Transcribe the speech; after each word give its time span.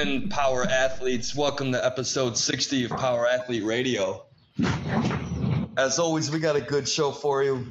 Power 0.00 0.64
athletes? 0.64 1.36
Welcome 1.36 1.72
to 1.72 1.84
episode 1.84 2.38
60 2.38 2.84
of 2.86 2.90
Power 2.92 3.26
Athlete 3.26 3.62
Radio. 3.62 4.24
As 5.76 5.98
always, 5.98 6.30
we 6.30 6.38
got 6.38 6.56
a 6.56 6.60
good 6.62 6.88
show 6.88 7.12
for 7.12 7.42
you. 7.42 7.66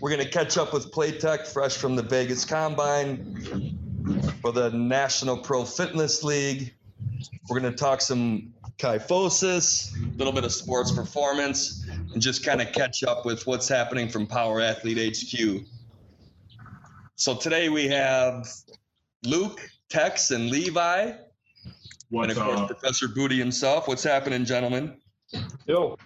We're 0.00 0.08
going 0.08 0.24
to 0.24 0.30
catch 0.30 0.56
up 0.56 0.72
with 0.72 0.90
Platek, 0.92 1.46
fresh 1.46 1.76
from 1.76 1.94
the 1.94 2.02
Vegas 2.02 2.46
Combine 2.46 3.76
for 4.40 4.50
the 4.50 4.70
National 4.70 5.36
Pro 5.36 5.66
Fitness 5.66 6.24
League. 6.24 6.74
We're 7.50 7.60
going 7.60 7.70
to 7.70 7.78
talk 7.78 8.00
some 8.00 8.54
kyphosis, 8.78 9.94
a 9.94 10.16
little 10.16 10.32
bit 10.32 10.44
of 10.44 10.52
sports 10.54 10.90
performance, 10.90 11.86
and 12.14 12.22
just 12.22 12.46
kind 12.46 12.62
of 12.62 12.72
catch 12.72 13.04
up 13.04 13.26
with 13.26 13.46
what's 13.46 13.68
happening 13.68 14.08
from 14.08 14.26
Power 14.26 14.62
Athlete 14.62 15.18
HQ. 15.18 15.66
So 17.16 17.36
today 17.36 17.68
we 17.68 17.88
have 17.88 18.48
Luke, 19.22 19.60
Tex, 19.90 20.30
and 20.30 20.48
Levi, 20.48 21.12
and 22.10 22.30
of 22.30 22.38
course 22.38 22.60
up? 22.60 22.68
Professor 22.68 23.08
Booty 23.08 23.38
himself. 23.38 23.88
What's 23.88 24.04
happening, 24.04 24.44
gentlemen? 24.44 24.96
Yo. 25.66 25.96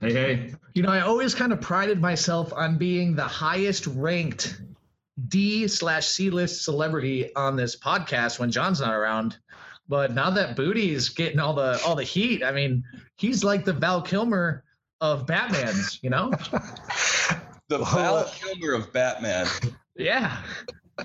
Hey, 0.00 0.12
hey. 0.12 0.54
You 0.74 0.82
know, 0.82 0.90
I 0.90 1.00
always 1.00 1.34
kind 1.34 1.52
of 1.52 1.60
prided 1.60 2.00
myself 2.00 2.52
on 2.52 2.76
being 2.76 3.14
the 3.14 3.22
highest 3.24 3.86
ranked 3.86 4.60
D 5.28 5.68
slash 5.68 6.06
C 6.06 6.30
list 6.30 6.64
celebrity 6.64 7.34
on 7.36 7.56
this 7.56 7.76
podcast 7.76 8.38
when 8.38 8.50
John's 8.50 8.80
not 8.80 8.92
around. 8.92 9.38
But 9.88 10.12
now 10.12 10.30
that 10.30 10.56
Booty's 10.56 11.10
getting 11.10 11.38
all 11.38 11.54
the 11.54 11.80
all 11.86 11.94
the 11.94 12.04
heat, 12.04 12.42
I 12.42 12.52
mean, 12.52 12.82
he's 13.16 13.44
like 13.44 13.64
the 13.64 13.72
Val 13.72 14.02
Kilmer 14.02 14.64
of 15.00 15.26
Batman's, 15.26 16.00
you 16.02 16.10
know? 16.10 16.32
The 17.68 17.78
Val 17.78 18.24
Kilmer 18.24 18.74
of 18.74 18.92
Batman. 18.92 19.46
Yeah. 19.96 20.36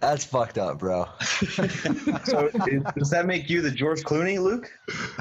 That's 0.00 0.24
fucked 0.24 0.58
up, 0.58 0.78
bro. 0.78 1.06
So 2.24 2.50
is- 2.66 2.82
does 2.96 3.10
that 3.10 3.24
make 3.26 3.48
you 3.48 3.62
the 3.62 3.70
George 3.70 4.02
Clooney, 4.02 4.38
Luke? 4.40 4.70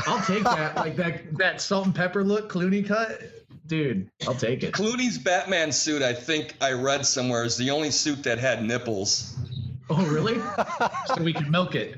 I'll 0.06 0.22
take 0.26 0.44
that. 0.44 0.76
Like 0.76 0.96
that 0.98 1.38
that 1.38 1.62
salt 1.62 1.86
and 1.86 1.96
pepper 1.96 2.24
look, 2.24 2.52
Clooney 2.52 2.86
cut. 2.86 3.22
Dude, 3.68 4.10
I'll 4.28 4.34
take 4.36 4.64
it. 4.64 4.74
Clooney's 4.74 5.18
Batman 5.20 5.72
suit, 5.72 6.02
I 6.02 6.14
think 6.14 6.56
I 6.60 6.72
read 6.74 7.06
somewhere, 7.06 7.44
is 7.46 7.56
the 7.56 7.70
only 7.70 7.92
suit 7.92 8.24
that 8.24 8.40
had 8.40 8.64
nipples. 8.64 9.36
Oh, 9.90 10.06
really? 10.08 10.40
so 11.06 11.22
we 11.22 11.34
can 11.34 11.50
milk 11.52 11.76
it. 11.76 11.98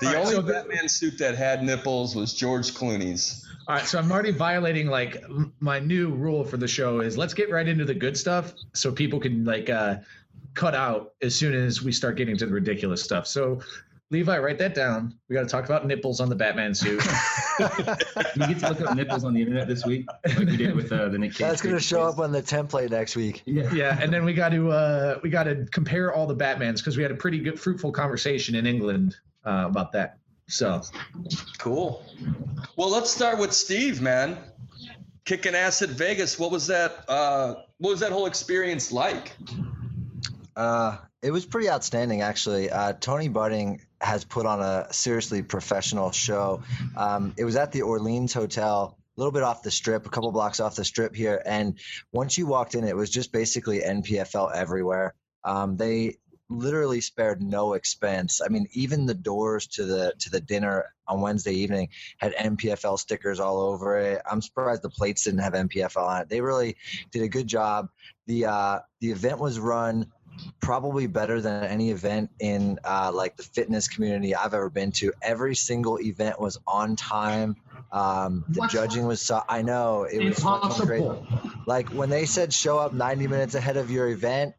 The 0.00 0.06
All 0.06 0.12
right, 0.12 0.16
only 0.16 0.34
so 0.34 0.40
the- 0.42 0.52
Batman 0.52 0.88
suit 0.88 1.18
that 1.18 1.34
had 1.36 1.62
nipples 1.64 2.14
was 2.14 2.32
George 2.34 2.72
Clooney's. 2.74 3.43
All 3.66 3.76
right, 3.76 3.86
so 3.86 3.98
I'm 3.98 4.12
already 4.12 4.30
violating 4.30 4.88
like 4.88 5.22
my 5.60 5.78
new 5.78 6.10
rule 6.10 6.44
for 6.44 6.56
the 6.56 6.68
show 6.68 7.00
is 7.00 7.16
let's 7.16 7.32
get 7.34 7.50
right 7.50 7.66
into 7.66 7.84
the 7.84 7.94
good 7.94 8.16
stuff 8.16 8.52
so 8.74 8.92
people 8.92 9.18
can 9.18 9.44
like 9.44 9.70
uh 9.70 9.96
cut 10.54 10.74
out 10.74 11.14
as 11.22 11.34
soon 11.34 11.54
as 11.54 11.82
we 11.82 11.90
start 11.90 12.16
getting 12.16 12.36
to 12.36 12.46
the 12.46 12.52
ridiculous 12.52 13.02
stuff. 13.02 13.26
So 13.26 13.60
Levi, 14.10 14.38
write 14.38 14.58
that 14.58 14.74
down. 14.74 15.14
We 15.28 15.34
got 15.34 15.42
to 15.42 15.48
talk 15.48 15.64
about 15.64 15.86
nipples 15.86 16.20
on 16.20 16.28
the 16.28 16.36
Batman 16.36 16.74
suit. 16.74 17.02
You 18.36 18.48
get 18.48 18.58
to 18.58 18.68
look 18.70 18.80
up 18.80 18.96
nipples 18.96 19.22
on 19.22 19.32
the 19.32 19.40
internet 19.40 19.68
this 19.68 19.86
week, 19.86 20.06
like 20.26 20.38
we 20.38 20.56
did 20.56 20.74
with 20.74 20.90
uh, 20.90 21.08
the 21.08 21.18
Nick 21.18 21.30
Cage. 21.30 21.38
That's 21.38 21.62
gonna 21.62 21.78
show 21.78 22.02
up 22.02 22.18
on 22.18 22.32
the 22.32 22.42
template 22.42 22.90
next 22.90 23.14
week. 23.14 23.42
Yeah. 23.46 23.72
yeah, 23.72 23.98
and 24.00 24.12
then 24.12 24.24
we 24.24 24.34
got 24.34 24.48
to 24.48 24.72
uh 24.72 25.20
we 25.22 25.30
got 25.30 25.44
to 25.44 25.64
compare 25.70 26.12
all 26.12 26.26
the 26.26 26.34
Batmans 26.34 26.78
because 26.78 26.96
we 26.96 27.04
had 27.04 27.12
a 27.12 27.16
pretty 27.16 27.38
good 27.38 27.60
fruitful 27.60 27.92
conversation 27.92 28.56
in 28.56 28.66
England 28.66 29.16
uh, 29.44 29.66
about 29.68 29.92
that. 29.92 30.18
So 30.48 30.82
Cool. 31.58 32.04
Well, 32.76 32.90
let's 32.90 33.10
start 33.10 33.38
with 33.38 33.52
Steve, 33.52 34.00
man. 34.00 34.38
Kicking 35.24 35.54
ass 35.54 35.80
at 35.82 35.90
Vegas. 35.90 36.38
What 36.38 36.50
was 36.50 36.66
that? 36.66 37.04
Uh, 37.08 37.54
what 37.78 37.90
was 37.90 38.00
that 38.00 38.12
whole 38.12 38.26
experience 38.26 38.92
like? 38.92 39.32
Uh, 40.54 40.98
it 41.22 41.30
was 41.30 41.46
pretty 41.46 41.70
outstanding, 41.70 42.20
actually. 42.20 42.70
Uh, 42.70 42.92
Tony 42.92 43.28
Budding 43.28 43.80
has 44.00 44.24
put 44.24 44.44
on 44.44 44.60
a 44.60 44.92
seriously 44.92 45.42
professional 45.42 46.12
show. 46.12 46.62
Um, 46.96 47.32
it 47.38 47.44
was 47.44 47.56
at 47.56 47.72
the 47.72 47.82
Orleans 47.82 48.34
Hotel, 48.34 48.98
a 49.16 49.20
little 49.20 49.32
bit 49.32 49.42
off 49.42 49.62
the 49.62 49.70
strip, 49.70 50.06
a 50.06 50.10
couple 50.10 50.30
blocks 50.32 50.60
off 50.60 50.76
the 50.76 50.84
strip 50.84 51.14
here. 51.14 51.42
And 51.46 51.78
once 52.12 52.36
you 52.36 52.46
walked 52.46 52.74
in, 52.74 52.84
it 52.84 52.94
was 52.94 53.08
just 53.08 53.32
basically 53.32 53.80
NPFL 53.80 54.54
everywhere. 54.54 55.14
Um, 55.44 55.76
they 55.78 56.18
literally 56.48 57.00
spared 57.00 57.42
no 57.42 57.74
expense. 57.74 58.40
I 58.44 58.48
mean, 58.48 58.68
even 58.72 59.06
the 59.06 59.14
doors 59.14 59.66
to 59.68 59.84
the 59.84 60.12
to 60.20 60.30
the 60.30 60.40
dinner 60.40 60.92
on 61.06 61.20
Wednesday 61.20 61.52
evening 61.52 61.88
had 62.18 62.34
NPFL 62.34 62.98
stickers 62.98 63.40
all 63.40 63.60
over 63.60 63.98
it. 63.98 64.22
I'm 64.30 64.42
surprised 64.42 64.82
the 64.82 64.90
plates 64.90 65.24
didn't 65.24 65.40
have 65.40 65.54
NPFL 65.54 66.06
on 66.06 66.22
it. 66.22 66.28
They 66.28 66.40
really 66.40 66.76
did 67.10 67.22
a 67.22 67.28
good 67.28 67.46
job. 67.46 67.88
The 68.26 68.46
uh, 68.46 68.78
the 69.00 69.10
event 69.10 69.38
was 69.38 69.58
run 69.58 70.10
probably 70.60 71.06
better 71.06 71.40
than 71.40 71.64
any 71.64 71.90
event 71.90 72.30
in 72.40 72.78
uh, 72.84 73.10
like 73.14 73.36
the 73.36 73.42
fitness 73.42 73.88
community 73.88 74.34
I've 74.34 74.54
ever 74.54 74.70
been 74.70 74.92
to. 74.92 75.12
Every 75.22 75.54
single 75.54 76.00
event 76.00 76.40
was 76.40 76.58
on 76.66 76.96
time. 76.96 77.56
Um, 77.92 78.44
the 78.48 78.66
judging 78.70 79.06
was 79.06 79.20
so 79.20 79.42
I 79.48 79.62
know 79.62 80.04
it 80.04 80.24
was 80.24 80.80
great. 80.80 81.04
Like 81.66 81.90
when 81.90 82.10
they 82.10 82.26
said 82.26 82.52
show 82.52 82.78
up 82.78 82.92
90 82.92 83.28
minutes 83.28 83.54
ahead 83.54 83.76
of 83.76 83.90
your 83.90 84.08
event, 84.08 84.54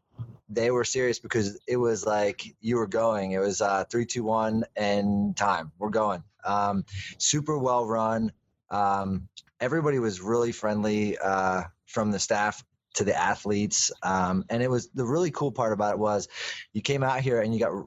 they 0.48 0.70
were 0.70 0.84
serious 0.84 1.18
because 1.18 1.58
it 1.66 1.76
was 1.76 2.06
like 2.06 2.42
you 2.60 2.76
were 2.76 2.86
going. 2.86 3.32
It 3.32 3.38
was 3.38 3.60
uh, 3.60 3.84
three, 3.84 4.06
two, 4.06 4.24
one, 4.24 4.64
and 4.76 5.36
time. 5.36 5.72
We're 5.78 5.90
going. 5.90 6.22
Um, 6.44 6.84
super 7.18 7.58
well 7.58 7.84
run. 7.84 8.32
Um, 8.70 9.28
everybody 9.60 9.98
was 9.98 10.20
really 10.20 10.52
friendly 10.52 11.18
uh, 11.18 11.64
from 11.86 12.10
the 12.10 12.18
staff 12.18 12.64
to 12.94 13.04
the 13.04 13.16
athletes, 13.16 13.92
um, 14.02 14.44
and 14.48 14.62
it 14.62 14.70
was 14.70 14.88
the 14.90 15.04
really 15.04 15.30
cool 15.30 15.52
part 15.52 15.72
about 15.72 15.94
it 15.94 15.98
was 15.98 16.28
you 16.72 16.80
came 16.80 17.02
out 17.02 17.20
here 17.20 17.40
and 17.40 17.52
you 17.52 17.60
got 17.60 17.86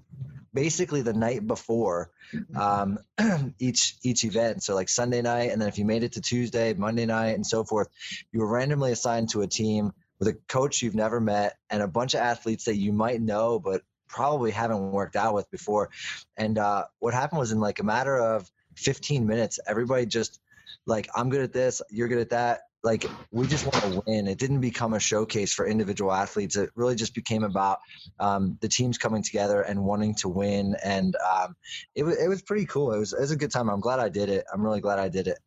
basically 0.53 1.01
the 1.01 1.13
night 1.13 1.45
before 1.45 2.11
um, 2.55 2.99
each 3.59 3.95
each 4.03 4.23
event. 4.25 4.63
So 4.63 4.75
like 4.75 4.89
Sunday 4.89 5.21
night, 5.21 5.51
and 5.51 5.61
then 5.61 5.69
if 5.69 5.77
you 5.77 5.85
made 5.85 6.03
it 6.03 6.13
to 6.13 6.21
Tuesday, 6.21 6.73
Monday 6.73 7.05
night, 7.05 7.35
and 7.35 7.45
so 7.45 7.63
forth, 7.63 7.87
you 8.31 8.39
were 8.39 8.47
randomly 8.47 8.91
assigned 8.91 9.29
to 9.29 9.41
a 9.41 9.47
team 9.47 9.93
with 10.19 10.27
a 10.27 10.37
coach 10.47 10.81
you've 10.81 10.95
never 10.95 11.19
met 11.19 11.57
and 11.69 11.81
a 11.81 11.87
bunch 11.87 12.13
of 12.13 12.19
athletes 12.19 12.65
that 12.65 12.75
you 12.75 12.91
might 12.91 13.21
know 13.21 13.59
but 13.59 13.81
probably 14.09 14.51
haven't 14.51 14.91
worked 14.91 15.15
out 15.15 15.33
with 15.33 15.49
before. 15.51 15.89
And 16.35 16.57
uh, 16.57 16.85
what 16.99 17.13
happened 17.13 17.39
was 17.39 17.51
in 17.51 17.59
like 17.59 17.79
a 17.79 17.83
matter 17.83 18.17
of 18.17 18.51
15 18.75 19.25
minutes, 19.25 19.59
everybody 19.65 20.05
just 20.05 20.39
like 20.85 21.07
I'm 21.15 21.29
good 21.29 21.41
at 21.41 21.53
this, 21.53 21.81
you're 21.89 22.07
good 22.07 22.19
at 22.19 22.31
that. 22.31 22.61
Like 22.81 23.05
we 23.31 23.45
just 23.45 23.65
want 23.65 23.83
to 23.83 24.03
win. 24.05 24.27
It 24.27 24.37
didn't 24.37 24.61
become 24.61 24.93
a 24.93 24.99
showcase 24.99 25.53
for 25.53 25.67
individual 25.67 26.13
athletes. 26.13 26.55
It 26.55 26.69
really 26.75 26.95
just 26.95 27.13
became 27.13 27.43
about 27.43 27.79
um, 28.19 28.57
the 28.61 28.69
teams 28.69 28.97
coming 28.97 29.21
together 29.21 29.61
and 29.61 29.83
wanting 29.83 30.15
to 30.15 30.29
win. 30.29 30.77
And 30.83 31.15
um, 31.17 31.57
it 31.93 32.03
was 32.03 32.17
it 32.17 32.29
was 32.29 32.41
pretty 32.41 32.65
cool. 32.65 32.93
It 32.93 32.99
was 32.99 33.11
it 33.11 33.19
was 33.19 33.31
a 33.31 33.35
good 33.35 33.51
time. 33.51 33.69
I'm 33.69 33.81
glad 33.81 33.99
I 33.99 34.07
did 34.07 34.29
it. 34.29 34.45
I'm 34.53 34.63
really 34.63 34.79
glad 34.79 34.97
I 34.97 35.09
did 35.09 35.27
it. 35.27 35.39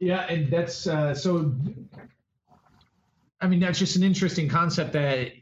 Yeah, 0.00 0.22
and 0.22 0.50
that's 0.52 0.88
uh, 0.88 1.14
so. 1.14 1.54
I 3.42 3.48
mean, 3.48 3.60
that's 3.60 3.78
just 3.78 3.96
an 3.96 4.02
interesting 4.02 4.48
concept 4.48 4.92
that 4.92 5.32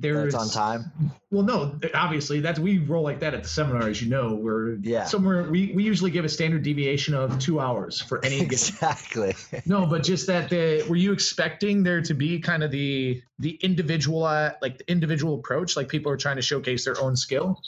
there's 0.00 0.34
It's 0.34 0.34
on 0.34 0.48
time. 0.50 0.92
Well, 1.30 1.42
no, 1.42 1.78
obviously 1.94 2.40
that's 2.40 2.58
we 2.58 2.78
roll 2.78 3.02
like 3.02 3.20
that 3.20 3.34
at 3.34 3.42
the 3.42 3.48
seminar, 3.48 3.88
as 3.88 4.00
you 4.00 4.08
know. 4.08 4.34
We're 4.34 4.76
Yeah. 4.76 5.04
somewhere 5.04 5.42
we, 5.50 5.72
we 5.74 5.82
usually 5.82 6.10
give 6.10 6.24
a 6.24 6.28
standard 6.28 6.62
deviation 6.62 7.14
of 7.14 7.38
two 7.38 7.58
hours 7.58 8.00
for 8.00 8.24
any. 8.24 8.40
Exactly. 8.40 9.34
No, 9.66 9.86
but 9.86 10.04
just 10.04 10.26
that 10.28 10.50
the 10.50 10.84
were 10.88 10.96
you 10.96 11.12
expecting 11.12 11.82
there 11.82 12.00
to 12.02 12.14
be 12.14 12.38
kind 12.38 12.62
of 12.62 12.70
the 12.70 13.22
the 13.38 13.50
individual 13.62 14.24
uh, 14.24 14.52
like 14.62 14.78
the 14.78 14.90
individual 14.90 15.34
approach, 15.34 15.76
like 15.76 15.88
people 15.88 16.12
are 16.12 16.16
trying 16.16 16.36
to 16.36 16.42
showcase 16.42 16.84
their 16.84 17.00
own 17.00 17.16
skill? 17.16 17.60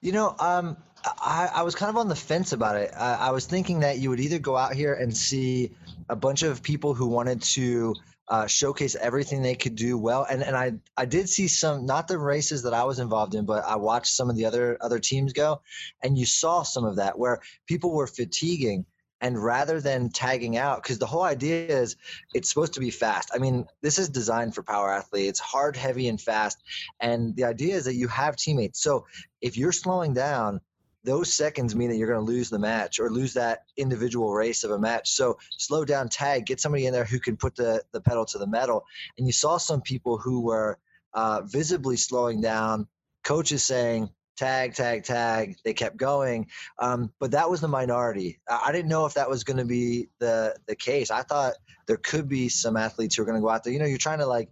You 0.00 0.12
know, 0.12 0.34
um, 0.38 0.76
I, 1.04 1.50
I 1.54 1.62
was 1.62 1.74
kind 1.74 1.90
of 1.90 1.96
on 1.96 2.08
the 2.08 2.16
fence 2.16 2.52
about 2.52 2.76
it. 2.76 2.90
I, 2.96 3.14
I 3.14 3.30
was 3.30 3.46
thinking 3.46 3.80
that 3.80 3.98
you 3.98 4.10
would 4.10 4.20
either 4.20 4.38
go 4.38 4.56
out 4.56 4.74
here 4.74 4.92
and 4.94 5.16
see 5.16 5.70
a 6.08 6.16
bunch 6.16 6.42
of 6.42 6.62
people 6.62 6.94
who 6.94 7.06
wanted 7.06 7.42
to 7.42 7.94
uh, 8.28 8.46
showcase 8.46 8.94
everything 8.94 9.42
they 9.42 9.54
could 9.54 9.74
do 9.74 9.98
well, 9.98 10.26
and 10.28 10.42
and 10.42 10.56
I 10.56 10.74
I 10.96 11.04
did 11.04 11.28
see 11.28 11.48
some 11.48 11.86
not 11.86 12.08
the 12.08 12.18
races 12.18 12.62
that 12.62 12.74
I 12.74 12.84
was 12.84 12.98
involved 12.98 13.34
in, 13.34 13.44
but 13.44 13.64
I 13.64 13.76
watched 13.76 14.14
some 14.14 14.30
of 14.30 14.36
the 14.36 14.46
other 14.46 14.78
other 14.80 14.98
teams 14.98 15.32
go, 15.32 15.60
and 16.02 16.16
you 16.16 16.26
saw 16.26 16.62
some 16.62 16.84
of 16.84 16.96
that 16.96 17.18
where 17.18 17.40
people 17.66 17.92
were 17.92 18.06
fatiguing. 18.06 18.86
And 19.20 19.42
rather 19.42 19.80
than 19.80 20.10
tagging 20.10 20.58
out, 20.58 20.82
because 20.82 20.98
the 20.98 21.06
whole 21.06 21.22
idea 21.22 21.66
is 21.66 21.96
it's 22.34 22.50
supposed 22.50 22.74
to 22.74 22.80
be 22.80 22.90
fast. 22.90 23.30
I 23.32 23.38
mean, 23.38 23.64
this 23.80 23.98
is 23.98 24.10
designed 24.10 24.54
for 24.54 24.62
power 24.62 24.92
athletes, 24.92 25.40
hard, 25.40 25.76
heavy, 25.76 26.08
and 26.08 26.20
fast. 26.20 26.58
And 27.00 27.34
the 27.34 27.44
idea 27.44 27.76
is 27.76 27.86
that 27.86 27.94
you 27.94 28.08
have 28.08 28.36
teammates. 28.36 28.82
So 28.82 29.06
if 29.40 29.56
you're 29.56 29.72
slowing 29.72 30.12
down, 30.12 30.60
those 31.04 31.32
seconds 31.32 31.74
mean 31.74 31.90
that 31.90 31.96
you're 31.96 32.08
going 32.08 32.24
to 32.24 32.32
lose 32.32 32.50
the 32.50 32.58
match 32.58 32.98
or 32.98 33.10
lose 33.10 33.34
that 33.34 33.64
individual 33.76 34.32
race 34.32 34.64
of 34.64 34.70
a 34.70 34.78
match. 34.78 35.10
So 35.10 35.38
slow 35.58 35.84
down, 35.84 36.08
tag, 36.08 36.46
get 36.46 36.60
somebody 36.60 36.86
in 36.86 36.92
there 36.92 37.04
who 37.04 37.20
can 37.20 37.36
put 37.36 37.54
the, 37.56 37.82
the 37.92 38.00
pedal 38.00 38.24
to 38.26 38.38
the 38.38 38.46
metal. 38.46 38.84
And 39.18 39.26
you 39.26 39.32
saw 39.32 39.58
some 39.58 39.82
people 39.82 40.18
who 40.18 40.40
were 40.40 40.78
uh, 41.12 41.42
visibly 41.44 41.96
slowing 41.96 42.40
down, 42.40 42.88
coaches 43.22 43.62
saying, 43.62 44.10
tag, 44.36 44.74
tag, 44.74 45.04
tag. 45.04 45.56
They 45.64 45.74
kept 45.74 45.96
going, 45.96 46.48
um, 46.78 47.12
but 47.20 47.32
that 47.32 47.50
was 47.50 47.60
the 47.60 47.68
minority. 47.68 48.40
I 48.48 48.72
didn't 48.72 48.88
know 48.88 49.06
if 49.06 49.14
that 49.14 49.30
was 49.30 49.44
going 49.44 49.58
to 49.58 49.64
be 49.64 50.08
the 50.18 50.56
the 50.66 50.74
case. 50.74 51.10
I 51.10 51.22
thought 51.22 51.54
there 51.86 51.96
could 51.96 52.28
be 52.28 52.48
some 52.48 52.76
athletes 52.76 53.14
who 53.14 53.22
are 53.22 53.26
going 53.26 53.36
to 53.36 53.42
go 53.42 53.48
out 53.48 53.64
there. 53.64 53.72
You 53.72 53.78
know, 53.78 53.86
you're 53.86 53.98
trying 53.98 54.18
to 54.18 54.26
like, 54.26 54.50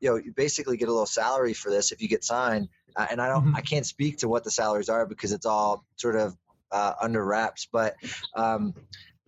you 0.00 0.10
know, 0.10 0.16
you 0.16 0.32
basically 0.32 0.76
get 0.76 0.88
a 0.88 0.92
little 0.92 1.06
salary 1.06 1.54
for 1.54 1.70
this 1.70 1.92
if 1.92 2.00
you 2.00 2.08
get 2.08 2.24
signed. 2.24 2.68
Uh, 2.96 3.06
and 3.10 3.20
I 3.20 3.28
don't, 3.28 3.46
mm-hmm. 3.46 3.56
I 3.56 3.60
can't 3.60 3.86
speak 3.86 4.18
to 4.18 4.28
what 4.28 4.44
the 4.44 4.50
salaries 4.50 4.88
are 4.88 5.06
because 5.06 5.32
it's 5.32 5.46
all 5.46 5.84
sort 5.96 6.16
of 6.16 6.36
uh, 6.70 6.94
under 7.00 7.24
wraps. 7.24 7.66
But 7.70 7.96
um, 8.34 8.74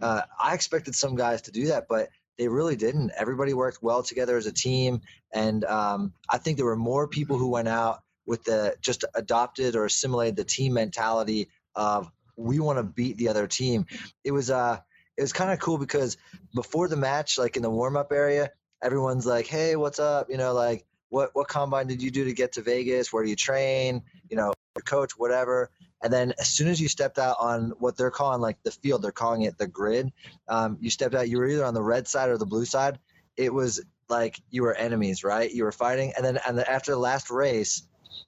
uh, 0.00 0.22
I 0.40 0.54
expected 0.54 0.94
some 0.94 1.16
guys 1.16 1.42
to 1.42 1.52
do 1.52 1.68
that, 1.68 1.86
but 1.88 2.08
they 2.38 2.48
really 2.48 2.76
didn't. 2.76 3.12
Everybody 3.16 3.54
worked 3.54 3.82
well 3.82 4.02
together 4.02 4.36
as 4.36 4.46
a 4.46 4.52
team, 4.52 5.00
and 5.32 5.64
um, 5.64 6.12
I 6.28 6.38
think 6.38 6.56
there 6.56 6.66
were 6.66 6.76
more 6.76 7.08
people 7.08 7.38
who 7.38 7.48
went 7.48 7.68
out 7.68 8.02
with 8.26 8.44
the 8.44 8.76
just 8.80 9.04
adopted 9.14 9.76
or 9.76 9.84
assimilated 9.84 10.36
the 10.36 10.44
team 10.44 10.74
mentality 10.74 11.48
of 11.74 12.10
we 12.36 12.58
want 12.58 12.78
to 12.78 12.82
beat 12.82 13.16
the 13.16 13.28
other 13.28 13.46
team. 13.46 13.86
It 14.22 14.32
was 14.32 14.50
uh, 14.50 14.78
it 15.16 15.22
was 15.22 15.32
kind 15.32 15.50
of 15.50 15.60
cool 15.60 15.78
because 15.78 16.16
before 16.54 16.88
the 16.88 16.96
match, 16.96 17.38
like 17.38 17.56
in 17.56 17.62
the 17.62 17.70
warm 17.70 17.96
up 17.96 18.12
area, 18.12 18.50
everyone's 18.82 19.26
like, 19.26 19.46
"Hey, 19.46 19.76
what's 19.76 19.98
up?" 19.98 20.28
You 20.28 20.36
know, 20.36 20.52
like 20.52 20.84
what 21.08 21.30
what 21.34 21.48
combine 21.48 21.86
did 21.86 22.02
you 22.02 22.10
do 22.10 22.24
to 22.24 22.32
get 22.32 22.52
to 22.52 22.62
Vegas? 22.62 23.12
Where 23.12 23.22
do 23.22 23.30
you 23.30 23.36
train? 23.36 24.02
You 24.28 24.36
know, 24.36 24.52
your 24.76 24.82
coach, 24.82 25.12
whatever. 25.16 25.70
And 26.02 26.12
then 26.12 26.34
as 26.38 26.48
soon 26.48 26.68
as 26.68 26.80
you 26.80 26.88
stepped 26.88 27.18
out 27.18 27.36
on 27.40 27.72
what 27.78 27.96
they're 27.96 28.10
calling 28.10 28.40
like 28.40 28.62
the 28.62 28.70
field, 28.70 29.02
they're 29.02 29.12
calling 29.12 29.42
it 29.42 29.56
the 29.58 29.66
grid. 29.66 30.12
Um, 30.48 30.76
you 30.80 30.90
stepped 30.90 31.14
out. 31.14 31.28
You 31.28 31.38
were 31.38 31.48
either 31.48 31.64
on 31.64 31.74
the 31.74 31.82
red 31.82 32.06
side 32.06 32.28
or 32.28 32.38
the 32.38 32.46
blue 32.46 32.64
side. 32.64 32.98
It 33.36 33.52
was 33.52 33.82
like 34.08 34.40
you 34.50 34.62
were 34.62 34.74
enemies, 34.74 35.24
right? 35.24 35.50
You 35.50 35.64
were 35.64 35.72
fighting, 35.72 36.12
and 36.16 36.24
then 36.24 36.38
and 36.46 36.58
then 36.58 36.66
after 36.68 36.92
the 36.92 36.98
last 36.98 37.30
race, 37.30 37.82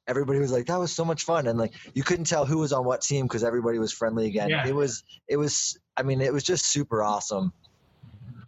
everybody 0.06 0.38
was 0.38 0.52
like, 0.52 0.66
"That 0.66 0.78
was 0.78 0.92
so 0.92 1.04
much 1.04 1.24
fun," 1.24 1.46
and 1.46 1.58
like 1.58 1.72
you 1.94 2.02
couldn't 2.02 2.24
tell 2.24 2.46
who 2.46 2.58
was 2.58 2.72
on 2.72 2.84
what 2.84 3.02
team 3.02 3.26
because 3.26 3.44
everybody 3.44 3.78
was 3.78 3.92
friendly 3.92 4.26
again. 4.26 4.48
Yeah. 4.48 4.66
It 4.66 4.74
was 4.74 5.04
it 5.28 5.36
was. 5.36 5.78
I 5.96 6.02
mean, 6.02 6.20
it 6.20 6.32
was 6.32 6.44
just 6.44 6.66
super 6.66 7.02
awesome. 7.02 7.52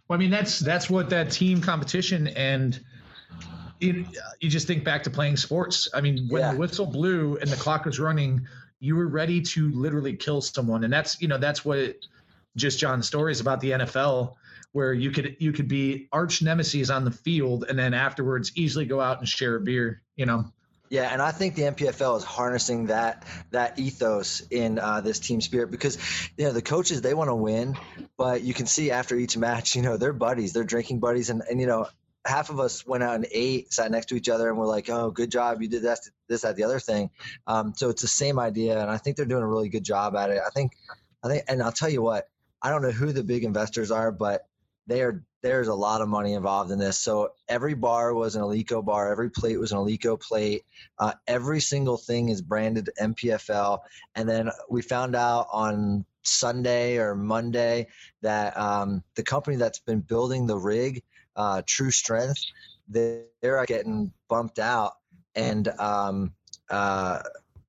Well, 0.07 0.17
I 0.17 0.19
mean, 0.19 0.31
that's 0.31 0.59
that's 0.59 0.89
what 0.89 1.09
that 1.11 1.31
team 1.31 1.61
competition 1.61 2.27
and 2.27 2.79
it, 3.81 4.05
you 4.39 4.49
just 4.49 4.67
think 4.67 4.83
back 4.83 5.03
to 5.03 5.09
playing 5.09 5.37
sports. 5.37 5.89
I 5.93 6.01
mean, 6.01 6.27
when 6.29 6.41
yeah. 6.41 6.53
the 6.53 6.59
whistle 6.59 6.85
blew 6.85 7.37
and 7.37 7.49
the 7.49 7.55
clock 7.55 7.85
was 7.85 7.99
running, 7.99 8.47
you 8.79 8.95
were 8.95 9.07
ready 9.07 9.41
to 9.41 9.71
literally 9.71 10.15
kill 10.15 10.41
someone, 10.41 10.83
and 10.83 10.93
that's 10.93 11.21
you 11.21 11.27
know 11.27 11.37
that's 11.37 11.65
what 11.65 11.95
just 12.55 12.79
John's 12.79 13.07
stories 13.07 13.39
about 13.39 13.59
the 13.59 13.71
NFL, 13.71 14.35
where 14.71 14.93
you 14.93 15.11
could 15.11 15.35
you 15.39 15.51
could 15.51 15.67
be 15.67 16.07
arch 16.11 16.41
nemesis 16.41 16.89
on 16.89 17.05
the 17.05 17.11
field, 17.11 17.65
and 17.67 17.77
then 17.77 17.93
afterwards 17.93 18.51
easily 18.55 18.85
go 18.85 19.01
out 19.01 19.19
and 19.19 19.27
share 19.27 19.55
a 19.55 19.59
beer. 19.59 20.01
You 20.15 20.25
know. 20.25 20.45
Yeah, 20.89 21.07
and 21.13 21.21
I 21.21 21.31
think 21.31 21.55
the 21.55 21.61
NPFL 21.61 22.17
is 22.17 22.23
harnessing 22.25 22.87
that 22.87 23.23
that 23.51 23.79
ethos 23.79 24.41
in 24.51 24.77
uh, 24.77 24.99
this 24.99 25.19
team 25.19 25.39
spirit 25.39 25.71
because 25.71 25.97
you 26.37 26.45
know 26.45 26.51
the 26.51 26.61
coaches 26.61 27.01
they 27.01 27.13
want 27.13 27.29
to 27.29 27.35
win, 27.35 27.77
but 28.17 28.41
you 28.41 28.53
can 28.53 28.65
see 28.65 28.91
after 28.91 29.15
each 29.15 29.37
match, 29.37 29.75
you 29.75 29.81
know 29.81 29.95
they're 29.95 30.11
buddies, 30.11 30.51
they're 30.51 30.65
drinking 30.65 30.99
buddies, 30.99 31.29
and 31.29 31.43
and 31.49 31.61
you 31.61 31.67
know 31.67 31.87
half 32.25 32.49
of 32.49 32.59
us 32.59 32.85
went 32.85 33.03
out 33.03 33.15
and 33.15 33.27
ate, 33.31 33.73
sat 33.73 33.91
next 33.91 34.07
to 34.07 34.15
each 34.15 34.29
other, 34.29 34.49
and 34.49 34.57
we're 34.57 34.67
like, 34.67 34.89
"Oh, 34.89 35.11
good 35.11 35.31
job, 35.31 35.61
you 35.61 35.67
did 35.67 35.83
that, 35.83 35.99
this, 36.27 36.41
that, 36.41 36.55
the 36.55 36.63
other 36.63 36.79
thing." 36.79 37.09
Um, 37.47 37.73
so 37.75 37.89
it's 37.89 38.01
the 38.01 38.07
same 38.07 38.39
idea, 38.39 38.79
and 38.79 38.89
I 38.89 38.97
think 38.97 39.17
they're 39.17 39.25
doing 39.25 39.43
a 39.43 39.47
really 39.47 39.69
good 39.69 39.83
job 39.83 40.15
at 40.15 40.29
it. 40.29 40.41
I 40.45 40.49
think, 40.49 40.73
I 41.23 41.27
think, 41.27 41.43
and 41.47 41.61
I'll 41.61 41.71
tell 41.71 41.89
you 41.89 42.01
what, 42.01 42.27
I 42.61 42.69
don't 42.69 42.81
know 42.81 42.91
who 42.91 43.11
the 43.11 43.23
big 43.23 43.43
investors 43.43 43.91
are, 43.91 44.11
but 44.11 44.47
they 44.87 45.01
are. 45.01 45.23
There's 45.43 45.69
a 45.69 45.73
lot 45.73 46.01
of 46.01 46.07
money 46.07 46.33
involved 46.33 46.69
in 46.69 46.77
this. 46.77 46.99
So 46.99 47.29
every 47.49 47.73
bar 47.73 48.13
was 48.13 48.35
an 48.35 48.43
Eleiko 48.43 48.85
bar, 48.85 49.11
every 49.11 49.31
plate 49.31 49.59
was 49.59 49.71
an 49.71 49.79
Eleiko 49.79 50.21
plate, 50.21 50.61
uh, 50.99 51.13
every 51.25 51.59
single 51.61 51.97
thing 51.97 52.29
is 52.29 52.43
branded 52.43 52.91
NPFL. 53.01 53.79
and 54.13 54.29
then 54.29 54.51
we 54.69 54.83
found 54.83 55.15
out 55.15 55.47
on 55.51 56.05
Sunday 56.21 56.97
or 56.97 57.15
Monday 57.15 57.87
that 58.21 58.55
um, 58.55 59.03
the 59.15 59.23
company 59.23 59.57
that's 59.57 59.79
been 59.79 60.01
building 60.01 60.45
the 60.45 60.57
rig 60.57 61.01
uh, 61.35 61.61
True 61.65 61.91
Strength, 61.91 62.43
they're 62.87 63.65
getting 63.65 64.11
bumped 64.29 64.59
out, 64.59 64.93
and 65.35 65.67
um, 65.79 66.33
uh, 66.69 67.19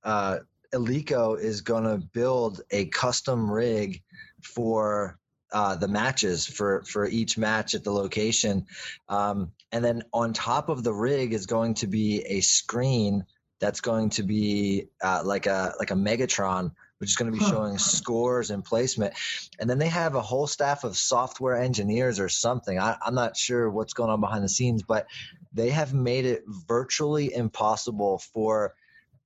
uh, 0.02 0.38
Eleiko 0.74 1.38
is 1.38 1.60
going 1.60 1.84
to 1.84 1.98
build 1.98 2.62
a 2.70 2.86
custom 2.86 3.50
rig 3.50 4.02
for 4.42 5.18
uh, 5.52 5.76
the 5.76 5.88
matches 5.88 6.46
for 6.46 6.82
for 6.84 7.06
each 7.06 7.36
match 7.36 7.74
at 7.74 7.84
the 7.84 7.92
location, 7.92 8.66
um, 9.08 9.52
and 9.70 9.84
then 9.84 10.02
on 10.12 10.32
top 10.32 10.68
of 10.68 10.82
the 10.82 10.92
rig 10.92 11.32
is 11.32 11.46
going 11.46 11.74
to 11.74 11.86
be 11.86 12.22
a 12.22 12.40
screen 12.40 13.24
that's 13.60 13.80
going 13.80 14.10
to 14.10 14.22
be 14.22 14.88
uh, 15.02 15.22
like 15.24 15.46
a 15.46 15.74
like 15.78 15.90
a 15.90 15.94
Megatron 15.94 16.72
which 17.02 17.10
is 17.10 17.16
going 17.16 17.32
to 17.32 17.37
be 17.37 17.44
showing 17.44 17.78
scores 17.78 18.52
and 18.52 18.64
placement. 18.64 19.12
And 19.58 19.69
then 19.69 19.81
they 19.81 19.88
have 19.88 20.14
a 20.14 20.20
whole 20.20 20.46
staff 20.46 20.84
of 20.84 20.96
software 20.96 21.56
engineers 21.56 22.20
or 22.20 22.28
something. 22.28 22.78
I, 22.78 22.96
I'm 23.04 23.16
not 23.16 23.37
sure 23.37 23.69
what's 23.69 23.93
going 23.93 24.08
on 24.08 24.20
behind 24.20 24.44
the 24.44 24.49
scenes, 24.49 24.84
but 24.84 25.08
they 25.52 25.70
have 25.70 25.93
made 25.93 26.26
it 26.26 26.44
virtually 26.46 27.34
impossible 27.34 28.19
for 28.32 28.75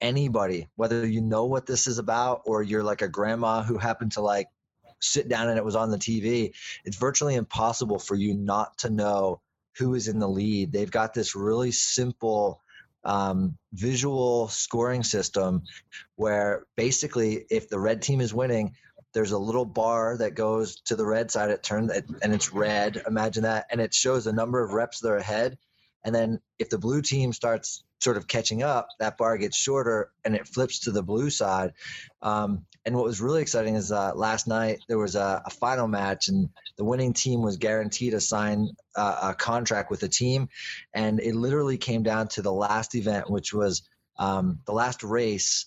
anybody, 0.01 0.69
whether 0.77 1.07
you 1.07 1.21
know 1.21 1.45
what 1.45 1.67
this 1.67 1.87
is 1.87 1.99
about 1.99 2.41
or 2.47 2.63
you're 2.63 2.83
like 2.83 3.03
a 3.03 3.09
grandma 3.09 3.63
who 3.63 3.77
happened 3.77 4.13
to 4.13 4.23
like 4.23 4.49
sit 5.03 5.29
down 5.29 5.51
and 5.51 5.59
it 5.59 5.65
was 5.65 5.77
on 5.77 5.91
the 5.91 5.99
TV, 5.99 6.55
it's 6.87 6.97
virtually 6.97 7.35
impossible 7.35 7.99
for 7.99 8.15
you 8.15 8.33
not 8.33 8.79
to 8.79 8.89
know 8.89 9.43
who 9.77 9.93
is 9.93 10.09
in 10.09 10.19
the 10.19 10.27
lead. 10.27 10.73
They've 10.73 10.91
got 10.91 11.13
this 11.13 11.37
really 11.37 11.73
simple 11.73 12.63
um, 13.07 13.57
visual 13.73 14.49
scoring 14.49 15.03
system 15.03 15.63
where 16.17 16.67
basically 16.77 17.47
if 17.51 17.69
the 17.69 17.79
red 17.79 18.03
team 18.03 18.21
is 18.21 18.35
winning 18.35 18.75
there's 19.15 19.33
a 19.33 19.39
little 19.39 19.65
bar 19.65 20.19
that 20.19 20.35
goes 20.35 20.81
to 20.83 20.95
the 20.95 21.07
red 21.07 21.31
side 21.31 21.51
it 21.51 21.63
turns 21.63 21.91
and 21.91 22.35
it's 22.35 22.53
red 22.53 23.03
imagine 23.07 23.45
that 23.45 23.65
and 23.71 23.81
it 23.81 23.95
shows 23.95 24.25
the 24.25 24.33
number 24.33 24.63
of 24.63 24.75
reps 24.75 25.01
they're 25.01 25.17
ahead. 25.17 25.57
And 26.05 26.15
then 26.15 26.41
if 26.59 26.69
the 26.69 26.79
blue 26.79 27.01
team 27.01 27.33
starts 27.33 27.83
sort 28.01 28.17
of 28.17 28.29
catching 28.29 28.63
up, 28.63 28.89
that 28.99 29.17
bar 29.17 29.39
gets 29.39 29.57
shorter 29.57 30.11
and 30.25 30.35
it 30.35 30.47
flips 30.47 30.81
to 30.81 30.91
the 30.91 31.03
blue 31.03 31.31
side. 31.31 31.73
Um, 32.23 32.67
and 32.85 32.95
what 32.95 33.05
was 33.05 33.21
really 33.21 33.43
exciting 33.43 33.75
is 33.75 33.91
uh, 33.91 34.13
last 34.15 34.47
night 34.47 34.81
there 34.89 34.99
was 34.99 35.17
a, 35.17 35.43
a, 35.45 35.51
final 35.51 35.89
match, 35.89 36.29
and 36.29 36.51
the 36.77 36.85
winning 36.85 37.15
team 37.15 37.43
was 37.43 37.57
guaranteed 37.57 38.13
to 38.13 38.21
sign 38.21 38.69
uh, 38.95 39.31
a 39.31 39.35
contract 39.35 39.91
with 39.91 40.01
the 40.01 40.09
team. 40.09 40.49
And 40.95 41.19
it 41.19 41.35
literally 41.35 41.79
came 41.79 42.05
down 42.05 42.29
to 42.29 42.43
the 42.43 42.53
last 42.53 42.95
event, 42.95 43.29
which 43.29 43.53
was 43.53 43.83
um, 44.19 44.61
the 44.67 44.73
last 44.73 45.03
race 45.03 45.67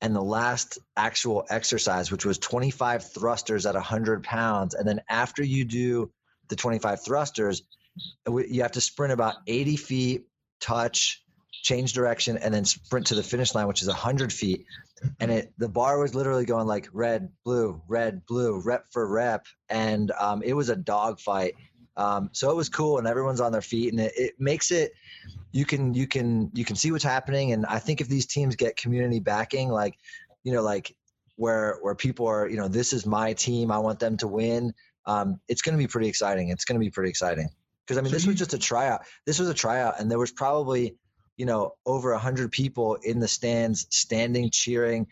and 0.00 0.14
the 0.14 0.22
last 0.22 0.78
actual 0.96 1.46
exercise, 1.48 2.10
which 2.10 2.24
was 2.24 2.38
25 2.38 3.12
thrusters 3.12 3.66
at 3.66 3.74
100 3.74 4.24
pounds. 4.24 4.74
And 4.74 4.88
then 4.88 5.00
after 5.08 5.44
you 5.44 5.64
do 5.64 6.10
the 6.48 6.56
25 6.56 7.04
thrusters, 7.04 7.62
you 8.26 8.62
have 8.62 8.72
to 8.72 8.80
sprint 8.80 9.12
about 9.12 9.36
80 9.46 9.76
feet, 9.76 10.26
touch, 10.60 11.22
change 11.62 11.92
direction, 11.92 12.36
and 12.38 12.52
then 12.52 12.64
sprint 12.64 13.08
to 13.08 13.14
the 13.14 13.22
finish 13.22 13.54
line, 13.54 13.66
which 13.66 13.82
is 13.82 13.88
100 13.88 14.32
feet. 14.32 14.64
And 15.20 15.30
it 15.30 15.52
the 15.58 15.68
bar 15.68 15.98
was 15.98 16.14
literally 16.14 16.44
going 16.44 16.66
like 16.66 16.88
red, 16.92 17.30
blue, 17.44 17.82
red, 17.88 18.24
blue, 18.26 18.60
rep 18.60 18.86
for 18.90 19.06
rep, 19.06 19.46
and 19.68 20.10
um, 20.12 20.42
it 20.42 20.54
was 20.54 20.68
a 20.68 20.76
dogfight. 20.76 21.54
Um, 21.98 22.30
so 22.32 22.50
it 22.50 22.56
was 22.56 22.68
cool, 22.68 22.98
and 22.98 23.06
everyone's 23.06 23.40
on 23.40 23.52
their 23.52 23.62
feet, 23.62 23.92
and 23.92 24.00
it, 24.00 24.12
it 24.16 24.34
makes 24.38 24.70
it 24.70 24.92
you 25.52 25.64
can 25.64 25.94
you 25.94 26.06
can 26.06 26.50
you 26.54 26.64
can 26.64 26.76
see 26.76 26.92
what's 26.92 27.04
happening. 27.04 27.52
And 27.52 27.66
I 27.66 27.78
think 27.78 28.00
if 28.00 28.08
these 28.08 28.26
teams 28.26 28.56
get 28.56 28.76
community 28.76 29.20
backing, 29.20 29.70
like 29.70 29.98
you 30.44 30.52
know, 30.52 30.62
like 30.62 30.94
where 31.36 31.78
where 31.82 31.94
people 31.94 32.26
are, 32.26 32.48
you 32.48 32.56
know, 32.56 32.68
this 32.68 32.92
is 32.92 33.06
my 33.06 33.32
team, 33.32 33.70
I 33.70 33.78
want 33.78 33.98
them 33.98 34.16
to 34.18 34.28
win. 34.28 34.74
Um, 35.06 35.40
it's 35.48 35.62
going 35.62 35.76
to 35.76 35.82
be 35.82 35.86
pretty 35.86 36.08
exciting. 36.08 36.48
It's 36.48 36.64
going 36.64 36.78
to 36.78 36.84
be 36.84 36.90
pretty 36.90 37.10
exciting 37.10 37.48
because 37.86 37.98
I 37.98 38.00
mean, 38.00 38.10
so 38.10 38.16
this 38.16 38.24
you, 38.24 38.30
was 38.30 38.38
just 38.38 38.54
a 38.54 38.58
tryout. 38.58 39.02
This 39.24 39.38
was 39.38 39.48
a 39.48 39.54
tryout, 39.54 40.00
and 40.00 40.10
there 40.10 40.18
was 40.18 40.32
probably 40.32 40.96
you 41.36 41.46
know 41.46 41.74
over 41.84 42.12
a 42.12 42.18
hundred 42.18 42.52
people 42.52 42.96
in 42.96 43.20
the 43.20 43.28
stands, 43.28 43.86
standing, 43.90 44.50
cheering. 44.50 45.06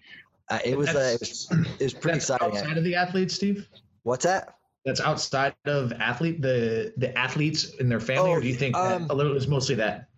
Uh, 0.50 0.58
it, 0.64 0.76
was, 0.76 0.88
uh, 0.88 1.14
it 1.14 1.20
was 1.20 1.48
it 1.80 1.84
was 1.84 1.94
pretty 1.94 2.16
exciting. 2.16 2.56
Outside 2.56 2.76
of 2.76 2.84
the 2.84 2.94
athletes, 2.94 3.34
Steve. 3.34 3.66
What's 4.02 4.24
that? 4.24 4.56
That's 4.84 5.00
outside 5.00 5.54
of 5.64 5.92
athlete 5.92 6.42
the 6.42 6.92
the 6.96 7.16
athletes 7.18 7.72
and 7.80 7.90
their 7.90 8.00
family, 8.00 8.30
oh, 8.30 8.34
or 8.34 8.40
do 8.40 8.48
you 8.48 8.54
think 8.54 8.76
um, 8.76 9.06
a 9.08 9.14
little 9.14 9.32
it 9.32 9.34
was 9.34 9.48
mostly 9.48 9.76
that? 9.76 10.08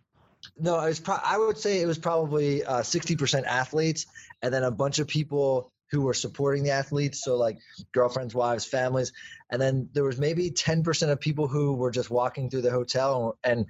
No, 0.59 0.81
it 0.81 0.87
was. 0.87 1.01
Pro- 1.01 1.21
I 1.23 1.39
would 1.39 1.59
say 1.59 1.81
it 1.81 1.87
was 1.87 1.99
probably 1.99 2.65
uh, 2.65 2.83
sixty 2.83 3.15
uh, 3.15 3.19
percent 3.19 3.47
athletes, 3.47 4.07
and 4.43 4.53
then 4.53 4.65
a 4.65 4.71
bunch 4.71 4.99
of 4.99 5.07
people 5.07 5.71
who 5.91 6.03
were 6.03 6.15
supporting 6.15 6.65
the 6.65 6.71
athletes. 6.71 7.23
So 7.23 7.37
like 7.37 7.59
girlfriends, 7.93 8.35
wives, 8.35 8.65
families, 8.65 9.13
and 9.51 9.61
then 9.61 9.89
there 9.93 10.05
was 10.05 10.19
maybe 10.19 10.51
10% 10.51 11.11
of 11.11 11.21
people 11.21 11.47
who 11.47 11.75
were 11.75 11.91
just 11.91 12.11
walking 12.11 12.51
through 12.51 12.63
the 12.63 12.71
hotel. 12.71 13.39
And 13.45 13.67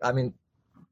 I 0.00 0.12
mean, 0.12 0.34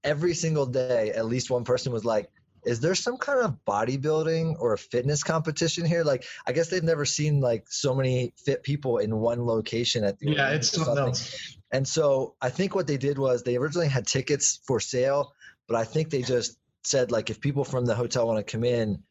every 0.05 0.35
single 0.35 0.67
day, 0.67 1.11
at 1.11 1.27
least 1.27 1.51
one 1.51 1.65
person 1.65 1.93
was 1.93 2.05
like, 2.05 2.31
is 2.65 2.81
there 2.81 2.95
some 2.95 3.17
kind 3.17 3.41
of 3.41 3.57
bodybuilding 3.67 4.57
or 4.59 4.73
a 4.73 4.79
fitness 4.79 5.23
competition 5.23 5.85
here? 5.85 6.03
Like, 6.03 6.25
I 6.47 6.53
guess 6.53 6.69
they've 6.69 6.83
never 6.83 7.05
seen 7.05 7.41
like 7.41 7.65
so 7.69 7.95
many 7.95 8.33
fit 8.45 8.63
people 8.63 8.99
in 8.99 9.17
one 9.17 9.45
location 9.45 10.05
at 10.05 10.19
the 10.19 10.33
yeah, 10.33 10.51
it's 10.51 10.71
something 10.71 10.97
else. 10.97 11.57
And 11.73 11.87
so 11.87 12.37
I 12.41 12.51
think 12.51 12.75
what 12.75 12.87
they 12.87 12.97
did 12.97 13.19
was 13.19 13.43
they 13.43 13.57
originally 13.57 13.89
had 13.89 14.07
tickets 14.07 14.61
for 14.67 14.81
sale, 14.81 15.35
but 15.67 15.77
I 15.77 15.85
think 15.85 16.11
they 16.11 16.23
just 16.23 16.57
said 16.85 17.11
like 17.11 17.31
if 17.31 17.41
people 17.41 17.65
from 17.65 17.85
the 17.85 17.95
hotel 17.95 18.27
want 18.27 18.45
to 18.47 18.51
come 18.51 18.65
in, 18.65 19.03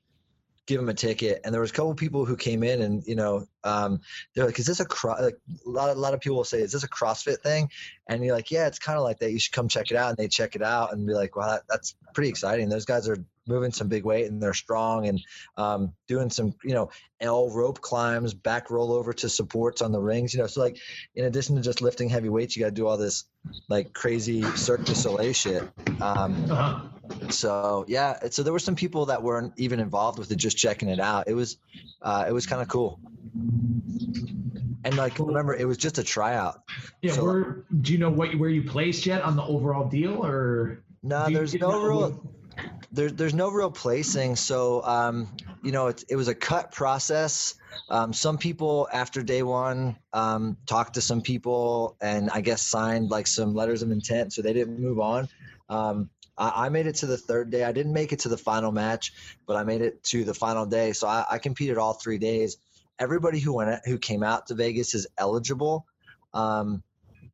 give 0.65 0.79
them 0.79 0.89
a 0.89 0.93
ticket. 0.93 1.41
And 1.43 1.53
there 1.53 1.61
was 1.61 1.71
a 1.71 1.73
couple 1.73 1.93
people 1.93 2.25
who 2.25 2.37
came 2.37 2.63
in 2.63 2.81
and, 2.81 3.03
you 3.05 3.15
know, 3.15 3.45
um, 3.63 3.99
they're 4.33 4.45
like, 4.45 4.59
is 4.59 4.65
this 4.65 4.79
a, 4.79 4.85
cro-? 4.85 5.21
like, 5.21 5.37
a 5.65 5.69
lot, 5.69 5.89
a 5.95 5.99
lot 5.99 6.13
of 6.13 6.21
people 6.21 6.37
will 6.37 6.43
say, 6.43 6.61
is 6.61 6.71
this 6.71 6.83
a 6.83 6.87
CrossFit 6.87 7.39
thing? 7.39 7.69
And 8.07 8.23
you're 8.23 8.35
like, 8.35 8.51
yeah, 8.51 8.67
it's 8.67 8.79
kind 8.79 8.97
of 8.97 9.03
like 9.03 9.19
that. 9.19 9.31
You 9.31 9.39
should 9.39 9.53
come 9.53 9.67
check 9.67 9.91
it 9.91 9.97
out. 9.97 10.09
And 10.09 10.17
they 10.17 10.27
check 10.27 10.55
it 10.55 10.61
out 10.61 10.93
and 10.93 11.05
be 11.05 11.13
like, 11.13 11.35
wow, 11.35 11.47
that, 11.47 11.63
that's 11.67 11.95
pretty 12.13 12.29
exciting. 12.29 12.69
Those 12.69 12.85
guys 12.85 13.09
are 13.09 13.17
moving 13.45 13.73
some 13.73 13.89
big 13.89 14.05
weight 14.05 14.29
and 14.29 14.41
they're 14.41 14.53
strong 14.53 15.07
and 15.07 15.21
um, 15.57 15.93
doing 16.07 16.29
some, 16.29 16.53
you 16.63 16.73
know, 16.73 16.89
L 17.19 17.49
rope 17.49 17.81
climbs, 17.81 18.33
back 18.33 18.69
roll 18.69 18.93
over 18.93 19.11
to 19.13 19.27
supports 19.29 19.81
on 19.81 19.91
the 19.91 19.99
rings, 19.99 20.33
you 20.33 20.39
know. 20.39 20.47
So 20.47 20.61
like, 20.61 20.77
in 21.15 21.25
addition 21.25 21.55
to 21.55 21.61
just 21.61 21.81
lifting 21.81 22.09
heavy 22.09 22.29
weights, 22.29 22.55
you 22.55 22.61
got 22.61 22.69
to 22.69 22.75
do 22.75 22.87
all 22.87 22.97
this 22.97 23.25
like 23.67 23.93
crazy 23.93 24.43
Cirque 24.55 24.87
Soleil 24.87 25.33
shit. 25.33 25.63
Um, 26.01 26.49
uh-huh. 26.49 26.81
So 27.29 27.85
yeah, 27.87 28.29
so 28.29 28.43
there 28.43 28.53
were 28.53 28.59
some 28.59 28.75
people 28.75 29.07
that 29.07 29.21
weren't 29.21 29.53
even 29.57 29.79
involved 29.79 30.19
with 30.19 30.31
it, 30.31 30.37
just 30.37 30.57
checking 30.57 30.89
it 30.89 30.99
out. 30.99 31.27
It 31.27 31.33
was, 31.33 31.57
uh, 32.01 32.25
it 32.27 32.31
was 32.31 32.45
kind 32.45 32.61
of 32.61 32.67
cool. 32.67 32.99
And 34.85 34.97
like, 34.97 35.19
remember, 35.19 35.53
it 35.55 35.67
was 35.67 35.77
just 35.77 35.97
a 35.97 36.03
tryout. 36.03 36.61
Yeah. 37.01 37.13
So, 37.13 37.25
where, 37.25 37.63
do 37.81 37.91
you 37.91 37.97
know 37.97 38.09
what 38.09 38.37
where 38.37 38.49
you 38.49 38.63
placed 38.63 39.05
yet 39.05 39.21
on 39.21 39.35
the 39.35 39.43
overall 39.43 39.87
deal, 39.87 40.25
or? 40.25 40.83
No, 41.01 41.29
there's 41.29 41.53
no 41.53 41.81
real 41.81 42.21
there's 42.91 43.13
there's 43.13 43.33
no 43.33 43.49
real 43.49 43.71
placing. 43.71 44.35
So 44.35 44.83
um, 44.83 45.35
you 45.63 45.71
know, 45.71 45.87
it, 45.87 46.03
it 46.09 46.15
was 46.15 46.27
a 46.27 46.35
cut 46.35 46.71
process. 46.71 47.55
Um, 47.89 48.13
some 48.13 48.37
people 48.37 48.87
after 48.93 49.23
day 49.23 49.41
one 49.41 49.97
um, 50.13 50.57
talked 50.67 50.93
to 50.93 51.01
some 51.01 51.21
people 51.21 51.97
and 52.01 52.29
I 52.29 52.41
guess 52.41 52.61
signed 52.61 53.09
like 53.09 53.27
some 53.27 53.53
letters 53.53 53.81
of 53.81 53.91
intent, 53.91 54.33
so 54.33 54.41
they 54.41 54.53
didn't 54.53 54.79
move 54.79 54.99
on. 54.99 55.27
Um, 55.69 56.09
I, 56.37 56.69
made 56.69 56.87
it 56.87 56.95
to 56.97 57.05
the 57.05 57.17
third 57.17 57.51
day. 57.51 57.63
I 57.63 57.71
didn't 57.71 57.93
make 57.93 58.11
it 58.11 58.19
to 58.19 58.29
the 58.29 58.37
final 58.37 58.71
match, 58.71 59.13
but 59.45 59.55
I 59.55 59.63
made 59.63 59.81
it 59.81 60.03
to 60.05 60.23
the 60.23 60.33
final 60.33 60.65
day. 60.65 60.93
So 60.93 61.07
I, 61.07 61.25
I 61.29 61.37
competed 61.37 61.77
all 61.77 61.93
three 61.93 62.17
days. 62.17 62.57
Everybody 62.99 63.39
who 63.39 63.53
went 63.53 63.85
who 63.85 63.97
came 63.97 64.23
out 64.23 64.47
to 64.47 64.55
Vegas 64.55 64.93
is 64.93 65.07
eligible, 65.17 65.85
um, 66.33 66.83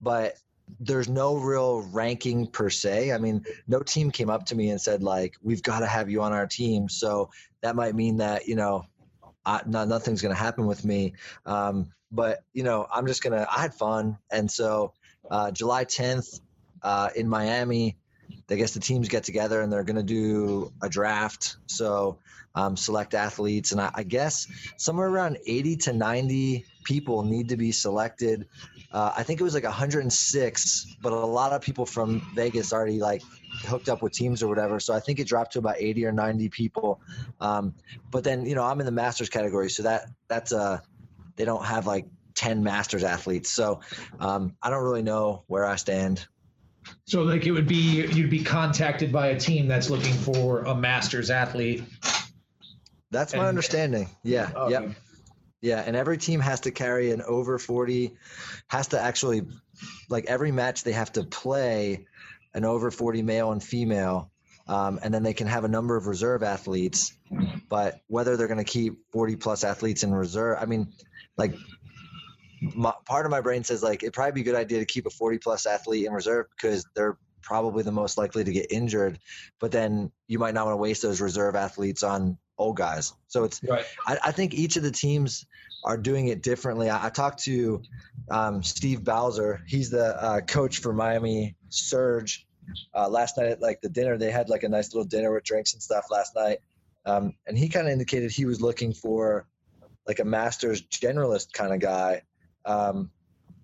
but 0.02 0.36
there's 0.80 1.10
no 1.10 1.36
real 1.38 1.82
ranking 1.92 2.48
per 2.48 2.70
se. 2.70 3.12
I 3.12 3.18
mean, 3.18 3.44
no 3.68 3.80
team 3.80 4.12
came 4.12 4.30
up 4.30 4.46
to 4.48 4.56
me 4.56 4.70
and 4.70 4.80
said 4.80 5.04
like, 5.04 5.36
"We've 5.42 5.64
got 5.64 5.80
to 5.80 5.88
have 5.88 6.10
you 6.10 6.22
on 6.22 6.32
our 6.34 6.48
team." 6.48 6.90
So 6.90 7.30
that 7.62 7.76
might 7.76 7.96
mean 7.96 8.18
that 8.18 8.48
you 8.48 8.56
know, 8.56 8.86
I, 9.46 9.62
not, 9.66 9.88
nothing's 9.88 10.22
going 10.22 10.34
to 10.34 10.40
happen 10.42 10.66
with 10.66 10.86
me. 10.86 11.14
Um, 11.46 11.92
but 12.12 12.40
you 12.54 12.64
know, 12.64 12.88
I'm 12.94 13.06
just 13.08 13.22
gonna. 13.22 13.46
I 13.50 13.62
had 13.62 13.74
fun, 13.74 14.18
and 14.32 14.50
so 14.50 14.94
uh, 15.30 15.52
July 15.52 15.86
10th 15.86 16.40
uh, 16.82 17.10
in 17.16 17.28
Miami, 17.28 17.98
I 18.52 18.56
guess 18.56 18.74
the 18.74 18.80
teams 18.80 19.08
get 19.10 19.24
together 19.24 19.62
and 19.62 19.72
they're 19.72 19.84
going 19.84 19.96
to 19.96 20.04
do 20.04 20.72
a 20.82 20.90
draft. 20.90 21.58
So 21.68 22.18
um, 22.56 22.76
select 22.76 23.14
athletes, 23.14 23.72
and 23.72 23.80
I, 23.80 23.92
I, 23.94 24.04
guess 24.04 24.48
somewhere 24.76 25.08
around 25.08 25.38
80 25.46 25.76
to 25.78 25.94
90 25.94 26.66
people 26.84 27.24
need 27.24 27.50
to 27.50 27.58
be 27.58 27.72
selected. 27.72 28.48
Uh, 28.92 29.14
I 29.16 29.22
think 29.22 29.40
it 29.40 29.44
was 29.44 29.54
like 29.54 29.64
106, 29.64 30.96
but 31.02 31.14
a 31.14 31.16
lot 31.16 31.54
of 31.54 31.62
people 31.62 31.86
from 31.86 32.28
Vegas 32.34 32.74
already 32.74 33.00
like 33.00 33.22
hooked 33.66 33.88
up 33.88 34.02
with 34.02 34.14
teams 34.14 34.42
or 34.42 34.48
whatever. 34.48 34.80
So 34.80 34.94
I 34.96 35.00
think 35.00 35.20
it 35.20 35.28
dropped 35.28 35.54
to 35.54 35.60
about 35.60 35.76
80 35.78 36.06
or 36.08 36.12
90 36.12 36.50
people. 36.50 37.00
Um, 37.40 37.76
but 38.10 38.24
then 38.24 38.46
you 38.46 38.56
know 38.56 38.64
I'm 38.64 38.80
in 38.80 38.86
the 38.86 38.92
masters 38.92 39.30
category, 39.30 39.70
so 39.70 39.84
that 39.84 40.08
that's 40.28 40.52
uh 40.52 40.80
they 41.36 41.46
don't 41.46 41.64
have 41.64 41.86
like 41.86 42.08
10 42.36 42.64
masters 42.64 43.04
athletes. 43.04 43.50
So 43.50 43.82
um, 44.20 44.56
I 44.62 44.70
don't 44.70 44.84
really 44.84 45.04
know 45.04 45.44
where 45.48 45.66
I 45.66 45.76
stand. 45.76 46.26
So 47.06 47.24
like 47.24 47.46
it 47.46 47.52
would 47.52 47.68
be 47.68 48.06
you'd 48.06 48.30
be 48.30 48.44
contacted 48.44 49.12
by 49.12 49.28
a 49.28 49.40
team 49.40 49.68
that's 49.68 49.90
looking 49.90 50.14
for 50.14 50.64
a 50.64 50.76
masters 50.76 51.30
athlete. 51.30 51.84
That's 53.12 53.34
my 53.34 53.40
and, 53.40 53.48
understanding. 53.48 54.10
Yeah. 54.24 54.52
Okay. 54.56 54.72
Yep. 54.72 54.96
Yeah, 55.62 55.84
and 55.86 55.96
every 55.96 56.18
team 56.18 56.40
has 56.40 56.62
to 56.62 56.72
carry 56.72 57.12
an 57.12 57.22
over 57.22 57.60
40 57.60 58.16
has 58.68 58.88
to 58.90 59.00
actually 59.00 59.42
like 60.10 60.26
every 60.26 60.52
match 60.52 60.84
they 60.84 60.94
have 60.94 61.12
to 61.14 61.24
play 61.24 62.06
an 62.54 62.66
over 62.66 62.92
40 62.92 63.22
male 63.24 63.52
and 63.52 63.62
female 63.62 64.32
um, 64.68 65.00
and 65.02 65.14
then 65.14 65.24
they 65.24 65.34
can 65.34 65.48
have 65.48 65.64
a 65.64 65.68
number 65.68 65.96
of 65.98 66.08
reserve 66.08 66.44
athletes 66.44 67.14
but 67.68 68.00
whether 68.08 68.38
they're 68.38 68.48
going 68.48 68.58
to 68.58 68.64
keep 68.64 69.00
40 69.12 69.36
plus 69.36 69.64
athletes 69.64 70.04
in 70.04 70.14
reserve 70.14 70.58
i 70.60 70.66
mean 70.66 70.94
like 71.38 71.54
my, 72.62 72.94
part 73.06 73.26
of 73.26 73.32
my 73.32 73.42
brain 73.42 73.64
says 73.64 73.84
like 73.84 74.04
it'd 74.04 74.14
probably 74.14 74.34
be 74.34 74.42
a 74.42 74.44
good 74.44 74.56
idea 74.56 74.80
to 74.80 74.86
keep 74.86 75.06
a 75.06 75.10
40 75.10 75.38
plus 75.40 75.66
athlete 75.66 76.06
in 76.06 76.14
reserve 76.14 76.48
because 76.56 76.86
they're 76.96 77.18
probably 77.42 77.84
the 77.84 77.92
most 77.92 78.18
likely 78.18 78.44
to 78.44 78.52
get 78.52 78.72
injured 78.72 79.18
but 79.60 79.72
then 79.72 80.12
you 80.28 80.40
might 80.40 80.54
not 80.54 80.66
want 80.66 80.74
to 80.74 80.82
waste 80.82 81.02
those 81.02 81.22
reserve 81.22 81.56
athletes 81.56 82.04
on 82.04 82.38
old 82.60 82.76
guys. 82.76 83.14
So 83.28 83.46
it's 83.46 83.64
right. 83.64 83.86
I, 84.06 84.18
I, 84.26 84.32
think 84.32 84.54
each 84.54 84.76
of 84.76 84.84
the 84.84 84.92
teams 84.92 85.46
are 85.84 85.98
doing 85.98 86.28
it 86.28 86.44
differently. 86.44 86.90
I, 86.90 87.08
I 87.08 87.10
talked 87.10 87.44
to 87.46 87.82
um, 88.30 88.62
steve 88.62 89.04
bowser. 89.04 89.62
He's 89.66 89.90
the 89.90 90.22
uh, 90.22 90.42
coach 90.42 90.80
for 90.80 90.94
miami 90.94 91.56
surge 91.70 92.46
uh, 92.94 93.10
last 93.10 93.38
night 93.38 93.48
at 93.48 93.62
like 93.62 93.82
the 93.82 93.90
dinner. 93.90 94.18
They 94.18 94.30
had 94.30 94.50
like 94.50 94.64
a 94.64 94.70
nice 94.70 94.94
little 94.94 95.08
dinner 95.08 95.34
with 95.34 95.46
drinks 95.46 95.74
and 95.74 95.82
stuff 95.82 96.08
last 96.12 96.36
night. 96.36 96.60
Um, 97.06 97.34
and 97.48 97.58
he 97.58 97.70
kind 97.70 97.88
of 97.88 97.94
indicated 97.94 98.32
he 98.32 98.46
was 98.46 98.62
looking 98.62 98.94
for 98.94 99.48
like 100.06 100.20
a 100.20 100.26
master's 100.26 100.82
generalist 100.82 101.54
kind 101.54 101.74
of 101.74 101.80
guy 101.80 102.24
um, 102.70 103.12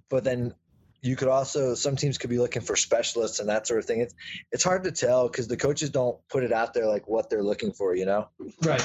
but 0.10 0.24
then 0.24 0.54
you 1.02 1.16
could 1.16 1.28
also 1.28 1.76
some 1.76 1.96
teams 1.96 2.18
could 2.18 2.32
be 2.32 2.40
looking 2.40 2.64
for 2.64 2.76
specialists 2.76 3.40
and 3.40 3.50
that 3.50 3.68
sort 3.68 3.80
of 3.80 3.86
thing. 3.86 4.02
It's 4.02 4.16
it's 4.52 4.64
hard 4.64 4.84
to 4.86 4.92
tell 4.92 5.28
because 5.28 5.48
the 5.48 5.58
coaches 5.58 5.92
don't 5.92 6.18
put 6.28 6.44
it 6.44 6.52
out 6.52 6.74
there 6.74 6.88
like 6.88 7.08
what 7.08 7.30
they're 7.30 7.44
looking 7.44 7.72
for. 7.72 7.96
You 7.96 8.06
know. 8.06 8.28
Right. 8.64 8.84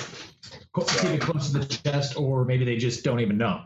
Keep 0.76 1.10
it 1.10 1.20
close 1.20 1.52
to 1.52 1.60
the 1.60 1.66
chest, 1.66 2.18
or 2.18 2.44
maybe 2.44 2.64
they 2.64 2.76
just 2.76 3.02
don't 3.04 3.20
even 3.20 3.38
know. 3.38 3.62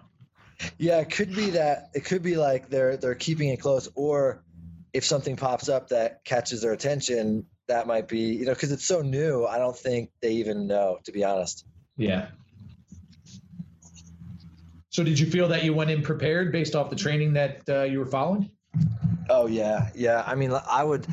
Yeah, 0.78 1.00
it 1.00 1.10
could 1.10 1.34
be 1.34 1.50
that. 1.50 1.90
It 1.94 2.04
could 2.04 2.22
be 2.22 2.36
like 2.36 2.70
they're 2.70 2.96
they're 2.96 3.16
keeping 3.16 3.48
it 3.48 3.60
close, 3.60 3.88
or 3.96 4.44
if 4.92 5.04
something 5.04 5.34
pops 5.34 5.68
up 5.68 5.88
that 5.88 6.24
catches 6.24 6.62
their 6.62 6.72
attention, 6.72 7.46
that 7.66 7.88
might 7.88 8.06
be 8.06 8.34
you 8.34 8.46
know 8.46 8.54
because 8.54 8.70
it's 8.70 8.86
so 8.86 9.02
new. 9.02 9.44
I 9.44 9.58
don't 9.58 9.76
think 9.76 10.10
they 10.22 10.34
even 10.34 10.68
know, 10.68 10.98
to 11.04 11.12
be 11.12 11.24
honest. 11.24 11.66
Yeah. 11.96 12.28
So 14.94 15.02
did 15.02 15.18
you 15.18 15.26
feel 15.26 15.48
that 15.48 15.64
you 15.64 15.74
went 15.74 15.90
in 15.90 16.02
prepared 16.02 16.52
based 16.52 16.76
off 16.76 16.88
the 16.88 16.94
training 16.94 17.32
that 17.32 17.62
uh, 17.68 17.82
you 17.82 17.98
were 17.98 18.06
following? 18.06 18.48
Oh 19.28 19.48
yeah, 19.48 19.88
yeah. 19.92 20.22
I 20.24 20.36
mean, 20.36 20.52
I 20.52 20.84
would 20.84 21.04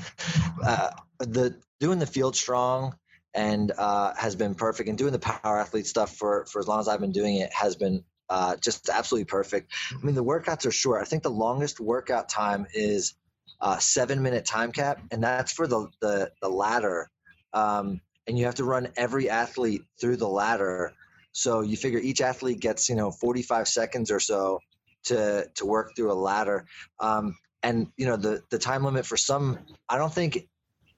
uh, 0.63 0.91
the 1.17 1.59
doing 1.79 1.97
the 1.97 2.05
field 2.05 2.35
strong 2.35 2.95
and 3.33 3.71
uh, 3.75 4.13
has 4.13 4.35
been 4.35 4.53
perfect, 4.53 4.87
and 4.87 4.99
doing 4.99 5.13
the 5.13 5.17
power 5.17 5.57
athlete 5.57 5.87
stuff 5.87 6.15
for 6.15 6.45
for 6.45 6.59
as 6.59 6.67
long 6.67 6.79
as 6.79 6.87
I've 6.87 6.99
been 6.99 7.11
doing 7.11 7.37
it 7.37 7.51
has 7.53 7.75
been 7.75 8.03
uh, 8.29 8.55
just 8.57 8.87
absolutely 8.87 9.25
perfect. 9.25 9.73
I 9.91 10.05
mean, 10.05 10.13
the 10.13 10.23
workouts 10.23 10.67
are 10.67 10.71
short. 10.71 11.01
I 11.01 11.05
think 11.05 11.23
the 11.23 11.31
longest 11.31 11.79
workout 11.79 12.29
time 12.29 12.67
is 12.75 13.15
uh, 13.61 13.79
seven 13.79 14.21
minute 14.21 14.45
time 14.45 14.71
cap, 14.71 15.01
and 15.09 15.23
that's 15.23 15.53
for 15.53 15.65
the 15.65 15.87
the, 16.01 16.31
the 16.39 16.49
ladder. 16.49 17.09
Um, 17.51 17.99
and 18.27 18.37
you 18.37 18.45
have 18.45 18.55
to 18.55 18.63
run 18.63 18.89
every 18.95 19.27
athlete 19.27 19.81
through 19.99 20.17
the 20.17 20.29
ladder 20.29 20.93
so 21.31 21.61
you 21.61 21.77
figure 21.77 21.99
each 21.99 22.21
athlete 22.21 22.59
gets 22.59 22.89
you 22.89 22.95
know 22.95 23.11
45 23.11 23.67
seconds 23.67 24.11
or 24.11 24.19
so 24.19 24.59
to 25.03 25.47
to 25.55 25.65
work 25.65 25.95
through 25.95 26.11
a 26.11 26.13
ladder. 26.13 26.65
Um, 26.99 27.35
and 27.63 27.87
you 27.97 28.05
know 28.05 28.17
the 28.17 28.41
the 28.49 28.59
time 28.59 28.83
limit 28.83 29.05
for 29.05 29.17
some, 29.17 29.59
I 29.87 29.97
don't 29.97 30.13
think 30.13 30.47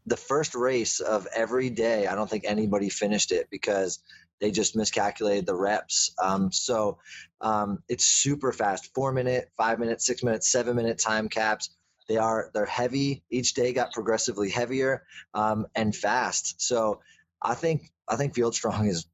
the 0.06 0.18
first 0.18 0.56
race 0.56 1.00
of 1.00 1.28
every 1.36 1.70
day, 1.70 2.08
I 2.08 2.16
don't 2.16 2.30
think 2.30 2.44
anybody 2.46 2.90
finished 2.90 3.32
it 3.32 3.48
because 3.50 4.00
they 4.42 4.52
just 4.52 4.76
miscalculated 4.76 5.46
the 5.46 5.56
reps. 5.56 6.14
Um, 6.22 6.52
so 6.52 6.98
um, 7.40 7.80
it's 7.88 8.06
super 8.06 8.52
fast, 8.52 8.94
four 8.94 9.14
minute, 9.14 9.50
five 9.56 9.80
minute, 9.80 10.02
six 10.02 10.24
minute, 10.24 10.44
seven 10.44 10.76
minute 10.76 11.00
time 11.00 11.30
caps. 11.30 11.70
They 12.10 12.18
are 12.18 12.50
they're 12.54 12.66
heavy. 12.66 13.24
Each 13.30 13.54
day 13.54 13.72
got 13.72 13.94
progressively 13.94 14.50
heavier 14.50 15.04
um, 15.34 15.68
and 15.76 15.96
fast. 15.96 16.62
So 16.62 17.00
I 17.42 17.54
think 17.54 17.92
I 18.08 18.18
think 18.18 18.36
Field 18.36 18.56
Strong 18.56 18.88
is 18.88 19.06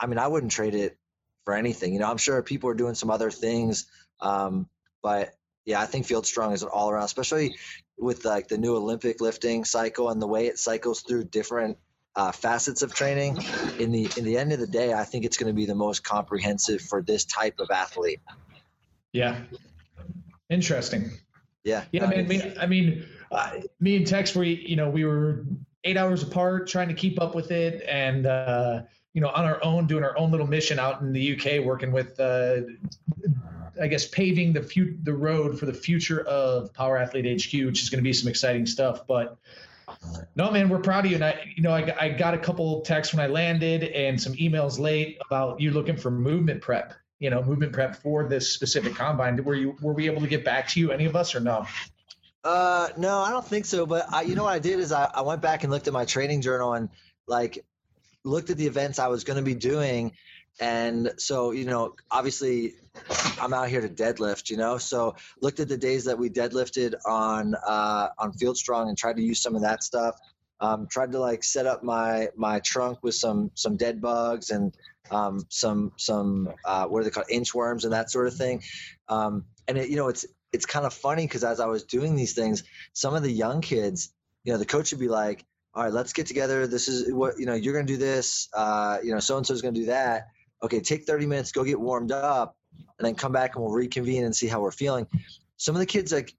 I 0.00 0.06
mean, 0.06 0.18
I 0.18 0.26
wouldn't 0.26 0.52
trade 0.52 0.74
it 0.74 0.96
for 1.44 1.54
anything. 1.54 1.92
You 1.92 2.00
know, 2.00 2.10
I'm 2.10 2.18
sure 2.18 2.42
people 2.42 2.70
are 2.70 2.74
doing 2.74 2.94
some 2.94 3.10
other 3.10 3.30
things, 3.30 3.86
um, 4.20 4.68
but 5.02 5.34
yeah, 5.64 5.80
I 5.80 5.86
think 5.86 6.06
Field 6.06 6.26
Strong 6.26 6.52
is 6.52 6.62
all 6.62 6.90
around, 6.90 7.04
especially 7.04 7.56
with 7.98 8.24
like 8.24 8.48
the 8.48 8.58
new 8.58 8.76
Olympic 8.76 9.20
lifting 9.20 9.64
cycle 9.64 10.08
and 10.08 10.20
the 10.22 10.26
way 10.26 10.46
it 10.46 10.58
cycles 10.58 11.02
through 11.02 11.24
different 11.24 11.78
uh, 12.16 12.32
facets 12.32 12.82
of 12.82 12.94
training. 12.94 13.36
In 13.78 13.92
the 13.92 14.08
in 14.16 14.24
the 14.24 14.38
end 14.38 14.52
of 14.52 14.60
the 14.60 14.66
day, 14.66 14.92
I 14.94 15.04
think 15.04 15.24
it's 15.24 15.36
going 15.36 15.48
to 15.48 15.56
be 15.56 15.66
the 15.66 15.74
most 15.74 16.02
comprehensive 16.04 16.80
for 16.80 17.02
this 17.02 17.24
type 17.24 17.56
of 17.58 17.70
athlete. 17.70 18.20
Yeah. 19.12 19.40
Interesting. 20.50 21.10
Yeah. 21.64 21.84
Yeah, 21.92 22.02
no, 22.02 22.08
man. 22.08 22.30
it's- 22.30 22.44
Me, 22.44 22.56
I 22.58 22.66
mean, 22.66 23.04
uh, 23.30 23.52
me 23.80 23.96
and 23.96 24.06
Tex, 24.06 24.34
we, 24.34 24.54
you 24.66 24.76
know, 24.76 24.88
we 24.88 25.04
were 25.04 25.44
eight 25.84 25.96
hours 25.96 26.22
apart 26.22 26.68
trying 26.68 26.88
to 26.88 26.94
keep 26.94 27.20
up 27.20 27.34
with 27.34 27.50
it, 27.50 27.82
and 27.86 28.26
uh, 28.26 28.82
you 29.18 29.22
know, 29.22 29.30
on 29.30 29.44
our 29.44 29.58
own, 29.64 29.88
doing 29.88 30.04
our 30.04 30.16
own 30.16 30.30
little 30.30 30.46
mission 30.46 30.78
out 30.78 31.00
in 31.00 31.12
the 31.12 31.32
UK, 31.32 31.64
working 31.64 31.90
with, 31.90 32.20
uh, 32.20 32.60
I 33.82 33.88
guess, 33.88 34.06
paving 34.06 34.52
the 34.52 34.62
fu- 34.62 34.96
the 35.02 35.12
road 35.12 35.58
for 35.58 35.66
the 35.66 35.72
future 35.72 36.20
of 36.20 36.72
Power 36.72 36.96
Athlete 36.96 37.42
HQ, 37.42 37.52
which 37.66 37.82
is 37.82 37.90
going 37.90 37.98
to 37.98 38.04
be 38.04 38.12
some 38.12 38.28
exciting 38.28 38.64
stuff. 38.64 39.08
But 39.08 39.36
no, 40.36 40.52
man, 40.52 40.68
we're 40.68 40.78
proud 40.78 41.04
of 41.04 41.10
you. 41.10 41.16
And 41.16 41.24
I, 41.24 41.52
you 41.56 41.64
know, 41.64 41.72
I, 41.72 41.92
I 42.00 42.08
got 42.10 42.32
a 42.32 42.38
couple 42.38 42.80
texts 42.82 43.12
when 43.12 43.24
I 43.24 43.26
landed 43.26 43.82
and 43.82 44.22
some 44.22 44.34
emails 44.34 44.78
late 44.78 45.18
about 45.26 45.60
you 45.60 45.72
looking 45.72 45.96
for 45.96 46.12
movement 46.12 46.62
prep. 46.62 46.94
You 47.18 47.30
know, 47.30 47.42
movement 47.42 47.72
prep 47.72 47.96
for 47.96 48.28
this 48.28 48.52
specific 48.52 48.94
combine. 48.94 49.42
Were 49.42 49.56
you 49.56 49.74
were 49.82 49.94
we 49.94 50.06
able 50.06 50.20
to 50.20 50.28
get 50.28 50.44
back 50.44 50.68
to 50.68 50.78
you, 50.78 50.92
any 50.92 51.06
of 51.06 51.16
us, 51.16 51.34
or 51.34 51.40
no? 51.40 51.66
Uh, 52.44 52.90
no, 52.96 53.18
I 53.18 53.30
don't 53.32 53.44
think 53.44 53.64
so. 53.64 53.84
But 53.84 54.06
I, 54.12 54.22
you 54.22 54.36
know 54.36 54.44
what 54.44 54.54
I 54.54 54.60
did 54.60 54.78
is 54.78 54.92
I, 54.92 55.10
I 55.12 55.22
went 55.22 55.42
back 55.42 55.64
and 55.64 55.72
looked 55.72 55.88
at 55.88 55.92
my 55.92 56.04
training 56.04 56.40
journal 56.40 56.74
and 56.74 56.88
like 57.26 57.64
looked 58.24 58.50
at 58.50 58.56
the 58.56 58.66
events 58.66 58.98
I 58.98 59.08
was 59.08 59.24
going 59.24 59.38
to 59.38 59.42
be 59.42 59.54
doing. 59.54 60.12
And 60.60 61.12
so, 61.18 61.52
you 61.52 61.64
know, 61.64 61.94
obviously 62.10 62.74
I'm 63.40 63.54
out 63.54 63.68
here 63.68 63.80
to 63.80 63.88
deadlift, 63.88 64.50
you 64.50 64.56
know, 64.56 64.78
so 64.78 65.14
looked 65.40 65.60
at 65.60 65.68
the 65.68 65.76
days 65.76 66.04
that 66.06 66.18
we 66.18 66.30
deadlifted 66.30 66.94
on, 67.06 67.54
uh, 67.54 68.08
on 68.18 68.32
field 68.32 68.56
strong 68.56 68.88
and 68.88 68.98
tried 68.98 69.16
to 69.16 69.22
use 69.22 69.40
some 69.40 69.54
of 69.54 69.62
that 69.62 69.84
stuff. 69.84 70.18
Um, 70.60 70.88
tried 70.90 71.12
to 71.12 71.20
like 71.20 71.44
set 71.44 71.66
up 71.66 71.84
my, 71.84 72.30
my 72.36 72.58
trunk 72.58 72.98
with 73.02 73.14
some, 73.14 73.52
some 73.54 73.76
dead 73.76 74.00
bugs 74.00 74.50
and, 74.50 74.74
um, 75.12 75.46
some, 75.48 75.92
some, 75.96 76.52
uh, 76.64 76.86
what 76.86 77.00
are 77.00 77.04
they 77.04 77.10
called? 77.10 77.28
Inchworms 77.32 77.84
and 77.84 77.92
that 77.92 78.10
sort 78.10 78.26
of 78.26 78.34
thing. 78.34 78.62
Um, 79.08 79.44
and 79.68 79.78
it, 79.78 79.88
you 79.88 79.96
know, 79.96 80.08
it's, 80.08 80.26
it's 80.52 80.66
kind 80.66 80.84
of 80.84 80.92
funny 80.92 81.24
because 81.24 81.44
as 81.44 81.60
I 81.60 81.66
was 81.66 81.84
doing 81.84 82.16
these 82.16 82.32
things, 82.32 82.64
some 82.92 83.14
of 83.14 83.22
the 83.22 83.30
young 83.30 83.60
kids, 83.60 84.10
you 84.42 84.52
know, 84.52 84.58
the 84.58 84.66
coach 84.66 84.90
would 84.90 85.00
be 85.00 85.08
like, 85.08 85.44
all 85.78 85.84
right, 85.84 85.92
let's 85.92 86.12
get 86.12 86.26
together. 86.26 86.66
This 86.66 86.88
is 86.88 87.12
what, 87.12 87.38
you 87.38 87.46
know, 87.46 87.54
you're 87.54 87.72
going 87.72 87.86
to 87.86 87.92
do 87.92 87.98
this. 87.98 88.48
Uh, 88.52 88.98
you 89.00 89.12
know, 89.12 89.20
so 89.20 89.36
and 89.36 89.46
so 89.46 89.54
is 89.54 89.62
going 89.62 89.74
to 89.74 89.80
do 89.80 89.86
that. 89.86 90.26
Okay, 90.60 90.80
take 90.80 91.04
30 91.04 91.26
minutes, 91.26 91.52
go 91.52 91.62
get 91.62 91.78
warmed 91.78 92.10
up, 92.10 92.56
and 92.98 93.06
then 93.06 93.14
come 93.14 93.30
back 93.30 93.54
and 93.54 93.64
we'll 93.64 93.72
reconvene 93.72 94.24
and 94.24 94.34
see 94.34 94.48
how 94.48 94.60
we're 94.60 94.72
feeling. 94.72 95.06
Some 95.56 95.76
of 95.76 95.78
the 95.78 95.86
kids, 95.86 96.10
like, 96.12 96.34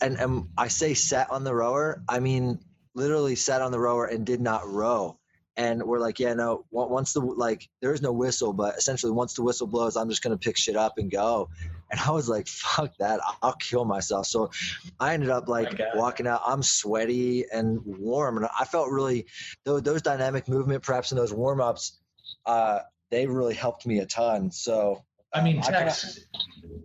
and, 0.00 0.16
and 0.20 0.44
I 0.56 0.68
say 0.68 0.94
sat 0.94 1.32
on 1.32 1.42
the 1.42 1.52
rower, 1.52 2.04
I 2.08 2.20
mean, 2.20 2.60
literally 2.94 3.34
sat 3.34 3.62
on 3.62 3.72
the 3.72 3.80
rower 3.80 4.06
and 4.06 4.24
did 4.24 4.40
not 4.40 4.68
row. 4.68 5.17
And 5.58 5.82
we're 5.82 5.98
like, 5.98 6.20
yeah, 6.20 6.34
no, 6.34 6.64
once 6.70 7.14
the, 7.14 7.20
like, 7.20 7.68
there 7.82 7.92
is 7.92 8.00
no 8.00 8.12
whistle, 8.12 8.52
but 8.52 8.76
essentially 8.76 9.10
once 9.10 9.34
the 9.34 9.42
whistle 9.42 9.66
blows, 9.66 9.96
I'm 9.96 10.08
just 10.08 10.22
to 10.22 10.36
pick 10.38 10.56
shit 10.56 10.76
up 10.76 10.98
and 10.98 11.10
go. 11.10 11.50
And 11.90 11.98
I 12.00 12.12
was 12.12 12.28
like, 12.28 12.46
fuck 12.46 12.96
that. 13.00 13.18
I'll 13.42 13.56
kill 13.56 13.84
myself. 13.84 14.26
So 14.26 14.52
I 15.00 15.14
ended 15.14 15.30
up 15.30 15.48
like 15.48 15.76
walking 15.96 16.28
out. 16.28 16.42
I'm 16.46 16.62
sweaty 16.62 17.44
and 17.52 17.80
warm. 17.84 18.36
And 18.36 18.46
I 18.58 18.66
felt 18.66 18.88
really, 18.90 19.26
those, 19.64 19.82
those 19.82 20.02
dynamic 20.02 20.46
movement 20.46 20.84
preps 20.84 21.10
and 21.10 21.18
those 21.18 21.34
warm 21.34 21.60
ups, 21.60 21.98
uh, 22.46 22.80
they 23.10 23.26
really 23.26 23.54
helped 23.54 23.84
me 23.84 23.98
a 23.98 24.06
ton. 24.06 24.52
So, 24.52 25.02
I 25.34 25.42
mean, 25.42 25.60
Tex, 25.60 26.20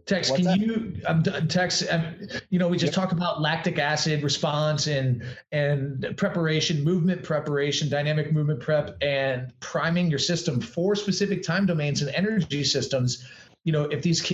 Tex, 0.05 0.29
What's 0.29 0.43
can 0.43 0.59
that? 0.59 0.59
you, 0.59 1.01
um, 1.05 1.23
Tex, 1.23 1.89
um, 1.89 2.15
you 2.49 2.59
know, 2.59 2.67
we 2.67 2.77
just 2.77 2.93
talk 2.93 3.13
about 3.13 3.41
lactic 3.41 3.79
acid 3.79 4.21
response 4.21 4.87
and 4.87 5.23
and 5.53 6.13
preparation, 6.17 6.83
movement 6.83 7.23
preparation, 7.23 7.87
dynamic 7.87 8.33
movement 8.33 8.59
prep, 8.59 8.97
and 9.01 9.53
priming 9.61 10.09
your 10.09 10.19
system 10.19 10.59
for 10.59 10.95
specific 10.95 11.41
time 11.41 11.65
domains 11.65 12.01
and 12.01 12.13
energy 12.15 12.65
systems. 12.65 13.25
You 13.63 13.71
know, 13.71 13.83
if 13.83 14.01
these, 14.01 14.29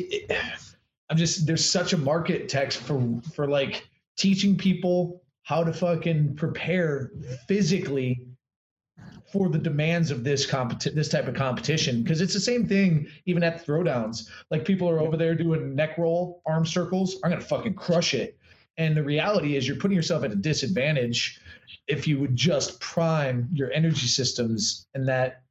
I'm 1.09 1.17
just 1.17 1.45
there's 1.45 1.63
such 1.63 1.93
a 1.93 1.97
market, 1.97 2.49
Tex, 2.49 2.75
for 2.75 3.21
for 3.35 3.47
like 3.47 3.87
teaching 4.17 4.57
people 4.57 5.21
how 5.43 5.63
to 5.63 5.71
fucking 5.71 6.35
prepare 6.35 7.11
physically 7.47 8.25
for 9.31 9.47
the 9.49 9.59
demands 9.59 10.09
of 10.09 10.23
this 10.23 10.49
competi- 10.49 10.93
this 10.95 11.07
type 11.09 11.27
of 11.27 11.35
competition 11.35 12.01
because 12.01 12.19
it's 12.19 12.33
the 12.33 12.39
same 12.39 12.67
thing 12.67 13.07
even 13.25 13.43
at 13.43 13.65
throwdowns. 13.65 14.27
Like 14.49 14.65
people 14.65 14.89
are 14.89 14.99
over 14.99 15.15
there 15.17 15.35
doing 15.35 15.75
neck 15.75 15.97
roll 15.97 16.41
arm 16.47 16.65
circles 16.65 17.17
i'm 17.23 17.29
gonna 17.29 17.41
fucking 17.41 17.75
crush 17.75 18.13
it. 18.13 18.37
And 18.77 18.95
the 18.95 19.03
reality 19.03 19.55
is 19.55 19.67
you're 19.67 19.77
putting 19.77 19.95
yourself 19.95 20.23
at 20.23 20.31
a 20.31 20.35
disadvantage 20.35 21.39
if 21.87 22.07
you 22.07 22.17
would 22.19 22.35
just 22.35 22.79
prime 22.79 23.49
your 23.53 23.71
energy 23.71 24.07
systems 24.07 24.87
and 24.95 25.07
that 25.07 25.41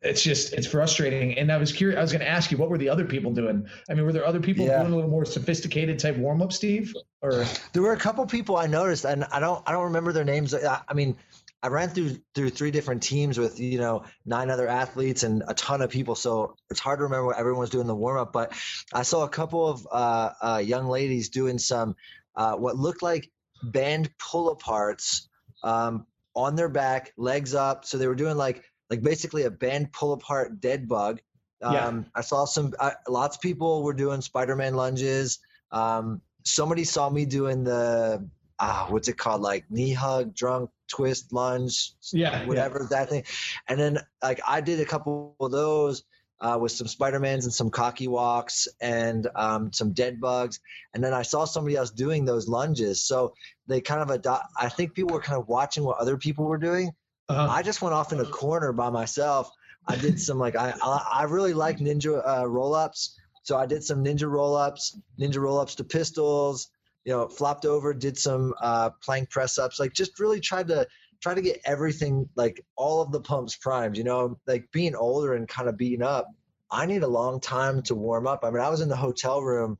it's 0.00 0.22
just 0.22 0.52
it's 0.52 0.66
frustrating. 0.66 1.36
And 1.36 1.50
i 1.52 1.56
was 1.58 1.72
curious 1.72 1.98
i 1.98 2.00
was 2.00 2.12
going 2.12 2.20
to 2.20 2.28
ask 2.28 2.50
you 2.50 2.56
what 2.56 2.70
were 2.70 2.78
the 2.78 2.88
other 2.88 3.04
people 3.04 3.32
doing? 3.32 3.66
I 3.90 3.94
mean 3.94 4.04
were 4.06 4.12
there 4.12 4.24
other 4.24 4.40
people 4.40 4.64
Yeah. 4.64 4.78
doing 4.80 4.92
a 4.92 4.96
little 4.96 5.10
more 5.10 5.24
sophisticated 5.24 5.98
type 5.98 6.16
warm-up 6.16 6.52
steve? 6.52 6.94
Or 7.20 7.44
there 7.72 7.82
were 7.82 7.92
a 7.92 7.98
couple 7.98 8.24
people 8.26 8.56
I 8.56 8.68
noticed, 8.68 9.04
and 9.04 9.24
I 9.24 9.40
don't 9.40 9.62
I 9.66 9.72
don't 9.72 9.84
remember 9.84 10.12
their 10.12 10.24
names. 10.24 10.54
I, 10.54 10.80
I 10.88 10.94
mean, 10.94 11.16
I 11.62 11.68
ran 11.68 11.88
through 11.88 12.18
through 12.34 12.50
three 12.50 12.70
different 12.70 13.02
teams 13.02 13.36
with 13.38 13.58
you 13.58 13.78
know 13.78 14.04
nine 14.24 14.50
other 14.50 14.68
athletes 14.68 15.24
and 15.24 15.42
a 15.48 15.54
ton 15.54 15.82
of 15.82 15.90
people, 15.90 16.14
so 16.14 16.56
it's 16.70 16.80
hard 16.80 17.00
to 17.00 17.04
remember 17.04 17.26
what 17.26 17.38
everyone 17.38 17.60
was 17.60 17.70
doing 17.70 17.86
the 17.86 17.96
warm 17.96 18.18
up. 18.18 18.32
But 18.32 18.52
I 18.92 19.02
saw 19.02 19.24
a 19.24 19.28
couple 19.28 19.66
of 19.66 19.86
uh, 19.90 20.30
uh, 20.40 20.62
young 20.64 20.86
ladies 20.86 21.30
doing 21.30 21.58
some 21.58 21.96
uh, 22.36 22.54
what 22.54 22.76
looked 22.76 23.02
like 23.02 23.30
band 23.62 24.10
pull 24.18 24.54
aparts 24.54 25.26
um, 25.64 26.06
on 26.34 26.54
their 26.54 26.68
back, 26.68 27.12
legs 27.16 27.54
up. 27.54 27.84
So 27.84 27.98
they 27.98 28.06
were 28.06 28.14
doing 28.14 28.36
like 28.36 28.62
like 28.88 29.02
basically 29.02 29.42
a 29.42 29.50
band 29.50 29.92
pull 29.92 30.12
apart 30.12 30.60
dead 30.60 30.88
bug. 30.88 31.20
Um, 31.60 31.74
Yeah. 31.74 32.02
I 32.14 32.20
saw 32.20 32.44
some. 32.44 32.72
Uh, 32.78 32.92
lots 33.08 33.36
of 33.36 33.42
people 33.42 33.82
were 33.82 33.94
doing 33.94 34.20
Spider 34.20 34.54
Man 34.54 34.74
lunges. 34.74 35.40
Um, 35.72 36.22
somebody 36.44 36.84
saw 36.84 37.10
me 37.10 37.24
doing 37.24 37.64
the 37.64 38.28
ah, 38.58 38.86
what's 38.88 39.08
it 39.08 39.16
called? 39.16 39.40
Like 39.42 39.64
knee 39.70 39.92
hug, 39.92 40.34
drunk 40.34 40.70
twist 40.88 41.32
lunge, 41.32 41.92
yeah 42.12 42.46
whatever 42.46 42.86
that 42.90 43.10
thing. 43.10 43.24
And 43.68 43.78
then 43.78 43.98
like 44.22 44.40
I 44.46 44.60
did 44.60 44.80
a 44.80 44.84
couple 44.84 45.36
of 45.40 45.50
those 45.50 46.04
uh, 46.40 46.58
with 46.60 46.72
some 46.72 46.86
Spider 46.86 47.18
Mans 47.18 47.44
and 47.44 47.52
some 47.52 47.70
cocky 47.70 48.08
walks 48.08 48.68
and 48.80 49.26
um, 49.34 49.72
some 49.72 49.92
dead 49.92 50.20
bugs. 50.20 50.60
And 50.94 51.02
then 51.02 51.12
I 51.12 51.22
saw 51.22 51.44
somebody 51.44 51.76
else 51.76 51.90
doing 51.90 52.24
those 52.24 52.48
lunges. 52.48 53.02
So 53.02 53.34
they 53.66 53.80
kind 53.80 54.02
of 54.02 54.10
adopt. 54.10 54.46
I 54.56 54.68
think 54.68 54.94
people 54.94 55.14
were 55.14 55.22
kind 55.22 55.40
of 55.40 55.48
watching 55.48 55.84
what 55.84 55.98
other 55.98 56.16
people 56.16 56.44
were 56.44 56.58
doing. 56.58 56.92
uh-huh. 57.28 57.48
I 57.50 57.62
just 57.62 57.82
went 57.82 57.94
off 57.94 58.12
in 58.12 58.20
a 58.20 58.24
corner 58.24 58.72
by 58.72 58.90
myself. 58.90 59.50
I 59.86 59.96
did 59.96 60.20
some 60.20 60.38
like 60.38 60.54
I 60.54 60.74
I, 60.82 61.06
I 61.20 61.22
really 61.24 61.54
like 61.54 61.78
ninja 61.78 62.22
uh, 62.26 62.48
roll 62.48 62.74
ups. 62.74 63.18
So 63.42 63.56
I 63.56 63.66
did 63.66 63.82
some 63.82 64.04
ninja 64.04 64.30
roll 64.30 64.54
ups, 64.54 64.98
ninja 65.18 65.38
roll 65.38 65.58
ups 65.58 65.76
to 65.76 65.84
pistols. 65.84 66.68
You 67.08 67.14
know, 67.14 67.26
flopped 67.26 67.64
over, 67.64 67.94
did 67.94 68.18
some 68.18 68.52
uh, 68.60 68.90
plank 69.02 69.30
press 69.30 69.56
ups. 69.56 69.80
Like 69.80 69.94
just 69.94 70.20
really 70.20 70.40
tried 70.40 70.68
to 70.68 70.86
try 71.22 71.32
to 71.32 71.40
get 71.40 71.58
everything 71.64 72.28
like 72.36 72.60
all 72.76 73.00
of 73.00 73.12
the 73.12 73.20
pumps 73.22 73.56
primed. 73.56 73.96
You 73.96 74.04
know, 74.04 74.38
like 74.46 74.70
being 74.72 74.94
older 74.94 75.32
and 75.32 75.48
kind 75.48 75.70
of 75.70 75.78
beaten 75.78 76.04
up. 76.04 76.26
I 76.70 76.84
need 76.84 77.02
a 77.02 77.08
long 77.08 77.40
time 77.40 77.80
to 77.84 77.94
warm 77.94 78.26
up. 78.26 78.44
I 78.44 78.50
mean, 78.50 78.62
I 78.62 78.68
was 78.68 78.82
in 78.82 78.90
the 78.90 78.96
hotel 78.96 79.40
room, 79.40 79.78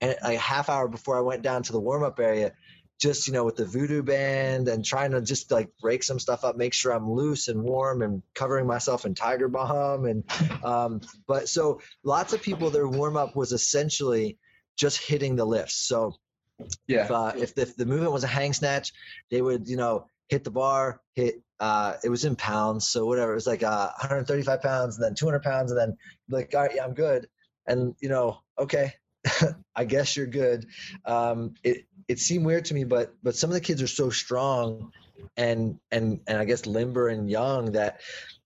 and 0.00 0.16
like 0.22 0.38
a 0.38 0.40
half 0.40 0.70
hour 0.70 0.88
before 0.88 1.18
I 1.18 1.20
went 1.20 1.42
down 1.42 1.62
to 1.64 1.72
the 1.72 1.78
warm 1.78 2.02
up 2.02 2.18
area, 2.18 2.54
just 2.98 3.26
you 3.26 3.34
know 3.34 3.44
with 3.44 3.56
the 3.56 3.66
voodoo 3.66 4.02
band 4.02 4.66
and 4.68 4.82
trying 4.82 5.10
to 5.10 5.20
just 5.20 5.50
like 5.50 5.68
break 5.82 6.02
some 6.02 6.18
stuff 6.18 6.44
up 6.44 6.56
make 6.56 6.74
sure 6.74 6.92
i'm 6.92 7.10
loose 7.10 7.48
and 7.48 7.62
warm 7.62 8.02
and 8.02 8.22
covering 8.34 8.66
myself 8.66 9.06
in 9.06 9.14
tiger 9.14 9.48
balm 9.48 10.04
and 10.04 10.22
um, 10.62 11.00
but 11.26 11.48
so 11.48 11.80
lots 12.04 12.34
of 12.34 12.42
people 12.42 12.68
their 12.68 12.86
warm 12.86 13.16
up 13.16 13.34
was 13.34 13.52
essentially 13.52 14.36
just 14.76 14.98
hitting 14.98 15.34
the 15.34 15.44
lifts 15.44 15.76
so 15.76 16.14
Yeah. 16.86 17.04
if, 17.04 17.10
uh, 17.10 17.32
if, 17.36 17.54
the, 17.54 17.62
if 17.62 17.76
the 17.76 17.86
movement 17.86 18.12
was 18.12 18.24
a 18.24 18.28
hang 18.28 18.52
snatch 18.52 18.92
they 19.30 19.42
would 19.42 19.68
you 19.68 19.76
know 19.76 20.06
hit 20.28 20.44
the 20.44 20.50
bar 20.50 21.00
hit 21.14 21.42
uh, 21.58 21.94
it 22.02 22.08
was 22.08 22.24
in 22.24 22.36
pounds 22.36 22.88
so 22.88 23.06
whatever 23.06 23.32
it 23.32 23.36
was 23.36 23.46
like 23.46 23.62
uh, 23.62 23.90
135 24.00 24.62
pounds 24.62 24.96
and 24.96 25.04
then 25.04 25.14
200 25.14 25.42
pounds 25.42 25.70
and 25.70 25.80
then 25.80 25.96
like 26.28 26.54
all 26.54 26.62
right 26.62 26.72
yeah 26.74 26.84
i'm 26.84 26.94
good 26.94 27.28
and 27.66 27.94
you 28.00 28.08
know 28.08 28.38
okay 28.58 28.94
i 29.76 29.84
guess 29.84 30.16
you're 30.16 30.26
good 30.26 30.66
um, 31.04 31.54
it 31.62 31.84
it 32.10 32.18
seemed 32.18 32.44
weird 32.44 32.64
to 32.64 32.74
me, 32.74 32.82
but 32.82 33.14
but 33.22 33.36
some 33.36 33.50
of 33.50 33.54
the 33.54 33.60
kids 33.60 33.80
are 33.80 33.86
so 33.86 34.10
strong 34.10 34.90
and 35.36 35.78
and 35.92 36.18
and 36.26 36.38
I 36.38 36.44
guess 36.44 36.66
limber 36.66 37.06
and 37.06 37.30
young 37.30 37.72
that 37.72 38.00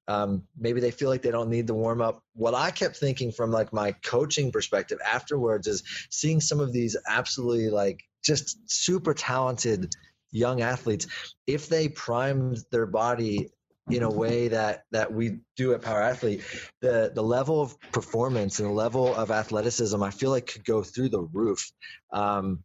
um, 0.09 0.43
maybe 0.59 0.81
they 0.81 0.91
feel 0.91 1.09
like 1.09 1.23
they 1.23 1.31
don't 1.31 1.51
need 1.51 1.67
the 1.67 1.75
warm 1.75 2.01
up. 2.01 2.23
What 2.35 2.55
I 2.55 2.71
kept 2.71 2.97
thinking 2.97 3.33
from 3.33 3.51
like 3.51 3.73
my 3.73 3.93
coaching 3.93 4.53
perspective 4.53 4.99
afterwards 5.05 5.67
is 5.67 5.83
seeing 6.11 6.41
some 6.41 6.61
of 6.61 6.73
these 6.73 6.97
absolutely 7.09 7.71
like 7.71 8.03
just 8.23 8.59
super 8.71 9.15
talented 9.15 9.95
young 10.31 10.63
athletes 10.63 11.07
if 11.47 11.69
they 11.69 11.89
primed 11.89 12.59
their 12.73 12.87
body 12.87 13.51
in 13.91 14.03
a 14.03 14.11
way 14.11 14.49
that 14.49 14.85
that 14.91 15.13
we 15.13 15.39
do 15.57 15.75
at 15.75 15.83
power 15.83 16.01
athlete 16.01 16.43
the 16.81 17.13
the 17.15 17.23
level 17.23 17.61
of 17.61 17.79
performance 17.93 18.59
and 18.59 18.69
the 18.69 18.73
level 18.73 19.15
of 19.15 19.31
athleticism 19.31 20.03
i 20.03 20.11
feel 20.11 20.31
like 20.31 20.47
could 20.47 20.65
go 20.65 20.83
through 20.83 21.09
the 21.09 21.21
roof 21.21 21.71
um, 22.13 22.65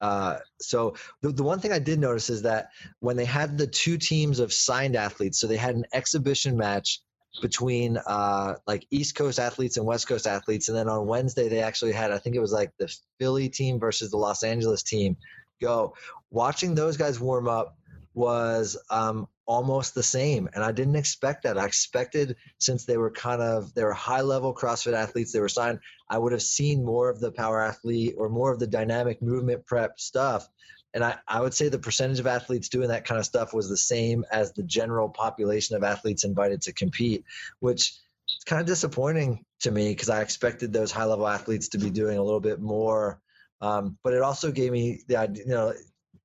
Uh, 0.00 0.36
so 0.60 0.94
the, 1.22 1.30
the 1.30 1.42
one 1.42 1.58
thing 1.58 1.72
I 1.72 1.78
did 1.78 1.98
notice 1.98 2.30
is 2.30 2.42
that 2.42 2.68
when 3.00 3.16
they 3.16 3.24
had 3.24 3.56
the 3.56 3.66
two 3.66 3.96
teams 3.96 4.38
of 4.38 4.52
signed 4.52 4.96
athletes, 4.96 5.40
so 5.40 5.46
they 5.46 5.56
had 5.56 5.74
an 5.74 5.84
exhibition 5.92 6.56
match 6.56 7.00
between 7.40 7.98
uh, 8.06 8.54
like 8.66 8.86
East 8.90 9.14
Coast 9.14 9.38
athletes 9.38 9.76
and 9.76 9.86
West 9.86 10.08
Coast 10.08 10.26
athletes, 10.26 10.68
and 10.68 10.76
then 10.76 10.88
on 10.88 11.06
Wednesday 11.06 11.48
they 11.48 11.60
actually 11.60 11.92
had 11.92 12.10
I 12.10 12.18
think 12.18 12.36
it 12.36 12.40
was 12.40 12.52
like 12.52 12.70
the 12.78 12.94
Philly 13.18 13.48
team 13.48 13.78
versus 13.78 14.10
the 14.10 14.16
Los 14.16 14.42
Angeles 14.42 14.82
team 14.82 15.16
go. 15.60 15.94
Watching 16.30 16.74
those 16.74 16.96
guys 16.96 17.20
warm 17.20 17.48
up 17.48 17.76
was 18.14 18.76
um, 18.90 19.28
almost 19.46 19.94
the 19.94 20.02
same, 20.02 20.48
and 20.54 20.62
I 20.62 20.72
didn't 20.72 20.96
expect 20.96 21.44
that. 21.44 21.58
I 21.58 21.66
expected 21.66 22.36
since 22.58 22.84
they 22.84 22.96
were 22.96 23.10
kind 23.10 23.40
of 23.40 23.72
they 23.74 23.84
were 23.84 23.92
high 23.92 24.20
level 24.20 24.54
CrossFit 24.54 24.92
athletes, 24.92 25.32
they 25.32 25.40
were 25.40 25.48
signed. 25.48 25.78
I 26.10 26.18
would 26.18 26.32
have 26.32 26.42
seen 26.42 26.84
more 26.84 27.08
of 27.08 27.20
the 27.20 27.32
power 27.32 27.62
athlete 27.62 28.14
or 28.18 28.28
more 28.28 28.52
of 28.52 28.58
the 28.58 28.66
dynamic 28.66 29.22
movement 29.22 29.66
prep 29.66 29.98
stuff. 29.98 30.48
And 30.94 31.04
I, 31.04 31.16
I 31.28 31.40
would 31.40 31.52
say 31.52 31.68
the 31.68 31.78
percentage 31.78 32.20
of 32.20 32.26
athletes 32.26 32.68
doing 32.68 32.88
that 32.88 33.04
kind 33.04 33.18
of 33.18 33.26
stuff 33.26 33.52
was 33.52 33.68
the 33.68 33.76
same 33.76 34.24
as 34.32 34.52
the 34.52 34.62
general 34.62 35.08
population 35.08 35.76
of 35.76 35.84
athletes 35.84 36.24
invited 36.24 36.62
to 36.62 36.72
compete, 36.72 37.24
which 37.60 37.92
is 38.28 38.44
kind 38.46 38.60
of 38.60 38.66
disappointing 38.66 39.44
to 39.60 39.70
me 39.70 39.90
because 39.90 40.08
I 40.08 40.22
expected 40.22 40.72
those 40.72 40.90
high 40.90 41.04
level 41.04 41.28
athletes 41.28 41.68
to 41.70 41.78
be 41.78 41.90
doing 41.90 42.18
a 42.18 42.22
little 42.22 42.40
bit 42.40 42.60
more. 42.60 43.20
Um, 43.60 43.98
but 44.02 44.14
it 44.14 44.22
also 44.22 44.50
gave 44.50 44.72
me 44.72 45.02
the 45.06 45.16
idea, 45.16 45.44
you 45.44 45.50
know, 45.50 45.74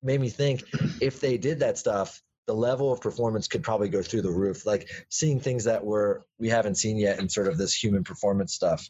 made 0.04 0.22
me 0.22 0.30
think 0.30 0.64
if 1.02 1.20
they 1.20 1.38
did 1.38 1.60
that 1.60 1.78
stuff, 1.78 2.22
the 2.48 2.54
level 2.54 2.92
of 2.92 3.02
performance 3.02 3.48
could 3.48 3.64
probably 3.64 3.90
go 3.90 4.02
through 4.02 4.24
the 4.24 4.32
roof. 4.32 4.66
Like 4.66 4.90
seeing 5.10 5.40
things 5.40 5.64
that 5.66 5.84
were 5.84 6.26
we 6.40 6.50
haven't 6.50 6.76
seen 6.76 6.98
yet 6.98 7.20
in 7.20 7.30
sort 7.30 7.48
of 7.48 7.58
this 7.58 7.74
human 7.74 8.04
performance 8.04 8.54
stuff. 8.54 8.90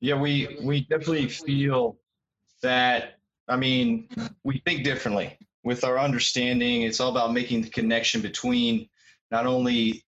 Yeah, 0.00 0.20
we 0.20 0.58
we 0.62 0.82
definitely 0.82 1.28
feel 1.28 1.96
that. 2.62 3.18
I 3.48 3.56
mean, 3.56 4.08
we 4.44 4.62
think 4.64 4.84
differently 4.84 5.36
with 5.64 5.84
our 5.84 5.98
understanding. 5.98 6.82
It's 6.82 7.00
all 7.00 7.10
about 7.10 7.32
making 7.32 7.62
the 7.62 7.70
connection 7.70 8.20
between 8.20 8.88
not 9.30 9.46
only 9.46 10.04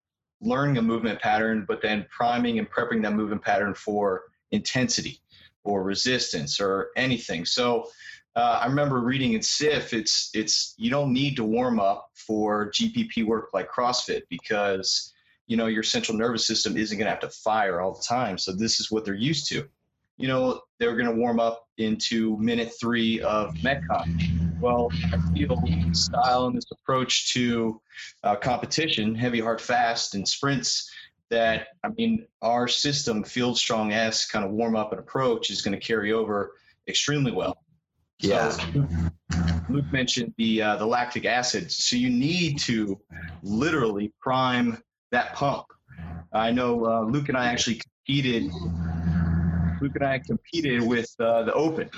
learning 0.41 0.79
a 0.79 0.83
movement 0.83 1.21
pattern, 1.21 1.65
but 1.67 1.83
then 1.83 2.07
priming 2.11 2.59
and 2.59 2.71
prepping 2.71 3.03
that 3.03 3.13
movement 3.13 3.43
pattern 3.43 3.75
for 3.75 4.23
intensity 4.51 5.21
or 5.65 5.83
resistance 5.83 6.61
or 6.61 6.89
anything. 6.97 7.45
So 7.45 7.89
uh, 8.37 8.61
I 8.63 8.67
remember 8.67 9.01
reading 9.01 9.33
in 9.33 9.43
SIF, 9.43 9.93
it's 9.93 10.31
it's 10.35 10.75
you 10.77 10.91
don't 10.91 11.13
need 11.13 11.37
to 11.37 11.45
warm 11.45 11.81
up 11.81 12.11
for 12.15 12.71
GPP 12.71 13.27
work 13.27 13.49
like 13.53 13.71
CrossFit 13.71 14.23
because 14.29 15.13
you 15.47 15.57
know 15.57 15.67
your 15.67 15.83
central 15.83 16.17
nervous 16.17 16.47
system 16.47 16.77
isn't 16.77 16.97
going 16.97 17.07
to 17.07 17.11
have 17.11 17.21
to 17.21 17.31
fire 17.31 17.81
all 17.81 17.95
the 17.95 18.05
time. 18.07 18.39
So 18.39 18.53
this 18.53 18.81
is 18.81 18.91
what 18.91 19.05
they're 19.05 19.15
used 19.15 19.49
to. 19.49 19.69
You 20.19 20.29
know 20.29 20.61
they're 20.79 20.97
going 20.97 21.11
to 21.11 21.21
warm 21.21 21.41
up 21.41 21.67
into 21.79 22.37
minute 22.39 22.73
three 22.79 23.21
of 23.23 23.55
Metcon. 23.57 24.61
Well, 24.61 24.91
I 25.13 25.19
feel 25.33 25.61
style 25.93 26.47
and 26.47 26.57
this 26.57 26.71
approach 26.73 27.33
to 27.33 27.81
uh, 28.25 28.37
competition, 28.37 29.15
heavy, 29.15 29.41
hard, 29.41 29.61
fast, 29.61 30.15
and 30.15 30.27
sprints. 30.27 30.91
That 31.31 31.69
I 31.85 31.89
mean, 31.89 32.27
our 32.41 32.69
system, 32.69 33.23
Field 33.23 33.59
Strong 33.59 33.93
S, 33.93 34.27
kind 34.27 34.45
of 34.45 34.53
warm 34.53 34.77
up 34.77 34.93
and 34.93 35.01
approach 35.01 35.51
is 35.51 35.61
going 35.61 35.79
to 35.79 35.85
carry 35.85 36.13
over 36.13 36.53
extremely 36.87 37.33
well. 37.33 37.59
Yeah. 38.21 38.51
So 38.51 38.87
Luke 39.69 39.93
mentioned 39.93 40.35
the 40.39 40.63
uh, 40.63 40.77
the 40.77 40.87
lactic 40.87 41.25
acid. 41.25 41.71
So 41.71 41.97
you 41.97 42.11
need 42.11 42.59
to 42.61 42.99
literally 43.43 44.13
prime 44.21 44.83
that 45.13 45.35
pump. 45.35 45.67
I 46.33 46.51
know 46.51 46.85
uh, 46.85 47.03
Luke 47.03 47.29
and 47.29 47.37
I 47.37 47.47
actually 47.47 47.81
competed. 48.07 48.51
Luke 49.81 49.93
and 49.95 50.05
I 50.05 50.19
competed 50.19 50.83
with 50.83 51.15
uh, 51.21 51.45
the 51.45 51.53
Open, 51.53 51.89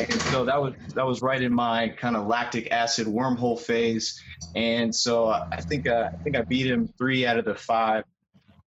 and 0.00 0.20
so 0.32 0.44
that 0.44 0.60
was 0.60 0.74
that 0.94 1.06
was 1.06 1.22
right 1.22 1.40
in 1.40 1.54
my 1.54 1.88
kind 1.88 2.16
of 2.16 2.26
lactic 2.26 2.72
acid 2.72 3.06
wormhole 3.06 3.58
phase. 3.58 4.20
And 4.56 4.92
so 4.92 5.28
I 5.28 5.60
think 5.60 5.86
uh, 5.86 6.10
I 6.12 6.16
think 6.24 6.36
I 6.36 6.42
beat 6.42 6.66
him 6.66 6.88
three 6.98 7.24
out 7.24 7.38
of 7.38 7.44
the 7.44 7.54
five 7.54 8.04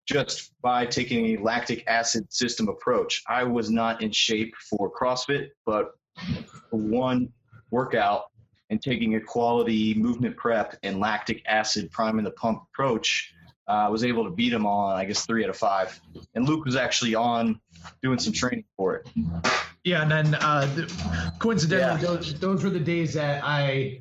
just 0.06 0.52
by 0.62 0.86
taking 0.86 1.36
a 1.36 1.42
lactic 1.42 1.84
acid 1.86 2.32
system 2.32 2.68
approach. 2.68 3.22
I 3.28 3.44
was 3.44 3.68
not 3.70 4.02
in 4.02 4.10
shape 4.10 4.54
for 4.70 4.90
CrossFit, 4.90 5.48
but 5.66 5.90
one 6.70 7.32
workout 7.70 8.30
and 8.70 8.80
taking 8.82 9.14
a 9.14 9.20
quality 9.20 9.94
movement 9.94 10.36
prep 10.36 10.76
and 10.82 11.00
lactic 11.00 11.42
acid 11.46 11.90
priming 11.90 12.24
the 12.24 12.30
pump 12.32 12.62
approach, 12.72 13.32
uh, 13.66 13.72
I 13.72 13.88
was 13.88 14.04
able 14.04 14.24
to 14.24 14.30
beat 14.30 14.52
him 14.52 14.66
on, 14.66 14.96
I 14.96 15.04
guess, 15.04 15.26
three 15.26 15.44
out 15.44 15.50
of 15.50 15.56
five. 15.56 16.00
And 16.34 16.48
Luke 16.48 16.64
was 16.64 16.76
actually 16.76 17.14
on 17.14 17.60
doing 18.02 18.18
some 18.18 18.32
training 18.32 18.64
for 18.76 18.96
it. 18.96 19.08
Yeah, 19.84 20.02
and 20.02 20.10
then 20.10 20.34
uh, 20.34 20.66
the, 20.74 21.32
coincidentally, 21.38 22.00
Yeah. 22.00 22.06
those 22.06 22.38
those 22.40 22.64
were 22.64 22.70
the 22.70 22.80
days 22.80 23.14
that 23.14 23.42
I, 23.44 24.00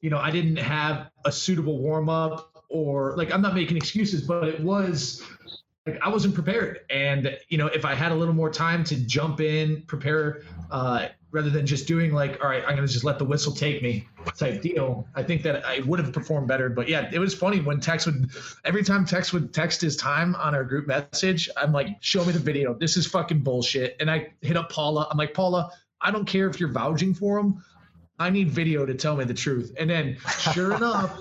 you 0.00 0.10
know, 0.10 0.18
I 0.18 0.30
didn't 0.30 0.56
have 0.56 1.10
a 1.24 1.32
suitable 1.32 1.78
warm 1.78 2.08
up 2.08 2.50
or 2.68 3.16
like 3.16 3.32
I'm 3.32 3.40
not 3.40 3.54
making 3.54 3.76
excuses, 3.76 4.22
but 4.22 4.48
it 4.48 4.60
was 4.60 5.22
like 5.86 5.98
I 6.02 6.08
wasn't 6.08 6.34
prepared, 6.34 6.80
and 6.90 7.38
you 7.48 7.58
know, 7.58 7.66
if 7.66 7.84
I 7.84 7.94
had 7.94 8.10
a 8.10 8.14
little 8.14 8.34
more 8.34 8.50
time 8.50 8.84
to 8.84 8.96
jump 8.96 9.40
in, 9.40 9.82
prepare, 9.82 10.42
uh, 10.70 11.08
rather 11.34 11.50
than 11.50 11.66
just 11.66 11.88
doing 11.88 12.12
like, 12.12 12.42
all 12.42 12.48
right, 12.48 12.62
I'm 12.64 12.76
gonna 12.76 12.86
just 12.86 13.02
let 13.02 13.18
the 13.18 13.24
whistle 13.24 13.52
take 13.52 13.82
me 13.82 14.06
type 14.36 14.62
deal, 14.62 15.06
I 15.16 15.22
think 15.24 15.42
that 15.42 15.66
I 15.66 15.80
would 15.80 15.98
have 15.98 16.12
performed 16.12 16.46
better. 16.46 16.70
But 16.70 16.88
yeah, 16.88 17.10
it 17.12 17.18
was 17.18 17.34
funny 17.34 17.60
when 17.60 17.80
Tex 17.80 18.06
would 18.06 18.30
every 18.64 18.84
time 18.84 19.04
Tex 19.04 19.32
would 19.32 19.52
text 19.52 19.80
his 19.80 19.96
time 19.96 20.36
on 20.36 20.54
our 20.54 20.62
group 20.62 20.86
message, 20.86 21.50
I'm 21.56 21.72
like, 21.72 21.88
show 22.00 22.24
me 22.24 22.32
the 22.32 22.38
video. 22.38 22.72
This 22.72 22.96
is 22.96 23.06
fucking 23.08 23.40
bullshit. 23.40 23.96
And 23.98 24.08
I 24.08 24.32
hit 24.42 24.56
up 24.56 24.70
Paula. 24.70 25.08
I'm 25.10 25.18
like, 25.18 25.34
Paula, 25.34 25.72
I 26.00 26.12
don't 26.12 26.24
care 26.24 26.48
if 26.48 26.60
you're 26.60 26.72
vouching 26.72 27.12
for 27.12 27.38
him. 27.38 27.64
I 28.20 28.30
need 28.30 28.48
video 28.50 28.86
to 28.86 28.94
tell 28.94 29.16
me 29.16 29.24
the 29.24 29.34
truth. 29.34 29.74
And 29.76 29.90
then 29.90 30.18
sure 30.52 30.76
enough, 30.76 31.20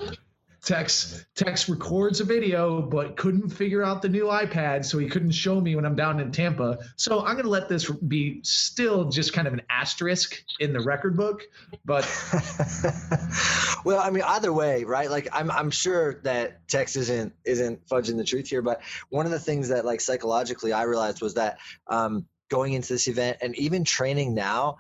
Tex 0.64 1.26
Tex 1.36 1.68
records 1.68 2.22
a 2.22 2.24
video, 2.24 2.82
but 2.82 3.18
couldn't 3.18 3.50
figure 3.50 3.84
out 3.84 4.02
the 4.02 4.08
new 4.08 4.26
iPad, 4.26 4.86
so 4.86 4.98
he 4.98 5.10
couldn't 5.10 5.32
show 5.32 5.60
me 5.60 5.76
when 5.76 5.86
I'm 5.86 5.98
down 5.98 6.22
in 6.22 6.32
Tampa. 6.32 6.80
So 6.96 7.26
I'm 7.26 7.36
gonna 7.36 7.50
let 7.50 7.68
this 7.68 7.90
be 7.90 8.40
still 8.44 9.10
just 9.10 9.34
kind 9.34 9.46
of 9.46 9.54
an 9.54 9.64
asterisk 9.70 10.42
in 10.62 10.72
the 10.72 10.80
record 10.80 11.18
book. 11.18 11.44
But 11.84 12.04
well, 13.84 14.00
I 14.00 14.10
mean, 14.10 14.24
either 14.24 14.54
way, 14.54 14.86
right? 14.86 15.12
Like, 15.12 15.28
I'm 15.34 15.52
I'm 15.52 15.70
sure 15.70 16.22
that 16.24 16.66
Tex 16.70 16.96
isn't 16.96 17.34
isn't 17.44 17.86
fudging 17.88 18.16
the 18.16 18.24
truth 18.24 18.48
here, 18.48 18.62
but 18.62 18.82
one 19.10 19.26
of 19.26 19.34
the 19.34 19.40
things 19.40 19.68
that 19.68 19.84
like 19.84 20.00
psychologically 20.00 20.72
I 20.72 20.84
realized 20.84 21.22
was 21.22 21.34
that 21.34 21.58
um, 21.88 22.26
going 22.48 22.72
into 22.72 22.94
this 22.94 23.10
event 23.10 23.38
and 23.42 23.54
even 23.58 23.84
training 23.84 24.34
now, 24.34 24.78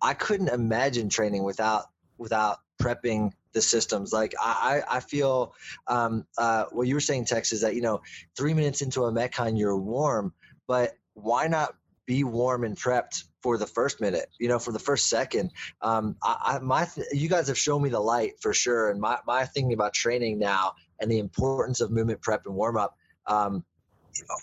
I 0.00 0.12
couldn't 0.12 0.48
imagine 0.48 1.08
training 1.08 1.42
without 1.42 1.86
without 2.18 2.58
prepping 2.78 3.32
the 3.52 3.62
systems. 3.62 4.12
Like 4.12 4.34
I 4.40 4.82
I 4.88 5.00
feel 5.00 5.54
um, 5.86 6.26
uh, 6.38 6.64
what 6.72 6.86
you 6.86 6.94
were 6.94 7.00
saying, 7.00 7.26
Tex, 7.26 7.52
is 7.52 7.62
that 7.62 7.74
you 7.74 7.82
know 7.82 8.02
three 8.36 8.54
minutes 8.54 8.82
into 8.82 9.04
a 9.04 9.12
metcon 9.12 9.58
you're 9.58 9.76
warm, 9.76 10.32
but 10.66 10.94
why 11.14 11.46
not 11.46 11.74
be 12.06 12.24
warm 12.24 12.64
and 12.64 12.76
prepped 12.76 13.24
for 13.42 13.58
the 13.58 13.66
first 13.66 14.00
minute 14.00 14.28
you 14.38 14.48
know 14.48 14.58
for 14.58 14.72
the 14.72 14.78
first 14.78 15.08
second 15.08 15.50
um, 15.82 16.16
I, 16.22 16.56
I 16.56 16.58
my 16.58 16.84
th- 16.84 17.06
you 17.12 17.28
guys 17.28 17.48
have 17.48 17.58
shown 17.58 17.82
me 17.82 17.90
the 17.90 18.00
light 18.00 18.34
for 18.40 18.52
sure 18.52 18.90
and 18.90 19.00
my, 19.00 19.18
my 19.26 19.44
thinking 19.44 19.72
about 19.72 19.92
training 19.92 20.38
now 20.38 20.74
and 21.00 21.10
the 21.10 21.18
importance 21.18 21.80
of 21.80 21.90
movement 21.90 22.20
prep 22.20 22.46
and 22.46 22.54
warm 22.54 22.76
up 22.76 22.96
um, 23.26 23.64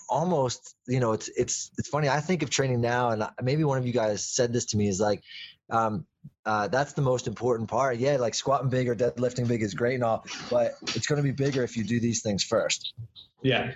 almost 0.08 0.74
you 0.86 1.00
know 1.00 1.12
it's 1.12 1.28
it's 1.28 1.70
it's 1.78 1.88
funny 1.88 2.08
i 2.08 2.20
think 2.20 2.42
of 2.42 2.50
training 2.50 2.80
now 2.80 3.10
and 3.10 3.24
maybe 3.42 3.64
one 3.64 3.78
of 3.78 3.86
you 3.86 3.92
guys 3.92 4.24
said 4.24 4.52
this 4.52 4.66
to 4.66 4.76
me 4.76 4.88
is 4.88 5.00
like 5.00 5.22
um, 5.70 6.06
uh, 6.46 6.66
that's 6.68 6.92
the 6.94 7.02
most 7.02 7.26
important 7.26 7.68
part 7.68 7.98
yeah 7.98 8.16
like 8.16 8.34
squatting 8.34 8.68
big 8.68 8.88
or 8.88 8.94
deadlifting 8.96 9.46
big 9.46 9.62
is 9.62 9.74
great 9.74 9.94
and 9.94 10.04
all 10.04 10.24
but 10.50 10.72
it's 10.94 11.06
going 11.06 11.16
to 11.16 11.22
be 11.22 11.30
bigger 11.32 11.62
if 11.62 11.76
you 11.76 11.84
do 11.84 12.00
these 12.00 12.22
things 12.22 12.42
first 12.44 12.94
yeah, 13.42 13.72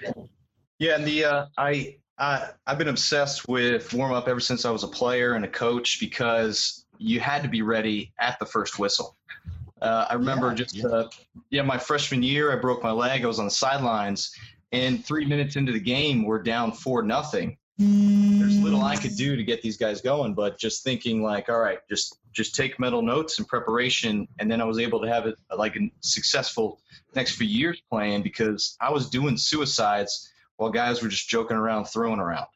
Yeah, 0.78 0.96
and 0.96 1.04
the 1.06 1.24
uh, 1.24 1.46
I 1.56 1.96
I 2.18 2.50
I've 2.66 2.78
been 2.78 2.88
obsessed 2.88 3.48
with 3.48 3.92
warm 3.94 4.12
up 4.12 4.28
ever 4.28 4.40
since 4.40 4.64
I 4.64 4.70
was 4.70 4.82
a 4.84 4.88
player 4.88 5.34
and 5.34 5.44
a 5.44 5.48
coach 5.48 5.98
because 6.00 6.84
you 6.98 7.20
had 7.20 7.42
to 7.42 7.48
be 7.48 7.62
ready 7.62 8.12
at 8.20 8.38
the 8.38 8.46
first 8.46 8.78
whistle. 8.78 9.16
Uh, 9.80 10.06
I 10.10 10.14
remember 10.14 10.48
Yeah, 10.48 10.54
just 10.54 10.74
yeah. 10.76 10.86
uh, 10.86 11.08
yeah 11.50 11.62
my 11.62 11.78
freshman 11.78 12.22
year 12.22 12.52
I 12.52 12.56
broke 12.60 12.82
my 12.82 12.90
leg 12.90 13.24
I 13.24 13.26
was 13.26 13.38
on 13.38 13.46
the 13.46 13.50
sidelines 13.50 14.34
and 14.72 15.04
three 15.04 15.24
minutes 15.24 15.56
into 15.56 15.72
the 15.72 15.80
game 15.80 16.24
we're 16.24 16.42
down 16.42 16.72
four 16.72 17.02
nothing. 17.02 17.56
There's 17.78 18.60
little 18.60 18.82
I 18.82 18.96
could 18.96 19.16
do 19.16 19.34
to 19.36 19.42
get 19.44 19.62
these 19.62 19.76
guys 19.76 20.00
going, 20.00 20.34
but 20.34 20.58
just 20.58 20.84
thinking 20.84 21.22
like, 21.22 21.48
all 21.48 21.58
right, 21.58 21.78
just 21.88 22.18
just 22.34 22.54
take 22.54 22.78
mental 22.78 23.02
notes 23.02 23.38
and 23.38 23.46
preparation, 23.46 24.28
and 24.38 24.50
then 24.50 24.60
I 24.60 24.64
was 24.64 24.78
able 24.78 25.00
to 25.00 25.08
have 25.08 25.26
it 25.26 25.36
like 25.56 25.76
a 25.76 25.90
successful 26.00 26.80
next 27.14 27.36
few 27.36 27.46
years 27.46 27.80
playing 27.90 28.22
because 28.22 28.76
I 28.80 28.90
was 28.90 29.08
doing 29.08 29.36
suicides 29.36 30.30
while 30.56 30.70
guys 30.70 31.02
were 31.02 31.08
just 31.08 31.28
joking 31.28 31.56
around, 31.56 31.86
throwing 31.86 32.20
around. 32.20 32.46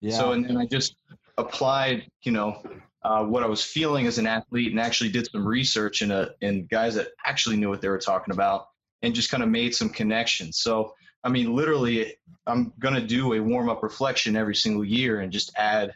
yeah 0.00 0.16
So 0.16 0.32
and 0.32 0.44
then 0.44 0.56
I 0.56 0.66
just 0.66 0.96
applied, 1.38 2.06
you 2.22 2.32
know, 2.32 2.62
uh, 3.02 3.24
what 3.24 3.42
I 3.42 3.46
was 3.46 3.62
feeling 3.62 4.06
as 4.06 4.18
an 4.18 4.26
athlete, 4.26 4.70
and 4.70 4.80
actually 4.80 5.10
did 5.10 5.30
some 5.30 5.46
research 5.46 6.02
in 6.02 6.10
a 6.10 6.30
in 6.40 6.66
guys 6.66 6.94
that 6.96 7.08
actually 7.24 7.56
knew 7.56 7.68
what 7.68 7.80
they 7.80 7.88
were 7.88 7.98
talking 7.98 8.32
about, 8.32 8.66
and 9.02 9.14
just 9.14 9.30
kind 9.30 9.42
of 9.42 9.48
made 9.48 9.74
some 9.74 9.88
connections. 9.88 10.58
So 10.58 10.94
I 11.22 11.28
mean, 11.28 11.54
literally, 11.54 12.14
I'm 12.46 12.72
gonna 12.78 13.06
do 13.06 13.34
a 13.34 13.40
warm 13.40 13.68
up 13.68 13.82
reflection 13.82 14.36
every 14.36 14.54
single 14.54 14.84
year 14.84 15.20
and 15.20 15.32
just 15.32 15.52
add 15.56 15.92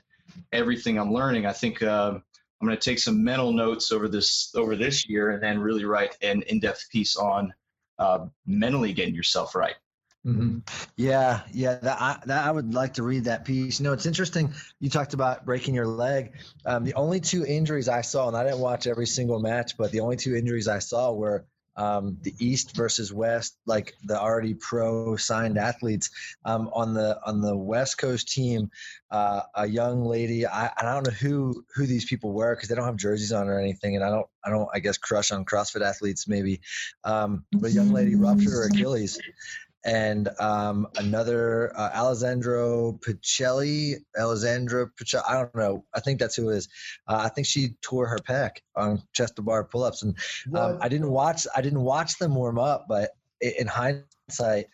everything 0.53 0.99
I'm 0.99 1.13
learning. 1.13 1.47
I 1.47 1.53
think 1.53 1.83
uh, 1.83 2.19
I'm 2.61 2.69
going 2.69 2.79
to 2.79 2.91
take 2.91 2.99
some 2.99 3.23
mental 3.23 3.53
notes 3.53 3.93
over 3.93 4.09
this 4.09 4.53
over 4.55 4.77
this 4.77 5.09
year, 5.09 5.31
and 5.31 5.43
then 5.43 5.59
really 5.59 5.85
write 5.85 6.17
an 6.23 6.43
in-depth 6.43 6.89
piece 6.91 7.17
on 7.17 7.53
uh, 7.99 8.27
mentally 8.47 8.93
getting 8.93 9.15
yourself 9.15 9.55
right. 9.55 9.75
Mm-hmm. 10.27 10.61
Yeah, 10.97 11.43
yeah, 11.53 11.75
that 11.75 12.01
I, 12.01 12.19
that 12.25 12.47
I 12.47 12.51
would 12.51 12.73
like 12.73 12.95
to 12.95 13.03
read 13.03 13.25
that 13.25 13.45
piece. 13.45 13.79
You 13.79 13.85
know, 13.85 13.93
it's 13.93 14.07
interesting. 14.07 14.55
You 14.81 14.89
talked 14.89 15.13
about 15.13 15.45
breaking 15.45 15.75
your 15.75 15.87
leg. 15.87 16.33
Um, 16.65 16.85
the 16.85 16.95
only 16.95 17.21
two 17.21 17.45
injuries 17.45 17.91
I 17.91 18.01
saw, 18.01 18.29
and 18.29 18.37
I 18.37 18.45
didn't 18.45 18.61
watch 18.61 18.87
every 18.87 19.07
single 19.07 19.39
match, 19.39 19.77
but 19.77 19.91
the 19.91 20.01
only 20.01 20.17
two 20.17 20.35
injuries 20.35 20.67
I 20.67 20.79
saw 20.79 21.13
were 21.13 21.45
um, 21.77 22.19
the 22.23 22.35
East 22.39 22.77
versus 22.77 23.13
West, 23.13 23.57
like 23.67 23.95
the 24.05 24.19
already 24.19 24.55
pro 24.55 25.17
signed 25.17 25.59
athletes 25.59 26.11
um, 26.45 26.71
on 26.73 26.95
the 26.95 27.19
on 27.27 27.41
the 27.41 27.57
West 27.57 27.99
Coast 27.99 28.29
team. 28.29 28.71
Uh, 29.11 29.43
a 29.55 29.67
young 29.67 30.05
lady, 30.05 30.47
I, 30.47 30.71
I 30.77 30.83
don't 30.83 31.07
know 31.07 31.13
who 31.13 31.65
who 31.75 31.87
these 31.87 32.05
people 32.05 32.33
were 32.33 32.55
because 32.55 32.69
they 32.69 32.75
don't 32.75 32.85
have 32.85 32.97
jerseys 32.97 33.33
on 33.33 33.49
or 33.49 33.59
anything, 33.59 33.97
and 33.97 34.05
I 34.05 34.11
don't 34.11 34.27
I 34.45 34.51
don't 34.51 34.69
I 34.73 34.79
guess 34.79 34.99
crush 34.99 35.33
on 35.33 35.45
CrossFit 35.45 35.85
athletes 35.85 36.29
maybe, 36.29 36.61
um, 37.05 37.45
but 37.53 37.71
a 37.71 37.73
young 37.73 37.93
lady 37.93 38.15
ruptured 38.15 38.53
her 38.53 38.67
Achilles, 38.67 39.19
and 39.85 40.29
um, 40.41 40.89
another 40.97 41.77
uh, 41.77 41.91
Alessandra 41.95 42.93
Pichelli, 42.93 43.97
Alessandra 44.19 44.89
Pichelli, 44.89 45.23
I 45.29 45.35
don't 45.35 45.55
know. 45.55 45.85
I 45.95 46.01
think 46.01 46.19
that's 46.19 46.37
who 46.37 46.49
it 46.51 46.57
is. 46.57 46.69
Uh, 47.07 47.21
I 47.25 47.29
think 47.29 47.47
she 47.47 47.75
tore 47.83 48.07
her 48.07 48.19
pec 48.19 48.59
on 48.75 49.03
chest 49.13 49.37
to 49.37 49.43
bar 49.43 49.65
pull-ups, 49.65 50.03
and 50.03 50.17
um, 50.55 50.79
I 50.81 50.89
didn't 50.89 51.11
watch. 51.11 51.47
I 51.55 51.61
didn't 51.61 51.83
watch 51.83 52.19
them 52.19 52.35
warm 52.35 52.59
up, 52.59 52.87
but 52.89 53.11
in 53.41 53.67
hindsight, 53.67 54.67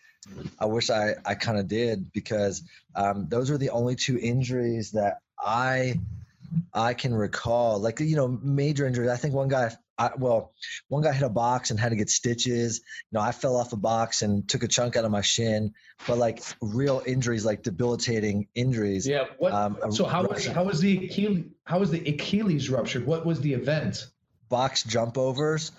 I 0.59 0.65
wish 0.65 0.89
I 0.89 1.15
I 1.25 1.35
kind 1.35 1.59
of 1.59 1.67
did 1.67 2.11
because 2.13 2.63
um, 2.95 3.27
those 3.29 3.51
were 3.51 3.57
the 3.57 3.71
only 3.71 3.95
two 3.95 4.17
injuries 4.17 4.91
that 4.91 5.17
I 5.37 5.99
I 6.73 6.93
can 6.93 7.13
recall. 7.13 7.79
Like 7.79 7.99
you 7.99 8.15
know, 8.15 8.27
major 8.27 8.87
injuries. 8.87 9.09
I 9.09 9.17
think 9.17 9.33
one 9.33 9.49
guy 9.49 9.71
I, 10.01 10.11
well, 10.17 10.53
one 10.87 11.03
guy 11.03 11.13
hit 11.13 11.23
a 11.23 11.29
box 11.29 11.69
and 11.69 11.79
had 11.79 11.89
to 11.89 11.95
get 11.95 12.09
stitches. 12.09 12.79
You 13.11 13.17
know, 13.17 13.21
I 13.21 13.31
fell 13.31 13.55
off 13.55 13.71
a 13.71 13.77
box 13.77 14.23
and 14.23 14.47
took 14.49 14.63
a 14.63 14.67
chunk 14.67 14.95
out 14.95 15.05
of 15.05 15.11
my 15.11 15.21
shin. 15.21 15.73
But 16.07 16.17
like 16.17 16.41
real 16.59 17.03
injuries, 17.05 17.45
like 17.45 17.61
debilitating 17.61 18.47
injuries. 18.55 19.07
Yeah. 19.07 19.25
What? 19.37 19.53
Um, 19.53 19.77
so 19.91 20.05
how 20.05 20.23
was 20.23 20.47
how 20.47 20.63
was 20.63 20.79
the 20.79 21.05
Achilles 21.05 21.45
how 21.65 21.79
was 21.79 21.91
the 21.91 22.09
Achilles 22.09 22.69
ruptured? 22.69 23.05
What 23.05 23.27
was 23.27 23.41
the 23.41 23.53
event? 23.53 24.07
Box 24.49 24.83
jump 24.83 25.19
overs. 25.19 25.71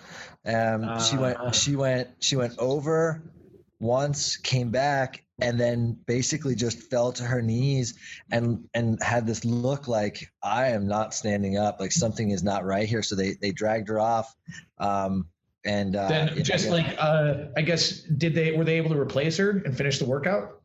Um, 0.45 0.85
uh, 0.85 1.01
she 1.01 1.17
went. 1.17 1.37
Ah. 1.39 1.51
She 1.51 1.75
went. 1.75 2.07
She 2.19 2.37
went 2.37 2.57
over 2.59 3.21
once, 3.81 4.37
came 4.37 4.71
back, 4.71 5.22
and 5.41 5.59
then 5.59 5.97
basically 6.05 6.55
just 6.55 6.83
fell 6.89 7.11
to 7.11 7.23
her 7.23 7.41
knees 7.41 7.95
and 8.31 8.67
and 8.73 9.01
had 9.01 9.25
this 9.25 9.43
look 9.43 9.87
like 9.87 10.27
I 10.43 10.67
am 10.69 10.87
not 10.87 11.13
standing 11.13 11.57
up, 11.57 11.79
like 11.79 11.91
something 11.91 12.29
is 12.31 12.43
not 12.43 12.65
right 12.65 12.87
here. 12.87 13.03
So 13.03 13.15
they 13.15 13.33
they 13.41 13.51
dragged 13.51 13.89
her 13.89 13.99
off. 13.99 14.33
Um, 14.77 15.27
and 15.65 15.95
uh, 15.95 16.09
then 16.09 16.43
just 16.43 16.69
like 16.69 16.95
uh, 16.97 17.45
I 17.57 17.61
guess 17.61 18.01
did 18.01 18.35
they 18.35 18.51
were 18.51 18.63
they 18.63 18.77
able 18.77 18.91
to 18.91 18.99
replace 18.99 19.37
her 19.37 19.61
and 19.65 19.75
finish 19.75 19.99
the 19.99 20.05
workout? 20.05 20.61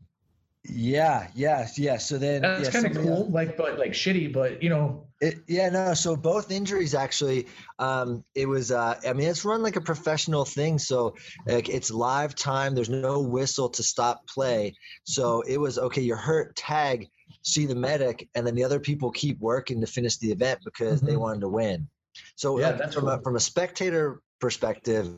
Yeah, 0.64 1.28
yeah, 1.34 1.66
yeah. 1.76 1.96
So 1.98 2.18
then 2.18 2.42
that's 2.42 2.64
yeah, 2.64 2.70
kind 2.70 2.86
of 2.86 3.02
cool, 3.02 3.16
else. 3.18 3.30
like 3.30 3.56
but 3.56 3.78
like 3.78 3.92
shitty, 3.92 4.32
but 4.32 4.62
you 4.62 4.68
know. 4.68 5.07
It, 5.20 5.40
yeah, 5.48 5.68
no. 5.68 5.94
So 5.94 6.14
both 6.14 6.52
injuries 6.52 6.94
actually, 6.94 7.48
um, 7.78 8.24
it 8.34 8.46
was. 8.46 8.70
Uh, 8.70 8.94
I 9.06 9.12
mean, 9.14 9.28
it's 9.28 9.44
run 9.44 9.62
like 9.62 9.76
a 9.76 9.80
professional 9.80 10.44
thing. 10.44 10.78
So 10.78 11.16
like, 11.46 11.68
it's 11.68 11.90
live 11.90 12.36
time. 12.36 12.74
There's 12.74 12.88
no 12.88 13.20
whistle 13.20 13.68
to 13.70 13.82
stop 13.82 14.28
play. 14.28 14.74
So 15.04 15.42
it 15.42 15.58
was 15.58 15.78
okay. 15.78 16.02
You're 16.02 16.16
hurt. 16.16 16.54
Tag. 16.54 17.08
See 17.42 17.66
the 17.66 17.74
medic, 17.74 18.26
and 18.34 18.46
then 18.46 18.54
the 18.54 18.64
other 18.64 18.80
people 18.80 19.10
keep 19.10 19.38
working 19.38 19.80
to 19.82 19.86
finish 19.86 20.16
the 20.16 20.32
event 20.32 20.60
because 20.64 20.98
mm-hmm. 20.98 21.06
they 21.06 21.16
wanted 21.16 21.40
to 21.40 21.48
win. 21.48 21.88
So 22.36 22.58
yeah, 22.58 22.72
that's 22.72 22.94
from 22.94 23.04
cool. 23.04 23.10
a 23.10 23.22
from 23.22 23.36
a 23.36 23.40
spectator 23.40 24.22
perspective, 24.40 25.14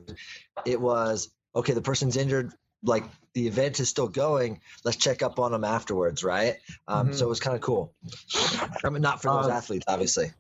it 0.66 0.80
was 0.80 1.30
okay. 1.54 1.72
The 1.72 1.82
person's 1.82 2.16
injured 2.16 2.52
like 2.82 3.04
the 3.34 3.46
event 3.46 3.80
is 3.80 3.88
still 3.88 4.08
going 4.08 4.60
let's 4.84 4.96
check 4.96 5.22
up 5.22 5.38
on 5.38 5.52
them 5.52 5.64
afterwards 5.64 6.24
right 6.24 6.56
um, 6.88 7.06
mm-hmm. 7.06 7.16
so 7.16 7.26
it 7.26 7.28
was 7.28 7.40
kind 7.40 7.54
of 7.54 7.62
cool 7.62 7.92
i 8.84 8.90
mean 8.90 9.02
not 9.02 9.20
for 9.22 9.32
those 9.32 9.46
um, 9.46 9.52
athletes 9.52 9.84
obviously 9.88 10.30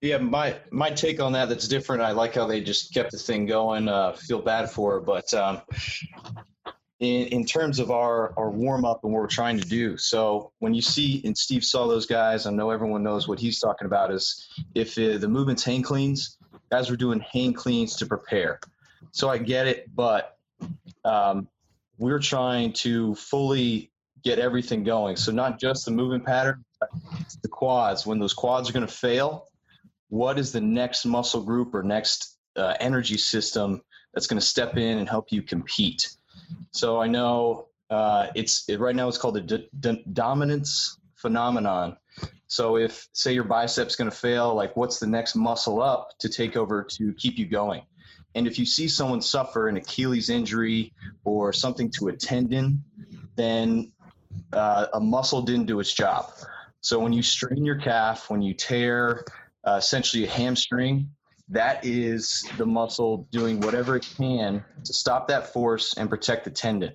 yeah 0.00 0.18
my 0.18 0.56
my 0.70 0.90
take 0.90 1.20
on 1.20 1.32
that 1.32 1.48
that's 1.48 1.68
different 1.68 2.02
i 2.02 2.10
like 2.10 2.34
how 2.34 2.46
they 2.46 2.60
just 2.60 2.92
kept 2.92 3.12
the 3.12 3.18
thing 3.18 3.46
going 3.46 3.88
uh, 3.88 4.12
feel 4.12 4.40
bad 4.40 4.70
for 4.70 4.92
her 4.92 5.00
but 5.00 5.32
um, 5.34 5.60
in, 7.00 7.26
in 7.28 7.44
terms 7.44 7.78
of 7.78 7.90
our, 7.90 8.32
our 8.38 8.50
warm 8.50 8.84
up 8.84 9.04
and 9.04 9.12
what 9.12 9.20
we're 9.20 9.26
trying 9.26 9.58
to 9.58 9.68
do. 9.68 9.96
So 9.96 10.52
when 10.60 10.72
you 10.72 10.80
see, 10.80 11.20
and 11.24 11.36
Steve 11.36 11.64
saw 11.64 11.86
those 11.86 12.06
guys, 12.06 12.46
I 12.46 12.50
know 12.50 12.70
everyone 12.70 13.02
knows 13.02 13.28
what 13.28 13.38
he's 13.38 13.58
talking 13.58 13.86
about 13.86 14.12
is 14.12 14.48
if 14.74 14.96
uh, 14.96 15.18
the 15.18 15.28
movement's 15.28 15.62
hang 15.62 15.82
cleans, 15.82 16.38
guys 16.70 16.90
were 16.90 16.96
doing 16.96 17.20
hang 17.20 17.52
cleans 17.52 17.96
to 17.96 18.06
prepare. 18.06 18.60
So 19.12 19.28
I 19.28 19.38
get 19.38 19.66
it, 19.66 19.94
but 19.94 20.38
um, 21.04 21.48
we're 21.98 22.18
trying 22.18 22.72
to 22.74 23.14
fully 23.14 23.90
get 24.22 24.38
everything 24.38 24.82
going. 24.82 25.16
So 25.16 25.32
not 25.32 25.60
just 25.60 25.84
the 25.84 25.90
movement 25.90 26.24
pattern, 26.24 26.64
the 27.42 27.48
quads. 27.48 28.06
When 28.06 28.18
those 28.18 28.34
quads 28.34 28.68
are 28.68 28.72
going 28.72 28.86
to 28.86 28.92
fail, 28.92 29.46
what 30.08 30.38
is 30.38 30.52
the 30.52 30.60
next 30.60 31.04
muscle 31.04 31.42
group 31.42 31.74
or 31.74 31.82
next 31.82 32.38
uh, 32.56 32.74
energy 32.80 33.16
system 33.18 33.82
that's 34.12 34.26
going 34.26 34.40
to 34.40 34.46
step 34.46 34.76
in 34.76 34.98
and 34.98 35.08
help 35.08 35.30
you 35.30 35.42
compete? 35.42 36.08
So 36.70 37.00
I 37.00 37.06
know 37.06 37.68
uh, 37.90 38.28
it's 38.34 38.68
it, 38.68 38.80
right 38.80 38.94
now 38.94 39.08
it's 39.08 39.18
called 39.18 39.36
the 39.36 39.68
d- 39.80 40.04
dominance 40.12 40.98
phenomenon. 41.14 41.96
So 42.48 42.76
if 42.76 43.08
say 43.12 43.32
your 43.32 43.44
biceps 43.44 43.96
going 43.96 44.10
to 44.10 44.16
fail, 44.16 44.54
like 44.54 44.76
what's 44.76 44.98
the 44.98 45.06
next 45.06 45.34
muscle 45.34 45.82
up 45.82 46.10
to 46.20 46.28
take 46.28 46.56
over 46.56 46.82
to 46.82 47.12
keep 47.14 47.38
you 47.38 47.46
going? 47.46 47.82
And 48.36 48.46
if 48.46 48.58
you 48.58 48.66
see 48.66 48.86
someone 48.86 49.22
suffer 49.22 49.66
an 49.66 49.78
Achilles 49.78 50.28
injury 50.28 50.92
or 51.24 51.54
something 51.54 51.90
to 51.92 52.08
a 52.08 52.12
tendon, 52.12 52.84
then 53.34 53.90
uh, 54.52 54.88
a 54.92 55.00
muscle 55.00 55.40
didn't 55.40 55.64
do 55.64 55.80
its 55.80 55.92
job. 55.92 56.30
So 56.82 56.98
when 56.98 57.14
you 57.14 57.22
strain 57.22 57.64
your 57.64 57.80
calf, 57.80 58.28
when 58.28 58.42
you 58.42 58.52
tear 58.52 59.24
uh, 59.64 59.76
essentially 59.78 60.24
a 60.24 60.30
hamstring, 60.30 61.08
that 61.48 61.82
is 61.86 62.46
the 62.58 62.66
muscle 62.66 63.26
doing 63.32 63.58
whatever 63.60 63.96
it 63.96 64.06
can 64.18 64.62
to 64.84 64.92
stop 64.92 65.28
that 65.28 65.54
force 65.54 65.94
and 65.96 66.10
protect 66.10 66.44
the 66.44 66.50
tendon. 66.50 66.92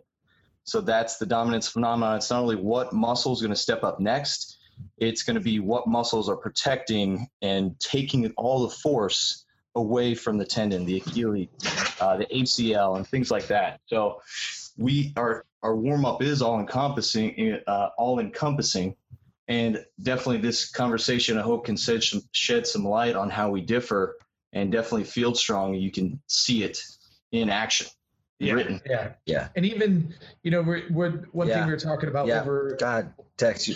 So 0.63 0.79
that's 0.79 1.17
the 1.17 1.25
dominance 1.25 1.67
phenomenon. 1.67 2.17
It's 2.17 2.29
not 2.29 2.41
only 2.43 2.55
what 2.55 2.93
muscle 2.93 3.33
is 3.33 3.41
going 3.41 3.49
to 3.49 3.59
step 3.59 3.83
up 3.83 3.99
next, 3.99 4.59
it's 4.99 5.23
going 5.23 5.35
to 5.35 5.41
be 5.41 5.59
what 5.59 5.87
muscles 5.87 6.29
are 6.29 6.37
protecting 6.37 7.27
and 7.41 7.79
taking 7.79 8.31
all 8.37 8.67
the 8.67 8.75
force 8.75 9.45
away 9.75 10.15
from 10.15 10.37
the 10.37 10.45
tendon, 10.45 10.85
the 10.85 10.97
Achilles, 10.97 11.49
uh, 11.99 12.17
the 12.17 12.25
ACL, 12.25 12.97
and 12.97 13.07
things 13.07 13.31
like 13.31 13.47
that. 13.47 13.79
So 13.87 14.21
we 14.77 15.13
our 15.15 15.45
our 15.63 15.75
warm 15.75 16.05
up 16.05 16.21
is 16.21 16.41
all 16.41 16.59
encompassing, 16.59 17.59
uh, 17.67 17.89
all 17.97 18.19
encompassing, 18.19 18.95
and 19.47 19.83
definitely 20.01 20.39
this 20.39 20.69
conversation 20.69 21.37
I 21.37 21.41
hope 21.41 21.65
can 21.65 21.77
shed 21.77 22.03
some, 22.03 22.21
shed 22.31 22.65
some 22.67 22.83
light 22.83 23.15
on 23.15 23.29
how 23.29 23.49
we 23.49 23.61
differ, 23.61 24.17
and 24.53 24.71
definitely 24.71 25.03
Field 25.03 25.37
Strong 25.37 25.75
you 25.75 25.91
can 25.91 26.19
see 26.27 26.63
it 26.63 26.83
in 27.31 27.49
action. 27.49 27.87
Yeah, 28.39 28.53
written. 28.53 28.81
yeah, 28.89 29.11
yeah, 29.27 29.49
and 29.55 29.65
even 29.67 30.15
you 30.41 30.49
know 30.49 30.63
we're, 30.63 30.83
we're 30.89 31.11
one 31.31 31.47
yeah. 31.47 31.55
thing 31.55 31.65
we 31.65 31.71
were 31.71 31.79
talking 31.79 32.09
about 32.09 32.25
yeah. 32.25 32.41
over. 32.41 32.75
God, 32.79 33.13
text 33.37 33.67
you 33.67 33.75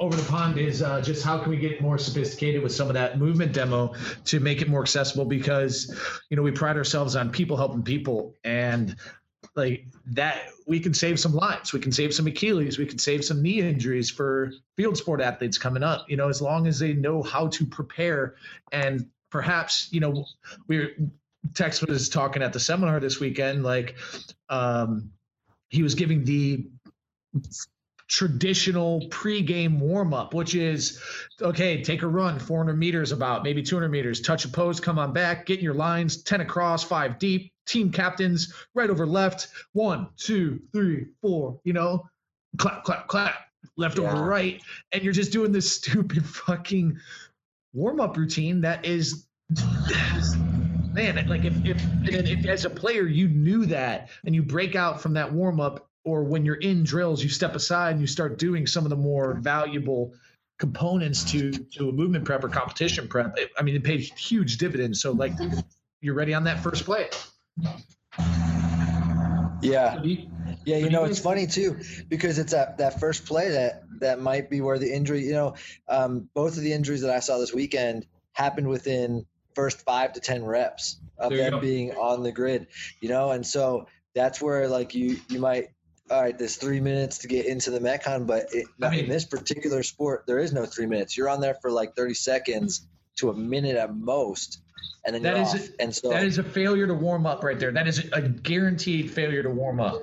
over 0.00 0.16
the 0.16 0.28
pond 0.28 0.58
is 0.58 0.82
uh, 0.82 1.00
just 1.00 1.22
how 1.22 1.38
can 1.38 1.50
we 1.50 1.58
get 1.58 1.80
more 1.80 1.98
sophisticated 1.98 2.62
with 2.62 2.72
some 2.72 2.88
of 2.88 2.94
that 2.94 3.18
movement 3.18 3.52
demo 3.52 3.94
to 4.24 4.40
make 4.40 4.62
it 4.62 4.68
more 4.68 4.80
accessible? 4.80 5.26
Because 5.26 5.94
you 6.30 6.36
know 6.36 6.42
we 6.42 6.50
pride 6.50 6.76
ourselves 6.76 7.14
on 7.16 7.30
people 7.30 7.56
helping 7.56 7.82
people 7.82 8.34
and 8.42 8.96
like 9.56 9.86
that 10.06 10.48
we 10.66 10.80
can 10.80 10.94
save 10.94 11.20
some 11.20 11.34
lives. 11.34 11.72
We 11.72 11.80
can 11.80 11.92
save 11.92 12.14
some 12.14 12.26
achilles. 12.26 12.78
We 12.78 12.86
can 12.86 12.98
save 12.98 13.24
some 13.24 13.42
knee 13.42 13.60
injuries 13.60 14.10
for 14.10 14.52
field 14.76 14.96
sport 14.96 15.20
athletes 15.20 15.58
coming 15.58 15.82
up 15.82 16.06
you 16.08 16.16
know 16.16 16.28
as 16.28 16.40
long 16.40 16.66
as 16.66 16.78
they 16.78 16.94
know 16.94 17.22
how 17.22 17.48
to 17.48 17.66
prepare. 17.66 18.36
And 18.72 19.06
perhaps 19.30 19.88
you 19.92 20.00
know 20.00 20.24
we're 20.66 20.96
tex 21.54 21.82
was 21.82 22.08
talking 22.08 22.42
at 22.42 22.52
the 22.52 22.60
seminar 22.60 23.00
this 23.00 23.18
weekend 23.18 23.64
like 23.64 23.96
um 24.50 25.10
he 25.68 25.82
was 25.82 25.94
giving 25.94 26.22
the 26.22 26.66
traditional 28.10 29.02
pregame 29.08 29.78
warm 29.78 30.12
up, 30.12 30.34
which 30.34 30.56
is 30.56 31.00
okay, 31.40 31.80
take 31.82 32.02
a 32.02 32.06
run, 32.06 32.38
400 32.38 32.76
meters 32.76 33.12
about, 33.12 33.44
maybe 33.44 33.62
200 33.62 33.88
meters, 33.88 34.20
touch 34.20 34.44
a 34.44 34.48
pose, 34.48 34.80
come 34.80 34.98
on 34.98 35.12
back, 35.12 35.46
get 35.46 35.60
in 35.60 35.64
your 35.64 35.74
lines, 35.74 36.22
10 36.24 36.40
across, 36.40 36.82
five 36.82 37.18
deep, 37.20 37.52
team 37.66 37.92
captains, 37.92 38.52
right 38.74 38.90
over 38.90 39.06
left, 39.06 39.48
one, 39.72 40.08
two, 40.16 40.60
three, 40.72 41.06
four, 41.22 41.60
you 41.62 41.72
know, 41.72 42.04
clap, 42.58 42.82
clap, 42.82 43.06
clap, 43.06 43.34
left 43.76 43.96
yeah. 43.96 44.10
over 44.10 44.24
right. 44.24 44.60
And 44.90 45.04
you're 45.04 45.12
just 45.12 45.32
doing 45.32 45.52
this 45.52 45.72
stupid 45.76 46.26
fucking 46.26 46.98
warm 47.72 48.00
up 48.00 48.16
routine 48.16 48.60
that 48.62 48.84
is. 48.84 49.26
Man, 50.92 51.24
like 51.28 51.44
if, 51.44 51.54
if, 51.64 51.80
if 52.04 52.46
as 52.46 52.64
a 52.64 52.70
player 52.70 53.04
you 53.04 53.28
knew 53.28 53.64
that 53.66 54.10
and 54.24 54.34
you 54.34 54.42
break 54.42 54.74
out 54.74 55.00
from 55.00 55.12
that 55.12 55.32
warm 55.32 55.60
up 55.60 55.89
or 56.04 56.24
when 56.24 56.44
you're 56.44 56.56
in 56.56 56.82
drills, 56.82 57.22
you 57.22 57.28
step 57.28 57.54
aside 57.54 57.92
and 57.92 58.00
you 58.00 58.06
start 58.06 58.38
doing 58.38 58.66
some 58.66 58.84
of 58.84 58.90
the 58.90 58.96
more 58.96 59.34
valuable 59.34 60.14
components 60.58 61.24
to 61.24 61.50
to 61.50 61.88
a 61.88 61.92
movement 61.92 62.24
prep 62.24 62.44
or 62.44 62.48
competition 62.48 63.08
prep. 63.08 63.36
I 63.58 63.62
mean, 63.62 63.76
it 63.76 63.84
paid 63.84 64.00
huge 64.00 64.58
dividends. 64.58 65.00
So 65.00 65.12
like, 65.12 65.34
you're 66.00 66.14
ready 66.14 66.34
on 66.34 66.44
that 66.44 66.60
first 66.60 66.84
play. 66.84 67.08
Yeah. 69.60 70.02
Yeah, 70.64 70.76
you 70.76 70.90
know, 70.90 71.04
it's 71.04 71.18
funny 71.18 71.46
too 71.46 71.78
because 72.08 72.38
it's 72.38 72.52
that 72.52 72.78
that 72.78 73.00
first 73.00 73.24
play 73.24 73.50
that 73.50 73.82
that 74.00 74.20
might 74.20 74.50
be 74.50 74.60
where 74.60 74.78
the 74.78 74.92
injury. 74.92 75.24
You 75.24 75.32
know, 75.32 75.54
um, 75.88 76.28
both 76.34 76.56
of 76.56 76.62
the 76.62 76.72
injuries 76.72 77.02
that 77.02 77.10
I 77.10 77.20
saw 77.20 77.38
this 77.38 77.54
weekend 77.54 78.06
happened 78.32 78.68
within 78.68 79.26
first 79.54 79.82
five 79.82 80.12
to 80.14 80.20
ten 80.20 80.44
reps 80.44 81.00
of 81.18 81.30
them 81.30 81.52
go. 81.52 81.60
being 81.60 81.92
on 81.92 82.22
the 82.22 82.32
grid. 82.32 82.66
You 83.00 83.08
know, 83.08 83.30
and 83.30 83.46
so 83.46 83.86
that's 84.14 84.40
where 84.40 84.68
like 84.68 84.94
you 84.94 85.18
you 85.28 85.38
might 85.38 85.70
all 86.10 86.20
right, 86.20 86.36
there's 86.36 86.56
three 86.56 86.80
minutes 86.80 87.18
to 87.18 87.28
get 87.28 87.46
into 87.46 87.70
the 87.70 87.78
Metcon, 87.78 88.26
but 88.26 88.46
it, 88.52 88.66
I 88.82 88.90
mean, 88.90 89.04
in 89.04 89.08
this 89.08 89.24
particular 89.24 89.82
sport, 89.82 90.24
there 90.26 90.38
is 90.38 90.52
no 90.52 90.66
three 90.66 90.86
minutes. 90.86 91.16
You're 91.16 91.28
on 91.28 91.40
there 91.40 91.54
for 91.54 91.70
like 91.70 91.94
30 91.94 92.14
seconds 92.14 92.86
to 93.16 93.30
a 93.30 93.34
minute 93.34 93.76
at 93.76 93.94
most, 93.94 94.60
and 95.04 95.14
then 95.14 95.22
that 95.22 95.36
is 95.36 95.54
off. 95.54 95.68
A, 95.78 95.82
and 95.82 95.94
so 95.94 96.10
that 96.10 96.24
is 96.24 96.38
a 96.38 96.42
failure 96.42 96.86
to 96.86 96.94
warm 96.94 97.26
up 97.26 97.44
right 97.44 97.58
there. 97.58 97.70
That 97.70 97.86
is 97.86 98.10
a 98.12 98.22
guaranteed 98.22 99.10
failure 99.10 99.42
to 99.42 99.50
warm 99.50 99.80
up. 99.80 100.02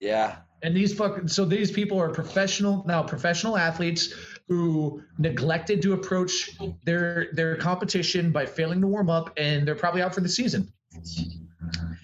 Yeah. 0.00 0.36
And 0.62 0.76
these 0.76 0.94
fucking 0.94 1.28
so 1.28 1.44
these 1.44 1.70
people 1.70 2.00
are 2.00 2.08
professional 2.08 2.84
now 2.86 3.02
professional 3.02 3.56
athletes 3.56 4.14
who 4.48 5.02
neglected 5.18 5.82
to 5.82 5.92
approach 5.92 6.50
their 6.84 7.28
their 7.32 7.56
competition 7.56 8.30
by 8.30 8.46
failing 8.46 8.80
to 8.80 8.86
warm 8.86 9.10
up, 9.10 9.32
and 9.36 9.66
they're 9.66 9.74
probably 9.74 10.02
out 10.02 10.14
for 10.14 10.22
the 10.22 10.28
season. 10.28 10.72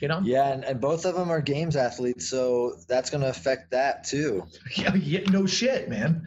You 0.01 0.09
know? 0.09 0.21
Yeah, 0.23 0.53
and, 0.53 0.65
and 0.65 0.81
both 0.81 1.05
of 1.05 1.15
them 1.15 1.31
are 1.31 1.41
games 1.41 1.77
athletes, 1.77 2.29
so 2.29 2.77
that's 2.89 3.09
going 3.09 3.21
to 3.23 3.29
affect 3.29 3.71
that 3.71 4.05
too. 4.05 4.45
Yeah, 4.77 4.95
yeah, 4.95 5.21
no 5.31 5.47
shit, 5.47 5.89
man. 5.89 6.27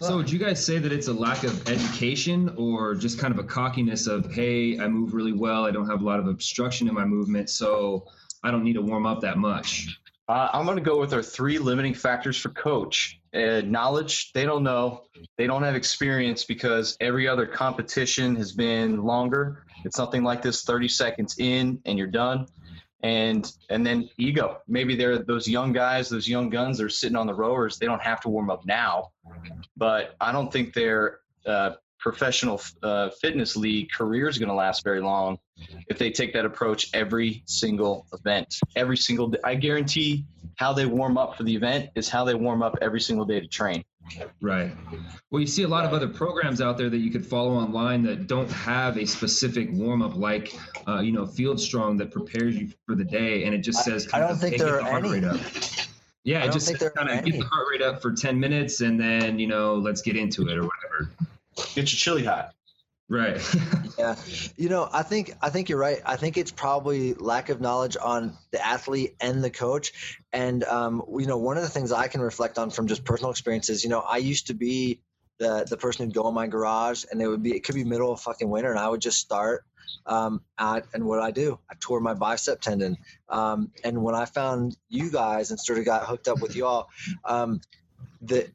So, 0.00 0.16
would 0.16 0.30
you 0.30 0.38
guys 0.38 0.64
say 0.64 0.78
that 0.78 0.92
it's 0.92 1.06
a 1.06 1.12
lack 1.12 1.44
of 1.44 1.68
education 1.68 2.52
or 2.56 2.94
just 2.94 3.18
kind 3.18 3.32
of 3.32 3.38
a 3.38 3.44
cockiness 3.44 4.06
of, 4.06 4.30
hey, 4.32 4.78
I 4.78 4.88
move 4.88 5.14
really 5.14 5.32
well, 5.32 5.64
I 5.64 5.70
don't 5.70 5.88
have 5.88 6.02
a 6.02 6.04
lot 6.04 6.18
of 6.18 6.26
obstruction 6.26 6.88
in 6.88 6.94
my 6.94 7.04
movement, 7.04 7.48
so 7.48 8.06
I 8.42 8.50
don't 8.50 8.64
need 8.64 8.74
to 8.74 8.82
warm 8.82 9.06
up 9.06 9.20
that 9.20 9.38
much? 9.38 9.98
Uh, 10.28 10.48
I'm 10.52 10.64
going 10.64 10.76
to 10.76 10.82
go 10.82 10.98
with 10.98 11.14
our 11.14 11.22
three 11.22 11.58
limiting 11.58 11.94
factors 11.94 12.36
for 12.36 12.48
coach. 12.48 13.20
Uh, 13.32 13.60
knowledge, 13.64 14.32
they 14.32 14.44
don't 14.44 14.64
know. 14.64 15.04
They 15.36 15.46
don't 15.46 15.62
have 15.62 15.76
experience 15.76 16.44
because 16.44 16.96
every 17.00 17.28
other 17.28 17.46
competition 17.46 18.34
has 18.36 18.52
been 18.52 19.04
longer. 19.04 19.64
It's 19.84 19.96
something 19.96 20.24
like 20.24 20.42
this 20.42 20.64
30 20.64 20.88
seconds 20.88 21.36
in 21.38 21.80
and 21.84 21.96
you're 21.96 22.08
done. 22.08 22.46
And 23.02 23.50
and 23.68 23.86
then 23.86 24.08
ego. 24.16 24.62
Maybe 24.66 24.96
they're 24.96 25.18
those 25.18 25.46
young 25.46 25.72
guys, 25.72 26.08
those 26.08 26.28
young 26.28 26.48
guns 26.48 26.78
They're 26.78 26.88
sitting 26.88 27.16
on 27.16 27.26
the 27.26 27.34
rowers. 27.34 27.78
They 27.78 27.86
don't 27.86 28.02
have 28.02 28.20
to 28.22 28.28
warm 28.28 28.50
up 28.50 28.64
now. 28.64 29.10
But 29.76 30.16
I 30.20 30.32
don't 30.32 30.52
think 30.52 30.72
their 30.72 31.20
uh, 31.44 31.72
professional 31.98 32.60
uh, 32.82 33.10
fitness 33.20 33.56
league 33.56 33.90
career 33.90 34.28
is 34.28 34.38
going 34.38 34.48
to 34.48 34.54
last 34.54 34.84
very 34.84 35.00
long 35.00 35.38
if 35.88 35.98
they 35.98 36.10
take 36.10 36.32
that 36.34 36.44
approach 36.44 36.90
every 36.94 37.42
single 37.46 38.06
event, 38.12 38.54
every 38.76 38.96
single 38.96 39.28
day. 39.28 39.38
I 39.44 39.54
guarantee 39.54 40.24
how 40.56 40.72
they 40.72 40.86
warm 40.86 41.18
up 41.18 41.36
for 41.36 41.42
the 41.42 41.54
event 41.54 41.90
is 41.94 42.08
how 42.08 42.24
they 42.24 42.34
warm 42.34 42.62
up 42.62 42.76
every 42.80 43.00
single 43.00 43.24
day 43.24 43.40
to 43.40 43.48
train. 43.48 43.84
Right. 44.40 44.72
Well, 45.30 45.40
you 45.40 45.46
see 45.46 45.62
a 45.62 45.68
lot 45.68 45.84
of 45.84 45.92
other 45.92 46.08
programs 46.08 46.60
out 46.60 46.78
there 46.78 46.88
that 46.88 46.98
you 46.98 47.10
could 47.10 47.26
follow 47.26 47.52
online 47.52 48.02
that 48.04 48.26
don't 48.26 48.50
have 48.50 48.96
a 48.98 49.06
specific 49.06 49.68
warm 49.72 50.02
up, 50.02 50.16
like 50.16 50.54
uh, 50.86 51.00
you 51.00 51.12
know 51.12 51.26
Field 51.26 51.60
Strong 51.60 51.96
that 51.98 52.10
prepares 52.10 52.56
you 52.56 52.68
for 52.86 52.94
the 52.94 53.04
day, 53.04 53.44
and 53.44 53.54
it 53.54 53.58
just 53.58 53.84
says. 53.84 54.08
I, 54.12 54.18
I 54.18 54.20
don't 54.20 54.36
think 54.36 54.58
there 54.58 54.80
are 54.80 54.98
any. 54.98 55.20
Yeah, 56.24 56.44
it 56.44 56.52
just 56.52 56.66
kind 56.94 57.08
of 57.08 57.24
get 57.24 57.38
the 57.38 57.44
heart 57.44 57.66
rate 57.70 57.82
up 57.82 58.02
for 58.02 58.12
ten 58.12 58.38
minutes, 58.38 58.80
and 58.80 59.00
then 59.00 59.38
you 59.38 59.46
know 59.46 59.74
let's 59.74 60.02
get 60.02 60.16
into 60.16 60.48
it 60.48 60.58
or 60.58 60.62
whatever. 60.62 61.10
Get 61.74 61.76
your 61.76 61.98
chili 61.98 62.24
hot. 62.24 62.52
Right. 63.08 63.40
yeah. 63.98 64.16
You 64.56 64.68
know, 64.68 64.88
I 64.92 65.02
think 65.02 65.32
I 65.40 65.50
think 65.50 65.68
you're 65.68 65.78
right. 65.78 66.00
I 66.04 66.16
think 66.16 66.36
it's 66.36 66.50
probably 66.50 67.14
lack 67.14 67.50
of 67.50 67.60
knowledge 67.60 67.96
on 68.02 68.36
the 68.50 68.64
athlete 68.64 69.14
and 69.20 69.44
the 69.44 69.50
coach. 69.50 70.18
And 70.32 70.64
um, 70.64 71.02
you 71.16 71.26
know, 71.26 71.38
one 71.38 71.56
of 71.56 71.62
the 71.62 71.68
things 71.68 71.92
I 71.92 72.08
can 72.08 72.20
reflect 72.20 72.58
on 72.58 72.70
from 72.70 72.88
just 72.88 73.04
personal 73.04 73.30
experiences, 73.30 73.84
you 73.84 73.90
know, 73.90 74.00
I 74.00 74.16
used 74.16 74.48
to 74.48 74.54
be 74.54 75.00
the 75.38 75.66
the 75.68 75.76
person 75.76 76.06
who'd 76.06 76.14
go 76.14 76.28
in 76.28 76.34
my 76.34 76.48
garage 76.48 77.04
and 77.10 77.22
it 77.22 77.28
would 77.28 77.42
be 77.42 77.54
it 77.54 77.62
could 77.64 77.74
be 77.76 77.84
middle 77.84 78.12
of 78.12 78.20
fucking 78.20 78.48
winter 78.48 78.70
and 78.70 78.78
I 78.78 78.88
would 78.88 79.00
just 79.00 79.18
start 79.18 79.64
um, 80.06 80.42
and 80.58 81.04
what 81.04 81.20
I 81.20 81.30
do, 81.30 81.58
I 81.70 81.74
tore 81.80 82.00
my 82.00 82.14
bicep 82.14 82.60
tendon. 82.60 82.96
Um, 83.28 83.70
and 83.84 84.02
when 84.02 84.14
I 84.14 84.24
found 84.24 84.76
you 84.88 85.10
guys 85.10 85.50
and 85.50 85.58
sort 85.58 85.78
of 85.78 85.84
got 85.84 86.04
hooked 86.04 86.28
up 86.28 86.40
with 86.40 86.54
y'all, 86.54 86.88
um, 87.24 87.60
the 88.22 88.48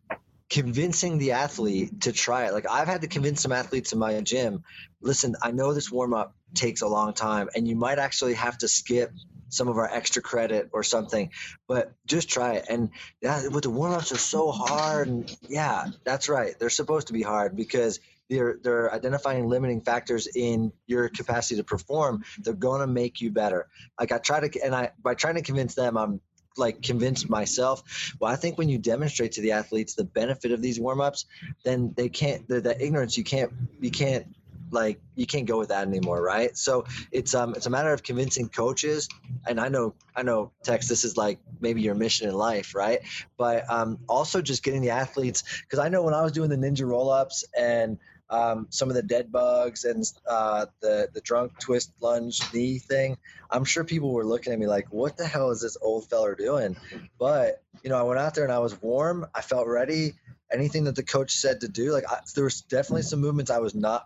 convincing 0.51 1.17
the 1.17 1.31
athlete 1.31 2.01
to 2.01 2.11
try 2.11 2.45
it. 2.45 2.53
Like 2.53 2.69
I've 2.69 2.87
had 2.87 3.01
to 3.01 3.07
convince 3.07 3.41
some 3.41 3.53
athletes 3.53 3.93
in 3.93 3.99
my 3.99 4.19
gym, 4.19 4.63
listen, 5.01 5.35
I 5.41 5.51
know 5.51 5.73
this 5.73 5.89
warm 5.89 6.13
up 6.13 6.35
takes 6.53 6.81
a 6.81 6.87
long 6.87 7.13
time 7.13 7.47
and 7.55 7.65
you 7.65 7.77
might 7.77 7.99
actually 7.99 8.33
have 8.33 8.57
to 8.57 8.67
skip 8.67 9.13
some 9.47 9.69
of 9.69 9.77
our 9.77 9.89
extra 9.89 10.21
credit 10.21 10.69
or 10.73 10.83
something, 10.83 11.31
but 11.69 11.93
just 12.05 12.29
try 12.29 12.55
it. 12.55 12.65
And 12.69 12.89
yeah, 13.21 13.43
but 13.49 13.63
the 13.63 13.69
warm 13.69 13.93
ups 13.93 14.11
are 14.11 14.17
so 14.17 14.51
hard. 14.51 15.07
And 15.07 15.37
yeah, 15.47 15.87
that's 16.03 16.27
right. 16.27 16.53
They're 16.59 16.69
supposed 16.69 17.07
to 17.07 17.13
be 17.13 17.21
hard 17.21 17.55
because 17.55 18.01
they're 18.29 18.57
they're 18.61 18.93
identifying 18.93 19.47
limiting 19.47 19.81
factors 19.81 20.27
in 20.27 20.73
your 20.85 21.07
capacity 21.07 21.57
to 21.57 21.63
perform. 21.63 22.23
They're 22.39 22.53
going 22.53 22.81
to 22.81 22.87
make 22.87 23.21
you 23.21 23.31
better. 23.31 23.67
Like 23.97 24.11
I 24.11 24.17
try 24.17 24.45
to, 24.45 24.61
and 24.61 24.75
I 24.75 24.91
by 25.01 25.15
trying 25.15 25.35
to 25.35 25.41
convince 25.41 25.75
them, 25.75 25.97
I'm 25.97 26.21
like 26.57 26.81
convinced 26.81 27.29
myself. 27.29 28.13
Well, 28.19 28.31
I 28.31 28.35
think 28.35 28.57
when 28.57 28.69
you 28.69 28.77
demonstrate 28.77 29.33
to 29.33 29.41
the 29.41 29.51
athletes 29.53 29.95
the 29.95 30.03
benefit 30.03 30.51
of 30.51 30.61
these 30.61 30.79
warm 30.79 31.01
ups, 31.01 31.25
then 31.63 31.93
they 31.95 32.09
can't. 32.09 32.47
The, 32.47 32.61
the 32.61 32.81
ignorance 32.83 33.17
you 33.17 33.23
can't 33.23 33.51
you 33.79 33.91
can't 33.91 34.25
like 34.71 34.99
you 35.15 35.25
can't 35.25 35.45
go 35.45 35.57
with 35.57 35.69
that 35.69 35.87
anymore, 35.87 36.21
right? 36.21 36.57
So 36.57 36.85
it's 37.11 37.35
um 37.35 37.53
it's 37.55 37.65
a 37.65 37.69
matter 37.69 37.93
of 37.93 38.03
convincing 38.03 38.49
coaches, 38.49 39.07
and 39.47 39.59
I 39.59 39.67
know 39.67 39.93
I 40.15 40.23
know 40.23 40.51
Tex, 40.63 40.87
this 40.87 41.03
is 41.03 41.17
like 41.17 41.39
maybe 41.59 41.81
your 41.81 41.95
mission 41.95 42.27
in 42.29 42.35
life, 42.35 42.73
right? 42.73 42.99
But 43.37 43.69
um 43.69 43.99
also 44.07 44.41
just 44.41 44.63
getting 44.63 44.81
the 44.81 44.91
athletes 44.91 45.43
because 45.61 45.79
I 45.79 45.89
know 45.89 46.03
when 46.03 46.13
I 46.13 46.21
was 46.21 46.31
doing 46.31 46.49
the 46.49 46.57
ninja 46.57 46.85
roll 46.85 47.09
ups 47.09 47.43
and 47.57 47.97
um, 48.31 48.67
some 48.69 48.87
of 48.89 48.95
the 48.95 49.03
dead 49.03 49.31
bugs 49.31 49.83
and 49.83 50.05
uh, 50.27 50.65
the 50.81 51.09
the 51.13 51.19
drunk 51.21 51.59
twist 51.59 51.91
lunge 51.99 52.41
knee 52.53 52.79
thing. 52.79 53.17
I'm 53.49 53.65
sure 53.65 53.83
people 53.83 54.13
were 54.13 54.25
looking 54.25 54.53
at 54.53 54.59
me 54.59 54.67
like, 54.67 54.87
"What 54.91 55.17
the 55.17 55.27
hell 55.27 55.51
is 55.51 55.61
this 55.61 55.77
old 55.81 56.09
feller 56.09 56.33
doing?" 56.35 56.77
But 57.19 57.61
you 57.83 57.89
know, 57.89 57.97
I 57.99 58.03
went 58.03 58.19
out 58.19 58.33
there 58.33 58.45
and 58.45 58.53
I 58.53 58.59
was 58.59 58.81
warm. 58.81 59.27
I 59.35 59.41
felt 59.41 59.67
ready. 59.67 60.13
Anything 60.51 60.85
that 60.85 60.95
the 60.95 61.03
coach 61.03 61.33
said 61.33 61.61
to 61.61 61.67
do, 61.67 61.91
like 61.91 62.05
I, 62.09 62.19
there 62.33 62.45
was 62.45 62.61
definitely 62.61 63.03
some 63.03 63.19
movements 63.19 63.51
I 63.51 63.59
was 63.59 63.75
not 63.75 64.05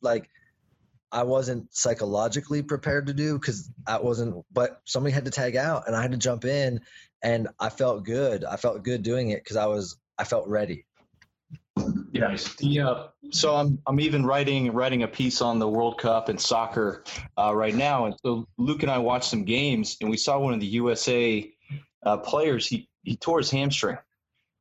like 0.00 0.28
I 1.12 1.24
wasn't 1.24 1.74
psychologically 1.74 2.62
prepared 2.62 3.08
to 3.08 3.14
do 3.14 3.38
because 3.38 3.70
I 3.86 3.98
wasn't. 3.98 4.42
But 4.50 4.80
somebody 4.86 5.12
had 5.12 5.26
to 5.26 5.30
tag 5.30 5.54
out 5.54 5.86
and 5.86 5.94
I 5.94 6.00
had 6.00 6.12
to 6.12 6.18
jump 6.18 6.46
in, 6.46 6.80
and 7.22 7.48
I 7.60 7.68
felt 7.68 8.04
good. 8.04 8.42
I 8.42 8.56
felt 8.56 8.82
good 8.84 9.02
doing 9.02 9.30
it 9.30 9.44
because 9.44 9.56
I 9.56 9.66
was 9.66 9.98
I 10.18 10.24
felt 10.24 10.48
ready. 10.48 10.86
Yeah. 12.60 12.88
Uh, 12.88 13.08
so 13.30 13.54
I'm 13.54 13.78
I'm 13.86 14.00
even 14.00 14.24
writing 14.24 14.72
writing 14.72 15.02
a 15.02 15.08
piece 15.08 15.40
on 15.40 15.58
the 15.58 15.68
World 15.68 15.98
Cup 15.98 16.28
and 16.28 16.40
soccer 16.40 17.04
uh, 17.38 17.54
right 17.54 17.74
now, 17.74 18.06
and 18.06 18.14
so 18.24 18.46
Luke 18.56 18.82
and 18.82 18.90
I 18.90 18.98
watched 18.98 19.28
some 19.28 19.44
games, 19.44 19.96
and 20.00 20.10
we 20.10 20.16
saw 20.16 20.38
one 20.38 20.54
of 20.54 20.60
the 20.60 20.66
USA 20.66 21.52
uh, 22.04 22.16
players. 22.18 22.66
He 22.66 22.88
he 23.02 23.16
tore 23.16 23.38
his 23.38 23.50
hamstring. 23.50 23.98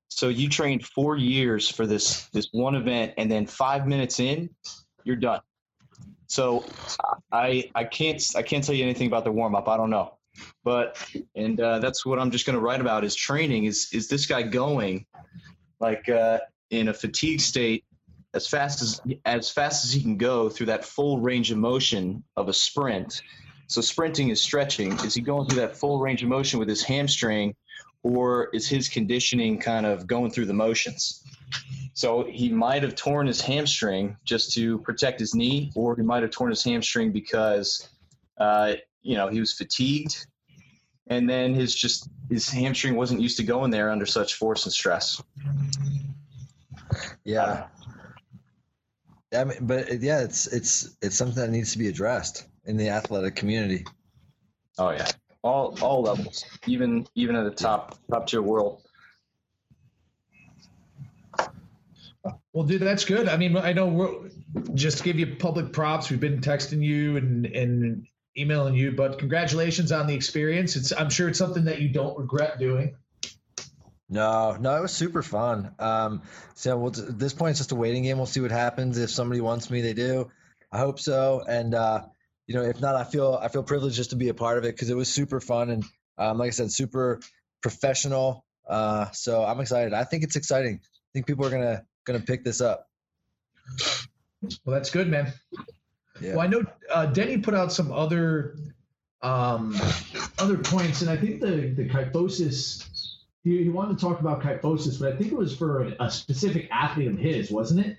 So 0.10 0.30
you 0.30 0.50
trained 0.50 0.86
four 0.86 1.18
years 1.18 1.70
for 1.70 1.86
this 1.86 2.28
this 2.30 2.50
one 2.52 2.76
event, 2.76 3.14
and 3.18 3.32
then 3.32 3.46
five 3.46 3.88
minutes 3.88 4.20
in, 4.20 4.50
you're 5.04 5.16
done. 5.16 5.42
So 6.28 6.66
I 7.32 7.70
I 7.76 7.84
can't 7.86 8.22
I 8.36 8.42
can't 8.42 8.64
tell 8.64 8.76
you 8.76 8.84
anything 8.84 9.08
about 9.08 9.24
the 9.24 9.32
warm 9.32 9.56
up. 9.56 9.68
I 9.68 9.78
don't 9.78 9.90
know, 9.90 10.18
but 10.64 10.98
and 11.36 11.60
uh, 11.60 11.80
that's 11.80 12.06
what 12.06 12.20
I'm 12.20 12.32
just 12.32 12.46
going 12.46 12.58
to 12.58 12.62
write 12.62 12.82
about 12.82 13.04
is 13.04 13.16
training. 13.16 13.66
Is 13.66 13.90
is 13.94 14.08
this 14.10 14.26
guy 14.26 14.42
going 14.44 15.06
like? 15.80 16.10
In 16.72 16.88
a 16.88 16.94
fatigue 16.94 17.42
state 17.42 17.86
as 18.36 18.48
fast 18.48 18.82
as 18.82 19.02
as 19.26 19.50
fast 19.50 19.86
as 19.86 19.94
he 19.94 20.02
can 20.02 20.18
go 20.18 20.50
through 20.50 20.68
that 20.68 20.86
full 20.86 21.20
range 21.20 21.52
of 21.52 21.58
motion 21.58 22.24
of 22.36 22.50
a 22.50 22.54
sprint. 22.54 23.22
So 23.68 23.82
sprinting 23.82 24.30
is 24.30 24.42
stretching. 24.42 24.92
Is 25.00 25.16
he 25.16 25.22
going 25.22 25.48
through 25.48 25.62
that 25.62 25.76
full 25.76 26.00
range 26.00 26.22
of 26.22 26.30
motion 26.30 26.60
with 26.60 26.68
his 26.68 26.84
hamstring, 26.84 27.56
or 28.04 28.50
is 28.54 28.68
his 28.68 28.90
conditioning 28.90 29.58
kind 29.58 29.86
of 29.86 30.06
going 30.06 30.30
through 30.30 30.46
the 30.46 30.54
motions? 30.54 31.24
So 31.94 32.26
he 32.30 32.50
might 32.50 32.84
have 32.84 32.96
torn 32.96 33.26
his 33.26 33.42
hamstring 33.42 34.18
just 34.26 34.54
to 34.54 34.80
protect 34.80 35.20
his 35.20 35.34
knee, 35.34 35.72
or 35.76 35.96
he 35.96 36.04
might 36.04 36.22
have 36.22 36.32
torn 36.32 36.52
his 36.52 36.64
hamstring 36.64 37.12
because 37.12 37.90
uh, 38.38 38.74
you 39.02 39.16
know 39.16 39.30
he 39.30 39.40
was 39.40 39.54
fatigued, 39.54 40.28
and 41.08 41.28
then 41.30 41.56
his 41.56 41.74
just 41.74 42.10
his 42.30 42.50
hamstring 42.50 42.96
wasn't 42.96 43.22
used 43.22 43.38
to 43.38 43.44
going 43.44 43.72
there 43.72 43.90
under 43.90 44.06
such 44.06 44.36
force 44.36 44.66
and 44.66 44.74
stress. 44.74 45.24
Yeah. 47.24 47.68
I 49.34 49.44
mean, 49.44 49.58
but 49.62 50.02
yeah, 50.02 50.22
it's 50.22 50.48
it's 50.48 50.96
it's 51.02 51.16
something 51.16 51.44
that 51.44 51.52
needs 51.52 51.74
to 51.74 51.78
be 51.78 51.88
addressed 51.88 52.48
in 52.66 52.78
the 52.78 52.90
athletic 52.90 53.36
community. 53.36 53.86
Oh 54.78 54.92
yeah, 54.92 55.08
all 55.44 55.78
all 55.82 56.02
levels, 56.04 56.46
even 56.68 57.08
even 57.16 57.36
at 57.36 57.44
the 57.44 57.52
top 57.52 57.98
top 58.10 58.28
tier 58.28 58.42
world. 58.42 58.82
Well, 62.54 62.66
dude, 62.66 62.82
that's 62.82 63.06
good. 63.06 63.28
I 63.28 63.38
mean, 63.38 63.58
I 63.58 63.74
know 63.74 63.88
we're 63.88 64.30
just 64.74 65.00
to 65.00 65.04
give 65.04 65.20
you 65.20 65.36
public 65.36 65.74
props. 65.74 66.10
We've 66.10 66.20
been 66.20 66.40
texting 66.40 66.82
you 66.82 67.18
and 67.18 67.46
and 67.48 68.08
emailing 68.38 68.76
you, 68.76 68.92
but 68.92 69.20
congratulations 69.20 69.92
on 69.92 70.08
the 70.08 70.14
experience. 70.14 70.76
It's 70.76 70.92
I'm 70.92 71.10
sure 71.10 71.28
it's 71.30 71.40
something 71.40 71.66
that 71.66 71.82
you 71.82 71.90
don't 71.90 72.18
regret 72.18 72.60
doing. 72.60 72.96
No, 74.08 74.56
no, 74.60 74.78
it 74.78 74.82
was 74.82 74.94
super 74.94 75.24
fun. 75.24 75.74
Um, 75.80 76.22
so 76.54 76.78
we'll, 76.78 76.92
at 76.92 77.18
this 77.18 77.34
point, 77.34 77.52
it's 77.52 77.60
just 77.60 77.72
a 77.72 77.76
waiting 77.76 78.04
game. 78.04 78.18
We'll 78.18 78.28
see 78.28 78.40
what 78.40 78.52
happens. 78.52 78.98
If 78.98 79.10
somebody 79.10 79.42
wants 79.42 79.70
me, 79.70 79.82
they 79.82 79.94
do. 79.94 80.30
I 80.72 80.78
hope 80.78 81.00
so. 81.00 81.44
And 81.48 81.74
uh, 81.74 82.06
you 82.48 82.56
know, 82.56 82.62
if 82.62 82.80
not, 82.82 82.96
I 82.96 83.04
feel 83.04 83.40
I 83.42 83.48
feel 83.48 83.64
privileged 83.64 83.96
just 83.96 84.12
to 84.12 84.16
be 84.16 84.30
a 84.30 84.34
part 84.34 84.58
of 84.58 84.64
it 84.66 84.76
because 84.76 84.90
it 84.90 84.96
was 84.96 85.12
super 85.12 85.40
fun 85.40 85.70
and 85.70 85.84
um, 86.18 86.38
like 86.38 86.48
I 86.48 86.52
said, 86.52 86.72
super 86.72 87.20
professional. 87.62 88.46
Uh, 88.68 89.10
so 89.12 89.44
I'm 89.44 89.60
excited. 89.60 89.94
I 89.94 90.04
think 90.04 90.24
it's 90.24 90.36
exciting. 90.36 90.80
I 90.84 91.10
think 91.14 91.28
people 91.28 91.46
are 91.46 91.50
gonna 91.50 91.84
gonna 92.06 92.20
pick 92.20 92.44
this 92.44 92.62
up. 92.62 92.88
Well, 94.64 94.76
that's 94.76 94.92
good, 94.92 95.08
man. 95.10 95.34
Yeah. 96.22 96.36
Well, 96.36 96.42
I 96.42 96.48
know 96.48 96.64
uh, 96.94 97.08
Denny 97.08 97.40
put 97.40 97.56
out 97.56 97.72
some 97.72 97.92
other 97.92 98.56
um, 99.22 99.76
other 100.38 100.58
points, 100.58 101.02
and 101.02 101.10
I 101.10 101.18
think 101.18 101.42
the 101.42 101.74
the 101.76 101.90
kyphosis. 101.90 102.88
He, 103.46 103.64
he 103.64 103.70
wanted 103.70 103.98
to 104.00 104.04
talk 104.04 104.20
about 104.20 104.42
kyphosis, 104.42 105.00
but 105.00 105.14
I 105.14 105.16
think 105.16 105.32
it 105.32 105.38
was 105.38 105.56
for 105.56 105.84
a, 105.84 105.96
a 106.00 106.12
specific 106.12 106.68
athlete 106.72 107.08
of 107.10 107.18
his, 107.18 107.52
wasn't 107.52 107.86
it? 107.86 107.98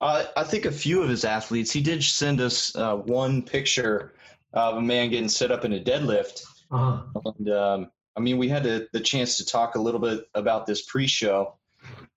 Uh, 0.00 0.24
I 0.36 0.42
think 0.42 0.64
a 0.66 0.72
few 0.72 1.00
of 1.00 1.08
his 1.08 1.24
athletes. 1.24 1.70
He 1.70 1.80
did 1.80 2.02
send 2.02 2.40
us 2.40 2.74
uh, 2.74 2.96
one 2.96 3.40
picture 3.40 4.14
of 4.52 4.76
a 4.78 4.82
man 4.82 5.10
getting 5.10 5.28
set 5.28 5.52
up 5.52 5.64
in 5.64 5.72
a 5.74 5.80
deadlift, 5.80 6.42
Uh-huh. 6.72 7.20
and 7.38 7.48
um, 7.50 7.90
I 8.16 8.20
mean, 8.20 8.36
we 8.36 8.48
had 8.48 8.64
the, 8.64 8.88
the 8.92 9.00
chance 9.00 9.36
to 9.36 9.46
talk 9.46 9.76
a 9.76 9.80
little 9.80 10.00
bit 10.00 10.24
about 10.34 10.66
this 10.66 10.82
pre-show, 10.82 11.54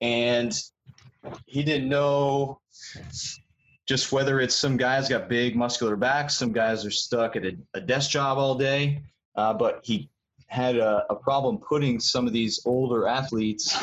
and 0.01 0.51
he 1.45 1.63
didn't 1.63 1.87
know 1.87 2.59
just 3.85 4.11
whether 4.11 4.41
it's 4.41 4.55
some 4.55 4.77
guys 4.77 5.07
got 5.07 5.29
big 5.29 5.55
muscular 5.55 5.95
backs, 5.95 6.35
some 6.35 6.51
guys 6.51 6.85
are 6.85 6.91
stuck 6.91 7.35
at 7.35 7.45
a, 7.45 7.55
a 7.75 7.81
desk 7.81 8.09
job 8.09 8.39
all 8.39 8.55
day, 8.55 9.03
uh, 9.35 9.53
but 9.53 9.81
he 9.83 10.09
had 10.47 10.77
a, 10.77 11.03
a 11.09 11.15
problem 11.15 11.57
putting 11.57 11.99
some 11.99 12.27
of 12.27 12.33
these 12.33 12.61
older 12.65 13.07
athletes 13.07 13.77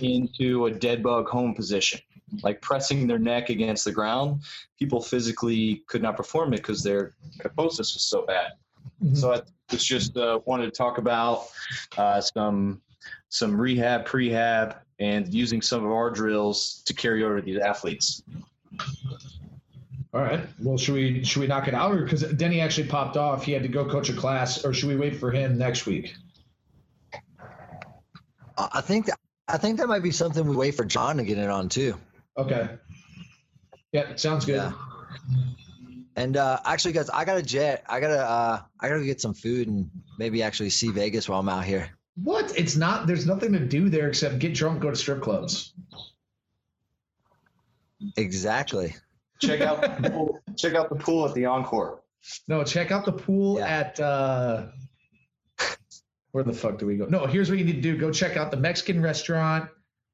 into 0.00 0.66
a 0.66 0.70
dead 0.70 1.02
bug 1.02 1.28
home 1.28 1.54
position, 1.54 2.00
like 2.42 2.60
pressing 2.62 3.06
their 3.06 3.18
neck 3.18 3.50
against 3.50 3.84
the 3.84 3.92
ground. 3.92 4.42
People 4.78 5.00
physically 5.00 5.84
could 5.86 6.02
not 6.02 6.16
perform 6.16 6.52
it 6.52 6.58
because 6.58 6.82
their 6.82 7.14
kyphosis 7.40 7.94
was 7.94 8.02
so 8.02 8.24
bad. 8.26 8.52
So 9.14 9.32
I 9.34 9.42
was 9.70 9.84
just 9.84 10.16
uh, 10.16 10.40
wanted 10.46 10.66
to 10.66 10.70
talk 10.70 10.98
about 10.98 11.48
uh, 11.98 12.20
some 12.20 12.80
some 13.28 13.60
rehab, 13.60 14.06
prehab, 14.06 14.76
and 14.98 15.32
using 15.32 15.60
some 15.60 15.84
of 15.84 15.90
our 15.90 16.10
drills 16.10 16.82
to 16.86 16.94
carry 16.94 17.22
over 17.24 17.40
to 17.40 17.44
these 17.44 17.58
athletes. 17.58 18.22
All 20.16 20.22
right. 20.22 20.40
Well, 20.58 20.78
should 20.78 20.94
we 20.94 21.24
should 21.24 21.40
we 21.40 21.46
knock 21.46 21.68
it 21.68 21.74
out, 21.74 21.92
or 21.92 22.02
because 22.02 22.22
Denny 22.22 22.62
actually 22.62 22.88
popped 22.88 23.18
off, 23.18 23.44
he 23.44 23.52
had 23.52 23.60
to 23.64 23.68
go 23.68 23.84
coach 23.84 24.08
a 24.08 24.14
class, 24.14 24.64
or 24.64 24.72
should 24.72 24.88
we 24.88 24.96
wait 24.96 25.16
for 25.16 25.30
him 25.30 25.58
next 25.58 25.84
week? 25.84 26.14
I 28.56 28.68
I 28.72 28.80
think 28.80 29.04
that, 29.06 29.18
I 29.46 29.58
think 29.58 29.76
that 29.78 29.88
might 29.88 30.02
be 30.02 30.12
something 30.12 30.48
we 30.48 30.56
wait 30.56 30.74
for 30.74 30.86
John 30.86 31.18
to 31.18 31.22
get 31.22 31.36
in 31.36 31.50
on 31.50 31.68
too. 31.68 31.96
Okay. 32.38 32.66
Yeah, 33.92 34.16
sounds 34.16 34.46
good. 34.46 34.54
Yeah. 34.54 34.72
And 36.16 36.38
uh, 36.38 36.60
actually, 36.64 36.92
guys, 36.92 37.10
I 37.10 37.26
got 37.26 37.36
a 37.36 37.42
jet. 37.42 37.84
I 37.86 38.00
gotta 38.00 38.18
uh, 38.18 38.62
I 38.80 38.88
gotta 38.88 39.04
get 39.04 39.20
some 39.20 39.34
food 39.34 39.68
and 39.68 39.90
maybe 40.18 40.42
actually 40.42 40.70
see 40.70 40.88
Vegas 40.88 41.28
while 41.28 41.40
I'm 41.40 41.48
out 41.50 41.66
here. 41.66 41.90
What? 42.14 42.58
It's 42.58 42.74
not. 42.74 43.06
There's 43.06 43.26
nothing 43.26 43.52
to 43.52 43.60
do 43.60 43.90
there 43.90 44.08
except 44.08 44.38
get 44.38 44.54
drunk, 44.54 44.80
go 44.80 44.88
to 44.88 44.96
strip 44.96 45.20
clubs. 45.20 45.74
Exactly. 48.16 48.94
Check 49.40 49.60
out 49.60 50.02
the 50.02 50.10
pool, 50.10 50.40
check 50.56 50.74
out 50.74 50.88
the 50.88 50.96
pool 50.96 51.28
at 51.28 51.34
the 51.34 51.46
Encore. 51.46 52.02
No, 52.48 52.64
check 52.64 52.90
out 52.90 53.04
the 53.04 53.12
pool 53.12 53.58
Yeah. 53.58 53.66
at 53.66 54.00
uh 54.00 54.66
where 56.32 56.44
the 56.44 56.52
fuck 56.52 56.78
do 56.78 56.86
we 56.86 56.96
go? 56.96 57.06
No, 57.06 57.26
here's 57.26 57.48
what 57.48 57.58
you 57.58 57.64
need 57.64 57.76
to 57.76 57.80
do. 57.80 57.96
Go 57.96 58.10
check 58.10 58.36
out 58.36 58.50
the 58.50 58.56
Mexican 58.58 59.00
restaurant. 59.00 59.70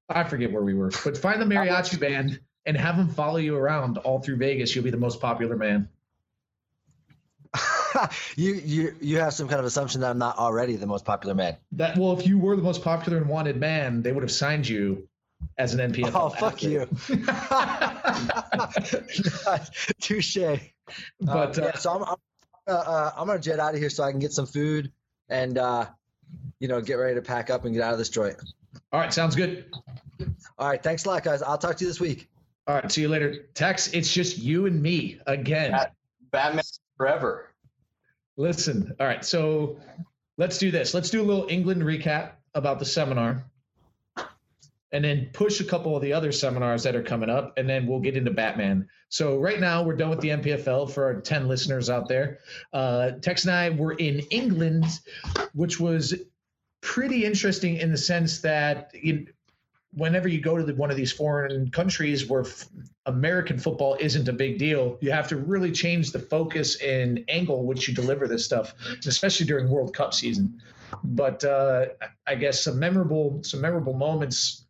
I 0.09 0.25
forget 0.25 0.53
where 0.53 0.63
we 0.63 0.75
were, 0.75 0.91
but 1.05 1.17
find 1.17 1.41
the 1.41 1.47
mariachi 1.47 1.99
band 1.99 2.41
and 2.67 2.77
have 2.77 2.97
them 2.97 3.09
follow 3.09 3.39
you 3.39 3.57
around 3.57 3.99
all 3.99 4.21
through 4.21 4.37
Vegas. 4.37 4.75
You'll 4.75 4.85
be 4.85 4.91
the 4.91 4.97
most 4.99 5.21
popular 5.21 5.57
man. 5.57 5.89
you 8.37 8.55
you 8.55 8.95
you 9.01 9.19
have 9.19 9.35
some 9.35 9.49
kind 9.49 9.59
of 9.61 9.67
assumption 9.67 10.01
that 10.01 10.11
I'm 10.11 10.19
not 10.19 10.39
already 10.39 10.77
the 10.77 10.87
most 10.87 11.05
popular 11.05 11.35
man. 11.35 11.57
That 11.73 11.99
well, 11.99 12.19
if 12.19 12.27
you 12.27 12.39
were 12.39 12.57
the 12.57 12.63
most 12.63 12.83
popular 12.83 13.19
and 13.19 13.29
wanted 13.29 13.57
man, 13.59 14.03
they 14.03 14.13
would 14.13 14.23
have 14.23 14.33
signed 14.33 14.67
you 14.69 15.09
as 15.59 15.75
an 15.75 15.93
NPFL. 15.93 16.13
Oh 16.15 16.29
fuck 16.31 16.63
you. 16.63 16.87
Touche. 20.01 20.37
But 21.21 21.59
Um, 21.59 21.65
uh, 21.65 21.67
yeah, 21.67 21.75
so 21.77 21.91
I'm 21.93 22.03
I'm, 22.05 22.17
uh, 22.67 22.71
uh, 22.73 23.13
I'm 23.17 23.27
gonna 23.27 23.39
jet 23.39 23.61
out 23.61 23.75
of 23.75 23.81
here 23.81 23.91
so 23.91 24.05
I 24.05 24.11
can 24.11 24.21
get 24.21 24.33
some 24.33 24.47
food 24.47 24.91
and 25.29 25.59
uh, 25.59 25.87
you 26.59 26.69
know 26.69 26.81
get 26.81 26.95
ready 26.95 27.15
to 27.15 27.23
pack 27.23 27.51
up 27.51 27.65
and 27.65 27.75
get 27.75 27.83
out 27.83 27.93
of 27.93 27.99
this 27.99 28.09
joint. 28.09 28.37
all 28.93 29.01
right, 29.01 29.13
sounds 29.13 29.37
good. 29.37 29.67
All 30.59 30.69
right, 30.69 30.83
thanks 30.83 31.05
a 31.05 31.09
lot, 31.09 31.23
guys. 31.25 31.43
I'll 31.43 31.59
talk 31.59 31.77
to 31.77 31.85
you 31.85 31.91
this 31.91 32.01
week. 32.01 32.29
All 32.67 32.77
right, 32.77 32.91
see 32.93 33.01
you 33.03 33.09
later. 33.09 33.47
Tex, 33.55 33.93
it's 33.93 34.13
just 34.13 34.39
you 34.39 34.67
and 34.67 34.81
me 34.81 35.21
again. 35.27 35.73
Bat- 35.73 35.95
Batman 36.31 36.65
forever. 36.97 37.49
Listen, 38.37 38.95
all 39.01 39.07
right, 39.07 39.25
so 39.25 39.79
let's 40.39 40.59
do 40.59 40.71
this. 40.71 40.95
Let's 40.95 41.11
do 41.11 41.23
a 41.23 41.25
little 41.25 41.47
England 41.49 41.83
recap 41.83 42.33
about 42.55 42.79
the 42.79 42.85
seminar, 42.85 43.45
and 44.93 45.05
then 45.05 45.31
push 45.33 45.61
a 45.61 45.65
couple 45.65 45.97
of 45.97 46.03
the 46.03 46.13
other 46.13 46.33
seminars 46.33 46.83
that 46.83 46.95
are 46.95 47.03
coming 47.03 47.31
up, 47.31 47.55
and 47.57 47.69
then 47.69 47.87
we'll 47.87 48.01
get 48.01 48.17
into 48.17 48.31
Batman. 48.31 48.89
So 49.09 49.39
right 49.39 49.61
now 49.61 49.83
we're 49.83 49.97
done 49.97 50.11
with 50.11 50.21
the 50.21 50.29
NPFL 50.29 50.91
for 50.91 51.05
our 51.05 51.21
ten 51.21 51.49
listeners 51.49 51.91
out 51.91 52.09
there. 52.09 52.39
Uh, 52.73 53.13
Tex 53.13 53.45
and 53.45 53.55
I 53.55 53.71
were 53.71 53.93
in 53.93 54.21
England, 54.31 54.85
which 55.55 55.81
was 55.81 56.15
pretty 56.81 57.25
interesting 57.25 57.77
in 57.77 57.91
the 57.91 57.99
sense 57.99 58.41
that 58.41 58.93
whenever 59.95 60.29
you 60.29 60.41
go 60.41 60.57
to 60.57 60.65
the, 60.65 60.75
one 60.75 60.91
of 60.91 60.97
these 60.97 61.13
foreign 61.13 61.71
countries 61.71 62.29
where 62.29 62.43
f- 62.43 62.67
American 63.07 63.59
football 63.59 63.97
isn't 64.01 64.29
a 64.29 64.33
big 64.33 64.59
deal, 64.59 64.99
you 65.01 65.11
have 65.11 65.29
to 65.29 65.37
really 65.37 65.71
change 65.71 66.13
the 66.13 66.19
focus 66.19 66.81
and 66.81 67.25
angle 67.29 67.65
which 67.65 67.89
you 67.89 67.95
deliver 67.95 68.27
this 68.27 68.45
stuff, 68.45 68.75
especially 69.07 69.47
during 69.47 69.69
World 69.69 69.95
Cup 69.95 70.15
season. 70.15 70.61
But 71.05 71.45
uh, 71.45 71.87
I 72.27 72.35
guess 72.35 72.63
some 72.63 72.79
memorable 72.79 73.41
some 73.43 73.61
memorable 73.61 73.95
moments 73.95 74.62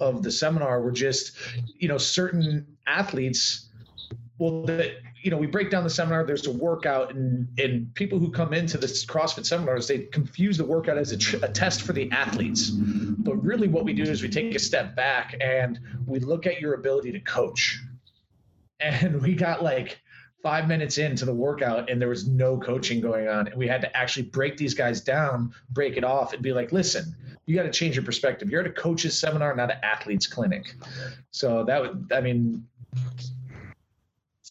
of 0.00 0.22
the 0.22 0.30
seminar 0.30 0.80
were 0.80 0.92
just, 0.92 1.36
you 1.76 1.88
know, 1.88 1.98
certain 1.98 2.66
athletes. 2.86 3.68
Well, 4.38 4.62
that 4.64 4.96
you 5.22 5.30
know, 5.30 5.36
we 5.36 5.46
break 5.46 5.70
down 5.70 5.84
the 5.84 5.90
seminar. 5.90 6.24
There's 6.24 6.46
a 6.46 6.52
workout, 6.52 7.14
and 7.14 7.48
and 7.58 7.94
people 7.94 8.18
who 8.18 8.30
come 8.30 8.52
into 8.52 8.76
this 8.76 9.06
CrossFit 9.06 9.46
seminars, 9.46 9.86
they 9.86 10.00
confuse 10.00 10.58
the 10.58 10.64
workout 10.64 10.98
as 10.98 11.12
a, 11.12 11.16
tr- 11.16 11.36
a 11.42 11.48
test 11.48 11.82
for 11.82 11.92
the 11.92 12.10
athletes. 12.10 12.70
But 12.70 13.36
really, 13.36 13.68
what 13.68 13.84
we 13.84 13.92
do 13.92 14.02
is 14.02 14.22
we 14.22 14.28
take 14.28 14.54
a 14.54 14.58
step 14.58 14.96
back 14.96 15.36
and 15.40 15.78
we 16.06 16.18
look 16.18 16.46
at 16.46 16.60
your 16.60 16.74
ability 16.74 17.12
to 17.12 17.20
coach. 17.20 17.80
And 18.80 19.22
we 19.22 19.34
got 19.34 19.62
like 19.62 20.01
five 20.42 20.68
minutes 20.68 20.98
into 20.98 21.24
the 21.24 21.34
workout, 21.34 21.90
and 21.90 22.00
there 22.00 22.08
was 22.08 22.26
no 22.26 22.58
coaching 22.58 23.00
going 23.00 23.28
on, 23.28 23.46
and 23.46 23.56
we 23.56 23.68
had 23.68 23.80
to 23.82 23.96
actually 23.96 24.24
break 24.24 24.56
these 24.56 24.74
guys 24.74 25.00
down, 25.00 25.52
break 25.70 25.96
it 25.96 26.04
off, 26.04 26.32
and 26.32 26.42
be 26.42 26.52
like, 26.52 26.72
listen. 26.72 27.14
You 27.44 27.56
got 27.56 27.64
to 27.64 27.72
change 27.72 27.96
your 27.96 28.04
perspective. 28.04 28.50
You're 28.50 28.60
at 28.60 28.68
a 28.68 28.72
coach's 28.72 29.18
seminar, 29.18 29.56
not 29.56 29.68
an 29.68 29.78
athlete's 29.82 30.28
clinic. 30.28 30.76
So 31.32 31.64
that 31.64 31.82
would, 31.82 32.12
I 32.14 32.20
mean, 32.20 32.68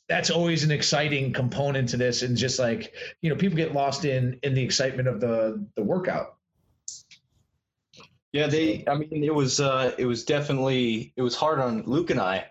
that's 0.10 0.30
always 0.30 0.66
an 0.66 0.72
exciting 0.72 1.32
component 1.32 1.88
to 1.90 1.98
this 1.98 2.22
and 2.22 2.36
just 2.36 2.60
like 2.60 2.94
you 3.22 3.30
know 3.30 3.36
people 3.38 3.56
get 3.56 3.74
lost 3.74 4.04
in 4.04 4.38
in 4.44 4.54
the 4.54 4.62
excitement 4.62 5.08
of 5.08 5.22
the 5.22 5.66
the 5.76 5.84
workout 5.84 6.36
Yeah, 8.34 8.48
they. 8.48 8.84
I 8.88 8.96
mean, 8.96 9.24
it 9.24 9.34
was 9.34 9.60
uh, 9.60 9.94
it 9.98 10.06
was 10.06 10.24
definitely 10.26 11.14
it 11.16 11.22
was 11.22 11.36
hard 11.36 11.60
on 11.60 11.84
Luke 11.84 12.10
and 12.10 12.20
I 12.20 12.46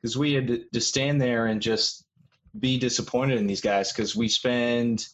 because 0.00 0.16
we 0.16 0.32
had 0.32 0.46
to, 0.48 0.64
to 0.72 0.80
stand 0.80 1.20
there 1.20 1.46
and 1.46 1.60
just 1.60 2.04
be 2.60 2.78
disappointed 2.78 3.38
in 3.38 3.46
these 3.46 3.60
guys 3.60 3.92
because 3.92 4.16
we 4.16 4.28
spend 4.28 5.06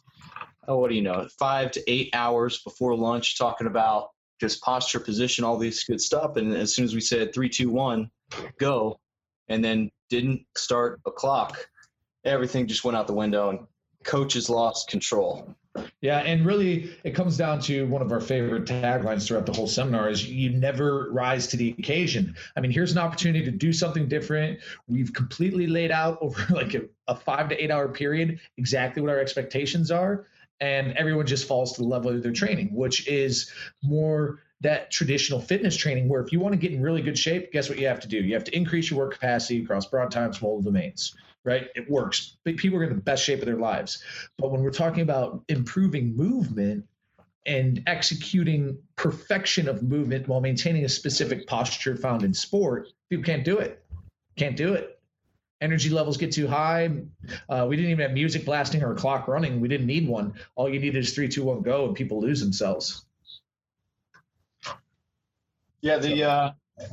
oh 0.66 0.78
what 0.78 0.88
do 0.88 0.96
you 0.96 1.02
know 1.02 1.28
five 1.38 1.70
to 1.70 1.90
eight 1.90 2.10
hours 2.14 2.62
before 2.62 2.96
lunch 2.96 3.38
talking 3.38 3.66
about 3.66 4.08
just 4.40 4.62
posture, 4.62 5.00
position, 5.00 5.44
all 5.44 5.56
this 5.56 5.84
good 5.84 6.00
stuff, 6.00 6.36
and 6.36 6.54
as 6.54 6.74
soon 6.74 6.84
as 6.84 6.94
we 6.94 7.00
said 7.00 7.32
three, 7.32 7.48
two, 7.48 7.70
one, 7.70 8.10
go, 8.58 8.98
and 9.48 9.64
then 9.64 9.90
didn't 10.10 10.44
start 10.56 11.00
a 11.06 11.10
clock, 11.10 11.66
everything 12.24 12.66
just 12.66 12.84
went 12.84 12.96
out 12.96 13.06
the 13.06 13.14
window 13.14 13.50
and 13.50 13.60
coaches 14.04 14.50
lost 14.50 14.88
control. 14.88 15.54
Yeah 16.00 16.18
and 16.18 16.46
really 16.46 16.96
it 17.04 17.14
comes 17.14 17.36
down 17.36 17.60
to 17.60 17.86
one 17.86 18.02
of 18.02 18.12
our 18.12 18.20
favorite 18.20 18.64
taglines 18.64 19.26
throughout 19.26 19.46
the 19.46 19.52
whole 19.52 19.66
seminar 19.66 20.08
is 20.08 20.28
you 20.28 20.50
never 20.50 21.10
rise 21.10 21.46
to 21.48 21.56
the 21.56 21.74
occasion. 21.78 22.34
I 22.56 22.60
mean 22.60 22.70
here's 22.70 22.92
an 22.92 22.98
opportunity 22.98 23.44
to 23.44 23.50
do 23.50 23.72
something 23.72 24.08
different. 24.08 24.60
We've 24.86 25.12
completely 25.12 25.66
laid 25.66 25.90
out 25.90 26.18
over 26.20 26.46
like 26.54 26.74
a, 26.74 26.82
a 27.08 27.16
five 27.16 27.48
to 27.48 27.62
eight 27.62 27.70
hour 27.70 27.88
period 27.88 28.40
exactly 28.56 29.02
what 29.02 29.10
our 29.10 29.18
expectations 29.18 29.90
are 29.90 30.26
and 30.60 30.92
everyone 30.92 31.26
just 31.26 31.48
falls 31.48 31.72
to 31.72 31.82
the 31.82 31.88
level 31.88 32.10
of 32.10 32.22
their 32.22 32.32
training 32.32 32.74
which 32.74 33.08
is 33.08 33.52
more 33.82 34.40
that 34.60 34.90
traditional 34.90 35.40
fitness 35.40 35.76
training 35.76 36.08
where 36.08 36.22
if 36.22 36.32
you 36.32 36.40
want 36.40 36.52
to 36.52 36.58
get 36.58 36.72
in 36.72 36.80
really 36.80 37.02
good 37.02 37.18
shape, 37.18 37.52
guess 37.52 37.68
what 37.68 37.78
you 37.78 37.86
have 37.86 38.00
to 38.00 38.08
do? 38.08 38.16
You 38.16 38.32
have 38.34 38.44
to 38.44 38.56
increase 38.56 38.90
your 38.90 38.98
work 38.98 39.12
capacity 39.12 39.62
across 39.62 39.86
broad 39.86 40.10
time, 40.10 40.32
small 40.32 40.62
domains, 40.62 41.14
right? 41.44 41.68
It 41.74 41.90
works. 41.90 42.36
People 42.44 42.78
are 42.78 42.84
in 42.84 42.94
the 42.94 43.00
best 43.00 43.24
shape 43.24 43.40
of 43.40 43.46
their 43.46 43.58
lives. 43.58 44.02
But 44.38 44.50
when 44.50 44.62
we're 44.62 44.70
talking 44.70 45.02
about 45.02 45.44
improving 45.48 46.16
movement, 46.16 46.86
and 47.46 47.82
executing 47.86 48.78
perfection 48.96 49.68
of 49.68 49.82
movement 49.82 50.26
while 50.28 50.40
maintaining 50.40 50.84
a 50.84 50.88
specific 50.88 51.46
posture 51.46 51.96
found 51.96 52.22
in 52.22 52.32
sport, 52.32 52.88
people 53.10 53.24
can't 53.24 53.44
do 53.44 53.58
it. 53.58 53.84
Can't 54.36 54.56
do 54.56 54.74
it. 54.74 54.98
Energy 55.60 55.90
levels 55.90 56.16
get 56.16 56.32
too 56.32 56.46
high. 56.46 56.90
Uh, 57.48 57.66
we 57.68 57.76
didn't 57.76 57.90
even 57.90 58.02
have 58.02 58.12
music 58.12 58.44
blasting 58.44 58.82
or 58.82 58.92
a 58.92 58.96
clock 58.96 59.28
running. 59.28 59.60
We 59.60 59.68
didn't 59.68 59.86
need 59.86 60.08
one. 60.08 60.34
All 60.56 60.68
you 60.68 60.80
needed 60.80 60.98
is 60.98 61.14
three, 61.14 61.28
two, 61.28 61.44
one, 61.44 61.62
go, 61.62 61.86
and 61.86 61.94
people 61.94 62.20
lose 62.20 62.40
themselves. 62.40 63.04
Yeah, 65.80 65.98
the 65.98 66.24
uh, 66.24 66.52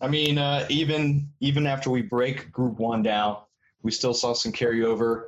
I 0.00 0.08
mean, 0.08 0.38
uh, 0.38 0.66
even 0.68 1.30
even 1.40 1.66
after 1.66 1.90
we 1.90 2.02
break 2.02 2.50
Group 2.50 2.78
One 2.78 3.02
down, 3.02 3.38
we 3.82 3.90
still 3.90 4.14
saw 4.14 4.32
some 4.32 4.52
carryover 4.52 5.24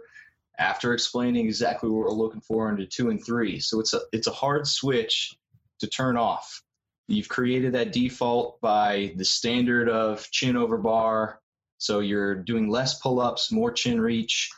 after 0.58 0.92
explaining 0.92 1.46
exactly 1.46 1.90
what 1.90 2.04
we're 2.04 2.10
looking 2.10 2.40
for 2.40 2.70
into 2.70 2.86
two 2.86 3.10
and 3.10 3.24
three. 3.24 3.58
So 3.60 3.80
it's 3.80 3.92
a 3.94 4.00
it's 4.12 4.26
a 4.26 4.32
hard 4.32 4.66
switch 4.66 5.34
to 5.80 5.86
turn 5.88 6.16
off. 6.16 6.62
You've 7.08 7.28
created 7.28 7.74
that 7.74 7.92
default 7.92 8.60
by 8.60 9.12
the 9.16 9.24
standard 9.24 9.88
of 9.88 10.30
chin 10.30 10.56
over 10.56 10.78
bar. 10.78 11.40
So 11.78 12.00
you're 12.00 12.36
doing 12.36 12.70
less 12.70 12.98
pull-ups, 13.00 13.52
more 13.52 13.70
chin 13.72 14.00
reach, 14.00 14.48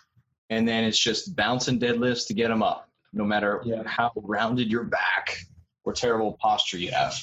and 0.51 0.69
then 0.69 0.85
it's 0.85 0.99
just 0.99 1.35
bouncing 1.35 1.81
deadlifts 1.81 2.29
to 2.29 2.35
get 2.35 2.49
them 2.49 2.63
up, 2.63 2.89
no 3.13 3.25
matter 3.25 3.63
yeah. 3.65 3.83
how 3.85 4.13
rounded 4.15 4.71
your 4.71 4.85
back 4.85 5.39
or 5.85 5.93
terrible 5.93 6.37
posture 6.41 6.79
you 6.79 6.93
have. 6.93 7.17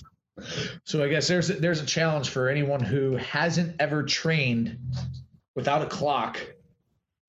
So 0.84 1.04
I 1.04 1.08
guess 1.08 1.28
there's 1.28 1.50
a, 1.52 1.54
there's 1.54 1.80
a 1.80 1.86
challenge 1.86 2.30
for 2.30 2.50
anyone 2.50 2.82
who 2.82 3.16
hasn't 3.18 3.76
ever 3.80 4.04
trained 4.04 4.80
without 5.56 5.84
a 5.84 5.86
clock. 5.86 6.42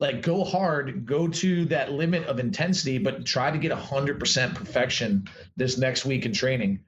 Like 0.00 0.22
go 0.22 0.44
hard, 0.44 1.06
go 1.06 1.28
to 1.28 1.64
that 1.66 1.92
limit 1.92 2.24
of 2.26 2.38
intensity, 2.38 2.98
but 2.98 3.24
try 3.24 3.50
to 3.50 3.58
get 3.58 3.72
100% 3.72 4.54
perfection 4.54 5.28
this 5.56 5.78
next 5.78 6.04
week 6.04 6.26
in 6.26 6.32
training. 6.32 6.80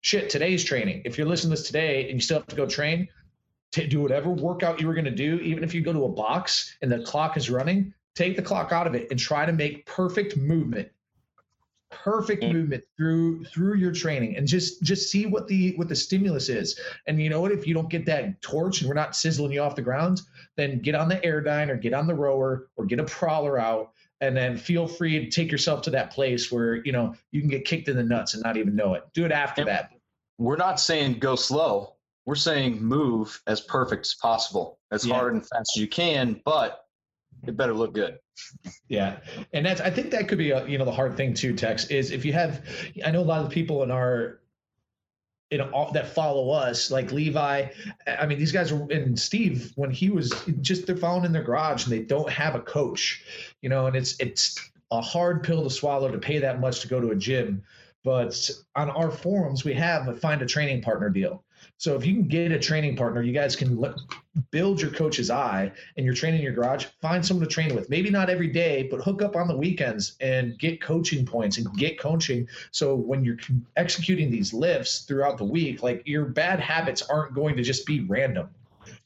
Shit, 0.00 0.30
today's 0.30 0.62
training. 0.62 1.02
If 1.04 1.16
you're 1.16 1.26
listening 1.26 1.54
to 1.54 1.60
this 1.60 1.66
today 1.66 2.04
and 2.04 2.14
you 2.14 2.20
still 2.20 2.38
have 2.38 2.46
to 2.48 2.56
go 2.56 2.66
train, 2.66 3.08
to 3.72 3.86
do 3.86 4.00
whatever 4.00 4.30
workout 4.30 4.80
you 4.80 4.86
were 4.86 4.94
going 4.94 5.06
to 5.06 5.10
do, 5.10 5.38
even 5.40 5.64
if 5.64 5.74
you 5.74 5.80
go 5.80 5.92
to 5.92 6.04
a 6.04 6.08
box 6.08 6.76
and 6.82 6.92
the 6.92 7.00
clock 7.00 7.36
is 7.36 7.50
running, 7.50 7.94
take 8.14 8.36
the 8.36 8.42
clock 8.42 8.70
out 8.70 8.86
of 8.86 8.94
it 8.94 9.08
and 9.10 9.18
try 9.18 9.46
to 9.46 9.52
make 9.52 9.86
perfect 9.86 10.36
movement 10.36 10.90
perfect 11.92 12.42
mm. 12.42 12.52
movement 12.52 12.84
through 12.96 13.44
through 13.44 13.74
your 13.74 13.92
training 13.92 14.36
and 14.36 14.46
just 14.46 14.82
just 14.82 15.10
see 15.10 15.26
what 15.26 15.46
the 15.46 15.74
what 15.76 15.88
the 15.88 15.96
stimulus 15.96 16.48
is. 16.48 16.78
And 17.06 17.20
you 17.20 17.30
know 17.30 17.40
what? 17.40 17.52
If 17.52 17.66
you 17.66 17.74
don't 17.74 17.90
get 17.90 18.06
that 18.06 18.40
torch 18.42 18.80
and 18.80 18.88
we're 18.88 18.94
not 18.94 19.14
sizzling 19.14 19.52
you 19.52 19.60
off 19.60 19.76
the 19.76 19.82
ground 19.82 20.22
then 20.56 20.80
get 20.80 20.94
on 20.94 21.08
the 21.08 21.16
airdyne 21.16 21.68
or 21.68 21.76
get 21.76 21.94
on 21.94 22.06
the 22.06 22.14
rower 22.14 22.68
or 22.76 22.84
get 22.84 23.00
a 23.00 23.04
prowler 23.04 23.58
out. 23.58 23.92
And 24.20 24.36
then 24.36 24.56
feel 24.56 24.86
free 24.86 25.24
to 25.24 25.30
take 25.30 25.50
yourself 25.50 25.82
to 25.82 25.90
that 25.90 26.12
place 26.12 26.52
where 26.52 26.76
you 26.84 26.92
know 26.92 27.14
you 27.32 27.40
can 27.40 27.50
get 27.50 27.64
kicked 27.64 27.88
in 27.88 27.96
the 27.96 28.04
nuts 28.04 28.34
and 28.34 28.42
not 28.42 28.56
even 28.56 28.76
know 28.76 28.94
it. 28.94 29.04
Do 29.14 29.24
it 29.24 29.32
after 29.32 29.64
that. 29.64 29.90
We're 30.38 30.56
not 30.56 30.78
saying 30.78 31.18
go 31.18 31.34
slow. 31.34 31.96
We're 32.24 32.36
saying 32.36 32.80
move 32.80 33.40
as 33.48 33.60
perfect 33.60 34.06
as 34.06 34.14
possible 34.14 34.78
as 34.92 35.04
yeah. 35.04 35.14
hard 35.14 35.32
and 35.32 35.42
fast 35.42 35.72
as 35.74 35.80
you 35.80 35.88
can 35.88 36.40
but 36.44 36.81
it 37.46 37.56
better 37.56 37.74
look 37.74 37.94
good. 37.94 38.18
Yeah, 38.88 39.18
and 39.52 39.64
that's 39.64 39.80
I 39.80 39.90
think 39.90 40.10
that 40.12 40.28
could 40.28 40.38
be 40.38 40.50
a 40.50 40.66
you 40.66 40.78
know 40.78 40.84
the 40.84 40.92
hard 40.92 41.16
thing 41.16 41.34
too. 41.34 41.54
Tex 41.54 41.86
is 41.86 42.10
if 42.10 42.24
you 42.24 42.32
have 42.32 42.64
I 43.04 43.10
know 43.10 43.20
a 43.20 43.22
lot 43.22 43.44
of 43.44 43.50
people 43.50 43.82
in 43.82 43.90
our 43.90 44.40
in 45.50 45.60
all, 45.60 45.92
that 45.92 46.08
follow 46.08 46.50
us 46.50 46.90
like 46.90 47.12
Levi. 47.12 47.68
I 48.06 48.26
mean 48.26 48.38
these 48.38 48.52
guys 48.52 48.72
are 48.72 48.90
and 48.90 49.18
Steve 49.18 49.72
when 49.76 49.90
he 49.90 50.10
was 50.10 50.32
just 50.60 50.86
they're 50.86 50.96
following 50.96 51.24
in 51.24 51.32
their 51.32 51.42
garage 51.42 51.84
and 51.84 51.92
they 51.92 52.00
don't 52.00 52.30
have 52.30 52.54
a 52.54 52.60
coach, 52.60 53.22
you 53.60 53.68
know, 53.68 53.86
and 53.86 53.96
it's 53.96 54.18
it's 54.18 54.70
a 54.90 55.00
hard 55.00 55.42
pill 55.42 55.64
to 55.64 55.70
swallow 55.70 56.10
to 56.10 56.18
pay 56.18 56.38
that 56.38 56.60
much 56.60 56.80
to 56.80 56.88
go 56.88 57.00
to 57.00 57.10
a 57.10 57.16
gym. 57.16 57.62
But 58.04 58.50
on 58.74 58.90
our 58.90 59.10
forums, 59.10 59.64
we 59.64 59.74
have 59.74 60.08
a 60.08 60.16
find 60.16 60.42
a 60.42 60.46
training 60.46 60.82
partner 60.82 61.08
deal. 61.08 61.44
So 61.78 61.96
if 61.96 62.06
you 62.06 62.14
can 62.14 62.28
get 62.28 62.52
a 62.52 62.60
training 62.60 62.96
partner, 62.96 63.22
you 63.22 63.32
guys 63.32 63.56
can 63.56 63.82
build 64.52 64.80
your 64.80 64.92
coach's 64.92 65.30
eye 65.30 65.72
and 65.96 66.06
you're 66.06 66.14
training 66.14 66.38
in 66.38 66.44
your 66.44 66.52
garage, 66.52 66.86
find 67.00 67.26
someone 67.26 67.46
to 67.46 67.52
train 67.52 67.74
with. 67.74 67.90
Maybe 67.90 68.08
not 68.08 68.30
every 68.30 68.46
day, 68.46 68.86
but 68.88 69.00
hook 69.00 69.20
up 69.20 69.34
on 69.34 69.48
the 69.48 69.56
weekends 69.56 70.16
and 70.20 70.56
get 70.58 70.80
coaching 70.80 71.26
points 71.26 71.58
and 71.58 71.66
get 71.76 71.98
coaching. 71.98 72.46
So 72.70 72.94
when 72.94 73.24
you're 73.24 73.38
executing 73.76 74.30
these 74.30 74.54
lifts 74.54 75.00
throughout 75.00 75.38
the 75.38 75.44
week, 75.44 75.82
like 75.82 76.02
your 76.06 76.26
bad 76.26 76.60
habits 76.60 77.02
aren't 77.02 77.34
going 77.34 77.56
to 77.56 77.64
just 77.64 77.84
be 77.84 78.00
random. 78.04 78.48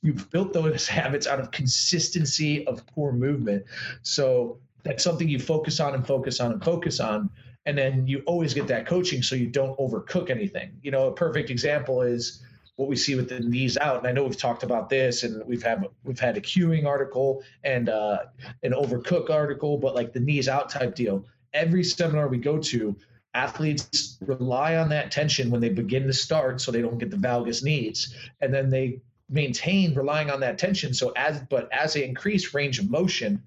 You've 0.03 0.31
built 0.31 0.53
those 0.53 0.87
habits 0.89 1.27
out 1.27 1.41
of 1.41 1.51
consistency 1.53 2.67
of 2.67 2.87
poor 2.89 3.11
movement. 3.11 3.65
So 4.03 4.59
that's 4.83 5.03
something 5.03 5.29
you 5.29 5.39
focus 5.39 5.81
on 5.81 5.95
and 5.95 6.07
focus 6.07 6.41
on 6.41 6.53
and 6.53 6.63
focus 6.63 7.01
on 7.01 7.31
and 7.67 7.77
then 7.77 8.07
you 8.07 8.23
always 8.27 8.55
get 8.55 8.69
that 8.69 8.87
coaching 8.87 9.23
so 9.23 9.35
you 9.35 9.49
don't 9.49 9.77
overcook 9.79 10.31
anything 10.31 10.71
you 10.83 10.93
know 10.93 11.09
a 11.09 11.13
perfect 11.13 11.51
example 11.51 12.03
is 12.03 12.46
what 12.77 12.89
we 12.89 12.97
see 12.97 13.15
with 13.15 13.29
the 13.29 13.41
knees 13.41 13.77
out. 13.79 13.99
And 13.99 14.07
I 14.07 14.13
know 14.13 14.25
we've 14.25 14.37
talked 14.37 14.63
about 14.63 14.89
this, 14.89 15.23
and 15.23 15.43
we've 15.47 15.63
had 15.63 15.85
we've 16.05 16.21
had 16.21 16.37
a 16.37 16.41
queuing 16.41 16.87
article 16.87 17.43
and 17.65 17.89
uh, 17.89 18.19
an 18.63 18.73
overcook 18.73 19.31
article, 19.31 19.79
but 19.79 19.95
like 19.95 20.13
the 20.13 20.21
knees 20.21 20.49
out 20.49 20.69
type 20.71 20.95
deal. 20.95 21.25
Every 21.55 21.83
seminar 21.83 22.29
we 22.29 22.39
go 22.39 22.59
to, 22.59 22.95
athletes 23.35 24.19
rely 24.21 24.77
on 24.77 24.91
that 24.91 25.11
tension 25.11 25.51
when 25.51 25.61
they 25.61 25.71
begin 25.71 26.07
to 26.07 26.13
start, 26.13 26.61
so 26.61 26.71
they 26.71 26.83
don't 26.83 26.99
get 26.99 27.11
the 27.11 27.17
valgus 27.17 27.63
knees, 27.63 28.15
and 28.41 28.53
then 28.53 28.69
they 28.71 29.01
maintain 29.29 29.95
relying 29.95 30.31
on 30.31 30.41
that 30.41 30.59
tension. 30.59 30.93
So 30.93 31.13
as 31.17 31.41
but 31.49 31.73
as 31.73 31.95
they 31.95 32.05
increase 32.05 32.53
range 32.55 32.79
of 32.79 32.91
motion, 32.91 33.43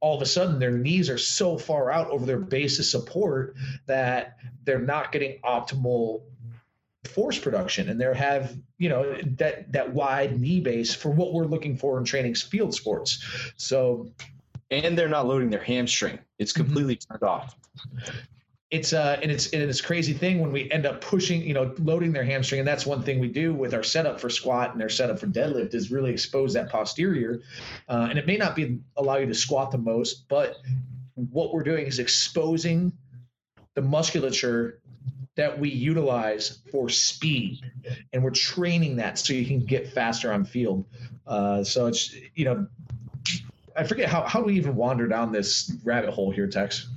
all 0.00 0.16
of 0.16 0.22
a 0.22 0.26
sudden 0.26 0.58
their 0.58 0.72
knees 0.72 1.08
are 1.08 1.18
so 1.18 1.56
far 1.56 1.90
out 1.90 2.10
over 2.10 2.26
their 2.26 2.38
base 2.38 2.78
of 2.78 2.84
support 2.84 3.54
that 3.86 4.38
they're 4.64 4.80
not 4.80 5.12
getting 5.12 5.38
optimal 5.44 6.22
force 7.04 7.38
production 7.38 7.88
and 7.88 7.98
there 7.98 8.12
have 8.12 8.54
you 8.76 8.88
know 8.88 9.16
that 9.22 9.72
that 9.72 9.92
wide 9.92 10.38
knee 10.38 10.60
base 10.60 10.94
for 10.94 11.10
what 11.10 11.32
we're 11.32 11.46
looking 11.46 11.76
for 11.76 11.98
in 11.98 12.04
training 12.04 12.34
field 12.34 12.74
sports 12.74 13.24
so 13.56 14.10
and 14.70 14.98
they're 14.98 15.08
not 15.08 15.26
loading 15.26 15.48
their 15.48 15.62
hamstring 15.62 16.18
it's 16.38 16.52
mm-hmm. 16.52 16.64
completely 16.64 16.96
mm-hmm. 16.96 17.14
turned 17.14 17.22
off 17.22 17.56
it's 18.70 18.92
uh 18.92 19.18
and 19.22 19.32
it's 19.32 19.48
and 19.50 19.62
it's 19.62 19.80
crazy 19.80 20.12
thing 20.12 20.40
when 20.40 20.52
we 20.52 20.70
end 20.70 20.84
up 20.84 21.00
pushing 21.00 21.40
you 21.40 21.54
know 21.54 21.74
loading 21.78 22.12
their 22.12 22.22
hamstring 22.22 22.58
and 22.58 22.68
that's 22.68 22.84
one 22.84 23.02
thing 23.02 23.18
we 23.18 23.28
do 23.28 23.54
with 23.54 23.72
our 23.72 23.82
setup 23.82 24.20
for 24.20 24.28
squat 24.28 24.72
and 24.72 24.80
their 24.80 24.90
setup 24.90 25.18
for 25.18 25.26
deadlift 25.26 25.72
is 25.72 25.90
really 25.90 26.12
expose 26.12 26.52
that 26.52 26.68
posterior 26.68 27.40
uh, 27.88 28.08
and 28.10 28.18
it 28.18 28.26
may 28.26 28.36
not 28.36 28.54
be 28.54 28.78
allow 28.98 29.16
you 29.16 29.26
to 29.26 29.34
squat 29.34 29.70
the 29.70 29.78
most 29.78 30.28
but 30.28 30.58
what 31.14 31.54
we're 31.54 31.62
doing 31.62 31.86
is 31.86 31.98
exposing 31.98 32.92
the 33.74 33.82
musculature 33.82 34.79
that 35.40 35.58
we 35.58 35.70
utilize 35.70 36.58
for 36.70 36.90
speed, 36.90 37.60
and 38.12 38.22
we're 38.22 38.30
training 38.30 38.96
that 38.96 39.18
so 39.18 39.32
you 39.32 39.46
can 39.46 39.60
get 39.60 39.90
faster 39.90 40.30
on 40.30 40.44
field. 40.44 40.84
Uh, 41.26 41.64
so 41.64 41.86
it's 41.86 42.14
you 42.34 42.44
know, 42.44 42.66
I 43.74 43.84
forget 43.84 44.10
how 44.10 44.22
how 44.22 44.40
do 44.40 44.46
we 44.46 44.56
even 44.56 44.76
wander 44.76 45.08
down 45.08 45.32
this 45.32 45.72
rabbit 45.82 46.10
hole 46.10 46.30
here, 46.30 46.46
Tex. 46.46 46.88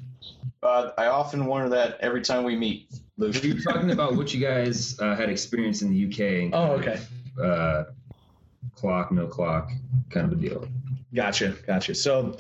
Uh, 0.62 0.92
I 0.98 1.08
often 1.08 1.46
wonder 1.46 1.70
that 1.70 2.00
every 2.02 2.22
time 2.22 2.44
we 2.44 2.58
meet. 2.58 2.90
Luke. 3.18 3.36
We 3.42 3.54
were 3.54 3.60
talking 3.62 3.92
about 3.92 4.16
what 4.16 4.34
you 4.34 4.42
guys 4.46 5.00
uh, 5.00 5.16
had 5.16 5.30
experienced 5.30 5.82
in 5.82 5.92
the 5.92 6.06
UK. 6.06 6.50
Oh, 6.54 6.74
okay. 6.74 7.00
Uh, 7.42 7.86
clock, 8.76 9.12
no 9.12 9.26
clock, 9.28 9.72
kind 10.10 10.26
of 10.26 10.38
a 10.38 10.42
deal. 10.42 10.68
Gotcha, 11.14 11.56
gotcha. 11.66 11.96
So, 11.96 12.38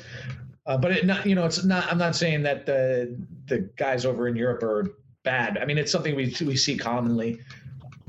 uh, 0.65 0.77
but 0.77 0.91
it 0.91 1.05
not, 1.05 1.25
you 1.25 1.35
know, 1.35 1.45
it's 1.45 1.63
not. 1.63 1.89
I'm 1.89 1.97
not 1.97 2.15
saying 2.15 2.43
that 2.43 2.65
the 2.65 3.17
the 3.45 3.69
guys 3.77 4.05
over 4.05 4.27
in 4.27 4.35
Europe 4.35 4.63
are 4.63 4.95
bad. 5.23 5.57
I 5.57 5.65
mean, 5.65 5.77
it's 5.77 5.91
something 5.91 6.15
we 6.15 6.35
we 6.45 6.55
see 6.55 6.77
commonly 6.77 7.41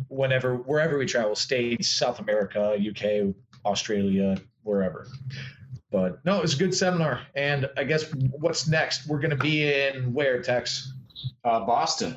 whenever 0.09 0.57
wherever 0.57 0.99
we 0.99 1.07
travel, 1.07 1.35
states, 1.35 1.89
South 1.89 2.21
America, 2.21 2.77
UK, 2.79 3.35
Australia, 3.65 4.37
wherever. 4.63 5.07
But 5.91 6.25
no, 6.25 6.39
it 6.39 6.43
was 6.43 6.55
a 6.55 6.59
good 6.59 6.75
seminar. 6.75 7.21
And 7.35 7.69
I 7.77 7.85
guess 7.85 8.13
what's 8.13 8.67
next? 8.67 9.07
We're 9.07 9.21
going 9.21 9.31
to 9.31 9.37
be 9.37 9.73
in 9.73 10.13
where, 10.13 10.43
Tex? 10.43 10.93
Uh, 11.45 11.61
Boston. 11.61 12.17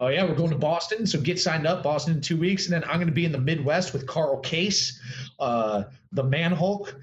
Oh 0.00 0.08
yeah, 0.08 0.24
we're 0.24 0.34
going 0.34 0.50
to 0.50 0.58
Boston. 0.58 1.06
So 1.06 1.20
get 1.20 1.40
signed 1.40 1.66
up, 1.66 1.82
Boston 1.82 2.14
in 2.14 2.20
two 2.20 2.36
weeks, 2.36 2.66
and 2.66 2.74
then 2.74 2.84
I'm 2.84 2.96
going 2.96 3.06
to 3.08 3.12
be 3.12 3.24
in 3.24 3.32
the 3.32 3.38
Midwest 3.38 3.92
with 3.92 4.06
Carl 4.06 4.38
Case, 4.40 5.00
uh, 5.40 5.84
the 6.12 6.22
Man 6.22 6.52
Hulk, 6.52 6.94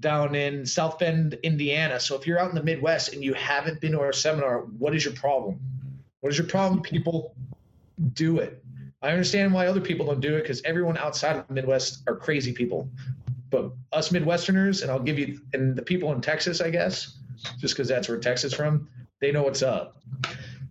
down 0.00 0.34
in 0.36 0.64
South 0.64 0.98
Bend, 0.98 1.36
Indiana. 1.42 1.98
So 1.98 2.14
if 2.16 2.26
you're 2.26 2.38
out 2.38 2.48
in 2.48 2.54
the 2.54 2.62
Midwest 2.62 3.12
and 3.12 3.24
you 3.24 3.34
haven't 3.34 3.80
been 3.80 3.92
to 3.92 4.00
our 4.00 4.12
seminar, 4.12 4.60
what 4.78 4.94
is 4.94 5.04
your 5.04 5.14
problem? 5.14 5.60
What 6.20 6.30
is 6.30 6.38
your 6.38 6.46
problem, 6.46 6.82
people? 6.82 7.34
Do 8.14 8.38
it. 8.38 8.62
I 9.02 9.10
understand 9.10 9.52
why 9.52 9.66
other 9.66 9.80
people 9.80 10.06
don't 10.06 10.20
do 10.20 10.36
it 10.36 10.42
because 10.42 10.60
everyone 10.64 10.98
outside 10.98 11.36
of 11.36 11.46
the 11.46 11.54
Midwest 11.54 12.02
are 12.08 12.16
crazy 12.16 12.52
people. 12.52 12.88
But 13.50 13.70
us 13.92 14.10
Midwesterners, 14.10 14.82
and 14.82 14.90
I'll 14.90 14.98
give 14.98 15.18
you, 15.18 15.40
and 15.52 15.76
the 15.76 15.82
people 15.82 16.12
in 16.12 16.20
Texas, 16.20 16.60
I 16.60 16.70
guess, 16.70 17.18
just 17.58 17.74
because 17.74 17.88
that's 17.88 18.08
where 18.08 18.18
Texas 18.18 18.52
from, 18.52 18.88
they 19.20 19.32
know 19.32 19.42
what's 19.42 19.62
up. 19.62 20.02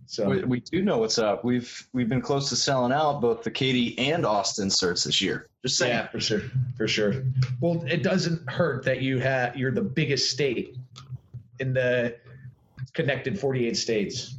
So 0.06 0.28
We, 0.30 0.42
we 0.44 0.60
do 0.60 0.82
know 0.82 0.98
what's 0.98 1.18
up. 1.18 1.44
We've 1.44 1.86
we've 1.92 2.08
been 2.08 2.22
close 2.22 2.48
to 2.48 2.56
selling 2.56 2.92
out 2.92 3.20
both 3.20 3.42
the 3.42 3.50
Katie 3.50 3.98
and 3.98 4.24
Austin 4.24 4.68
certs 4.68 5.04
this 5.04 5.20
year. 5.20 5.48
Just 5.62 5.76
saying. 5.76 5.92
yeah, 5.92 6.08
for 6.08 6.18
sure, 6.18 6.42
for 6.78 6.88
sure. 6.88 7.24
Well, 7.60 7.84
it 7.86 8.02
doesn't 8.02 8.48
hurt 8.50 8.84
that 8.86 9.02
you 9.02 9.18
have 9.18 9.54
you're 9.54 9.70
the 9.70 9.82
biggest 9.82 10.30
state 10.30 10.76
in 11.60 11.74
the 11.74 12.16
connected 12.94 13.38
48 13.38 13.76
states. 13.76 14.34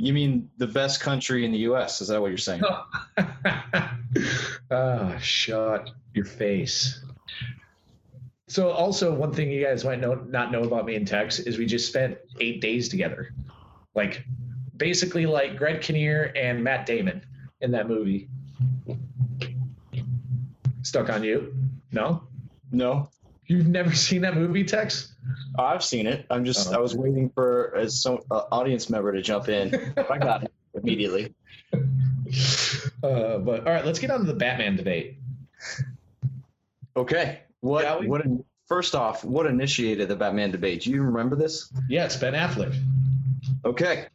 You 0.00 0.12
mean 0.12 0.48
the 0.58 0.66
best 0.68 1.00
country 1.00 1.44
in 1.44 1.50
the 1.50 1.58
U.S.? 1.58 2.00
Is 2.00 2.08
that 2.08 2.20
what 2.20 2.28
you're 2.28 2.38
saying? 2.38 2.62
Ah, 4.70 5.16
shut 5.18 5.90
your 6.14 6.24
face. 6.24 7.02
So, 8.48 8.70
also 8.70 9.14
one 9.14 9.32
thing 9.32 9.50
you 9.50 9.64
guys 9.64 9.84
might 9.84 10.00
know 10.00 10.14
not 10.14 10.50
know 10.52 10.62
about 10.62 10.84
me 10.86 10.94
and 10.94 11.06
Tex 11.06 11.38
is 11.38 11.58
we 11.58 11.66
just 11.66 11.88
spent 11.88 12.18
eight 12.40 12.60
days 12.60 12.88
together, 12.88 13.32
like 13.94 14.24
basically 14.76 15.26
like 15.26 15.56
Greg 15.56 15.80
Kinnear 15.80 16.32
and 16.36 16.62
Matt 16.62 16.86
Damon 16.86 17.24
in 17.60 17.70
that 17.72 17.88
movie. 17.88 18.28
Stuck 20.82 21.10
on 21.10 21.22
you? 21.22 21.54
No, 21.92 22.22
No, 22.70 23.10
you've 23.48 23.66
never 23.66 23.92
seen 23.94 24.22
that 24.22 24.36
movie, 24.36 24.64
Tex? 24.64 25.14
I've 25.58 25.82
seen 25.82 26.06
it. 26.06 26.26
I'm 26.30 26.44
just 26.44 26.68
Oh. 26.68 26.76
I 26.76 26.78
was 26.78 26.94
waiting 26.94 27.30
for 27.30 27.74
as 27.76 28.00
some 28.00 28.20
uh, 28.30 28.44
audience 28.52 28.88
member 28.88 29.12
to 29.12 29.20
jump 29.20 29.48
in. 29.48 29.74
I 29.96 30.18
got 30.18 30.44
it 30.44 30.52
immediately. 30.74 31.34
Uh, 33.02 33.38
but 33.38 33.66
all 33.66 33.72
right, 33.72 33.84
let's 33.84 33.98
get 33.98 34.10
on 34.10 34.20
to 34.20 34.26
the 34.26 34.34
Batman 34.34 34.76
debate. 34.76 35.18
Okay. 36.96 37.40
What 37.60 38.06
what 38.06 38.22
first 38.66 38.94
off, 38.94 39.24
what 39.24 39.46
initiated 39.46 40.08
the 40.08 40.16
Batman 40.16 40.50
debate? 40.50 40.82
Do 40.82 40.90
you 40.90 41.02
remember 41.02 41.34
this? 41.34 41.72
Yeah, 41.88 42.04
it's 42.04 42.16
Ben 42.16 42.34
Affleck. 42.34 42.76
Okay. 43.64 44.06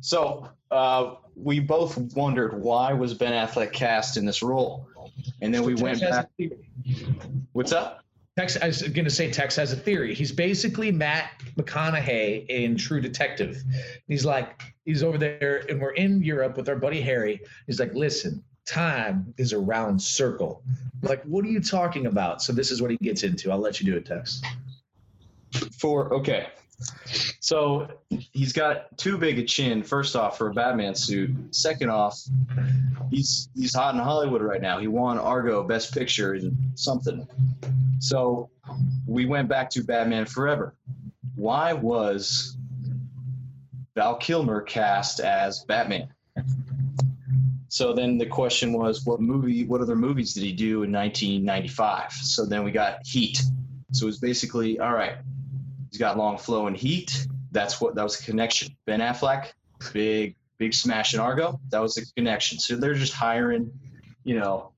So 0.00 0.48
uh, 0.70 1.14
we 1.34 1.58
both 1.58 1.96
wondered 2.14 2.60
why 2.62 2.92
was 2.92 3.14
Ben 3.14 3.32
Affleck 3.32 3.72
cast 3.72 4.16
in 4.16 4.26
this 4.26 4.42
role, 4.42 4.88
and 5.40 5.52
then 5.52 5.64
we 5.64 5.74
went 5.74 6.00
back. 6.00 6.28
What's 7.52 7.72
up? 7.72 8.03
Tex, 8.36 8.56
I 8.60 8.66
was 8.66 8.82
going 8.82 9.04
to 9.04 9.10
say 9.10 9.30
Tex 9.30 9.54
has 9.56 9.72
a 9.72 9.76
theory. 9.76 10.12
He's 10.12 10.32
basically 10.32 10.90
Matt 10.90 11.30
McConaughey 11.56 12.46
in 12.48 12.76
True 12.76 13.00
Detective. 13.00 13.62
He's 14.08 14.24
like, 14.24 14.60
he's 14.84 15.04
over 15.04 15.18
there, 15.18 15.64
and 15.68 15.80
we're 15.80 15.92
in 15.92 16.20
Europe 16.20 16.56
with 16.56 16.68
our 16.68 16.74
buddy 16.74 17.00
Harry. 17.00 17.40
He's 17.68 17.78
like, 17.78 17.94
listen, 17.94 18.42
time 18.66 19.32
is 19.38 19.52
a 19.52 19.58
round 19.58 20.02
circle. 20.02 20.64
Like, 21.02 21.22
what 21.24 21.44
are 21.44 21.48
you 21.48 21.60
talking 21.60 22.06
about? 22.06 22.42
So 22.42 22.52
this 22.52 22.72
is 22.72 22.82
what 22.82 22.90
he 22.90 22.96
gets 22.96 23.22
into. 23.22 23.52
I'll 23.52 23.58
let 23.58 23.80
you 23.80 23.86
do 23.86 23.96
it, 23.96 24.04
Tex. 24.04 24.42
For 25.78 26.12
okay. 26.14 26.48
So 27.40 27.88
he's 28.08 28.52
got 28.52 28.96
too 28.96 29.18
big 29.18 29.38
a 29.38 29.44
chin. 29.44 29.82
First 29.82 30.16
off, 30.16 30.38
for 30.38 30.48
a 30.48 30.54
Batman 30.54 30.94
suit. 30.94 31.54
Second 31.54 31.90
off, 31.90 32.20
he's 33.10 33.48
he's 33.54 33.74
hot 33.74 33.94
in 33.94 34.00
Hollywood 34.00 34.42
right 34.42 34.60
now. 34.60 34.78
He 34.78 34.88
won 34.88 35.18
Argo 35.18 35.62
Best 35.62 35.94
Picture 35.94 36.34
in 36.34 36.56
something. 36.74 37.26
So 37.98 38.50
we 39.06 39.26
went 39.26 39.48
back 39.48 39.70
to 39.70 39.84
Batman 39.84 40.26
Forever. 40.26 40.74
Why 41.36 41.72
was 41.72 42.56
Val 43.94 44.16
Kilmer 44.16 44.62
cast 44.62 45.20
as 45.20 45.64
Batman? 45.64 46.08
So 47.68 47.92
then 47.92 48.18
the 48.18 48.26
question 48.26 48.72
was, 48.72 49.04
what 49.04 49.20
movie? 49.20 49.64
What 49.64 49.80
other 49.80 49.96
movies 49.96 50.32
did 50.32 50.44
he 50.44 50.52
do 50.52 50.84
in 50.84 50.92
1995? 50.92 52.12
So 52.12 52.46
then 52.46 52.62
we 52.62 52.70
got 52.70 53.04
Heat. 53.04 53.42
So 53.92 54.04
it 54.04 54.06
was 54.06 54.18
basically 54.18 54.78
all 54.78 54.92
right. 54.92 55.16
He's 55.94 56.00
got 56.00 56.18
long 56.18 56.38
flow 56.38 56.66
and 56.66 56.76
heat. 56.76 57.28
That's 57.52 57.80
what 57.80 57.94
that 57.94 58.02
was 58.02 58.18
the 58.18 58.24
connection. 58.24 58.74
Ben 58.84 58.98
Affleck, 58.98 59.52
big 59.92 60.34
big 60.58 60.74
smash 60.74 61.14
in 61.14 61.20
Argo. 61.20 61.60
That 61.68 61.80
was 61.80 61.94
the 61.94 62.04
connection. 62.16 62.58
So 62.58 62.74
they're 62.74 62.94
just 62.94 63.12
hiring, 63.12 63.70
you 64.24 64.36
know, 64.36 64.72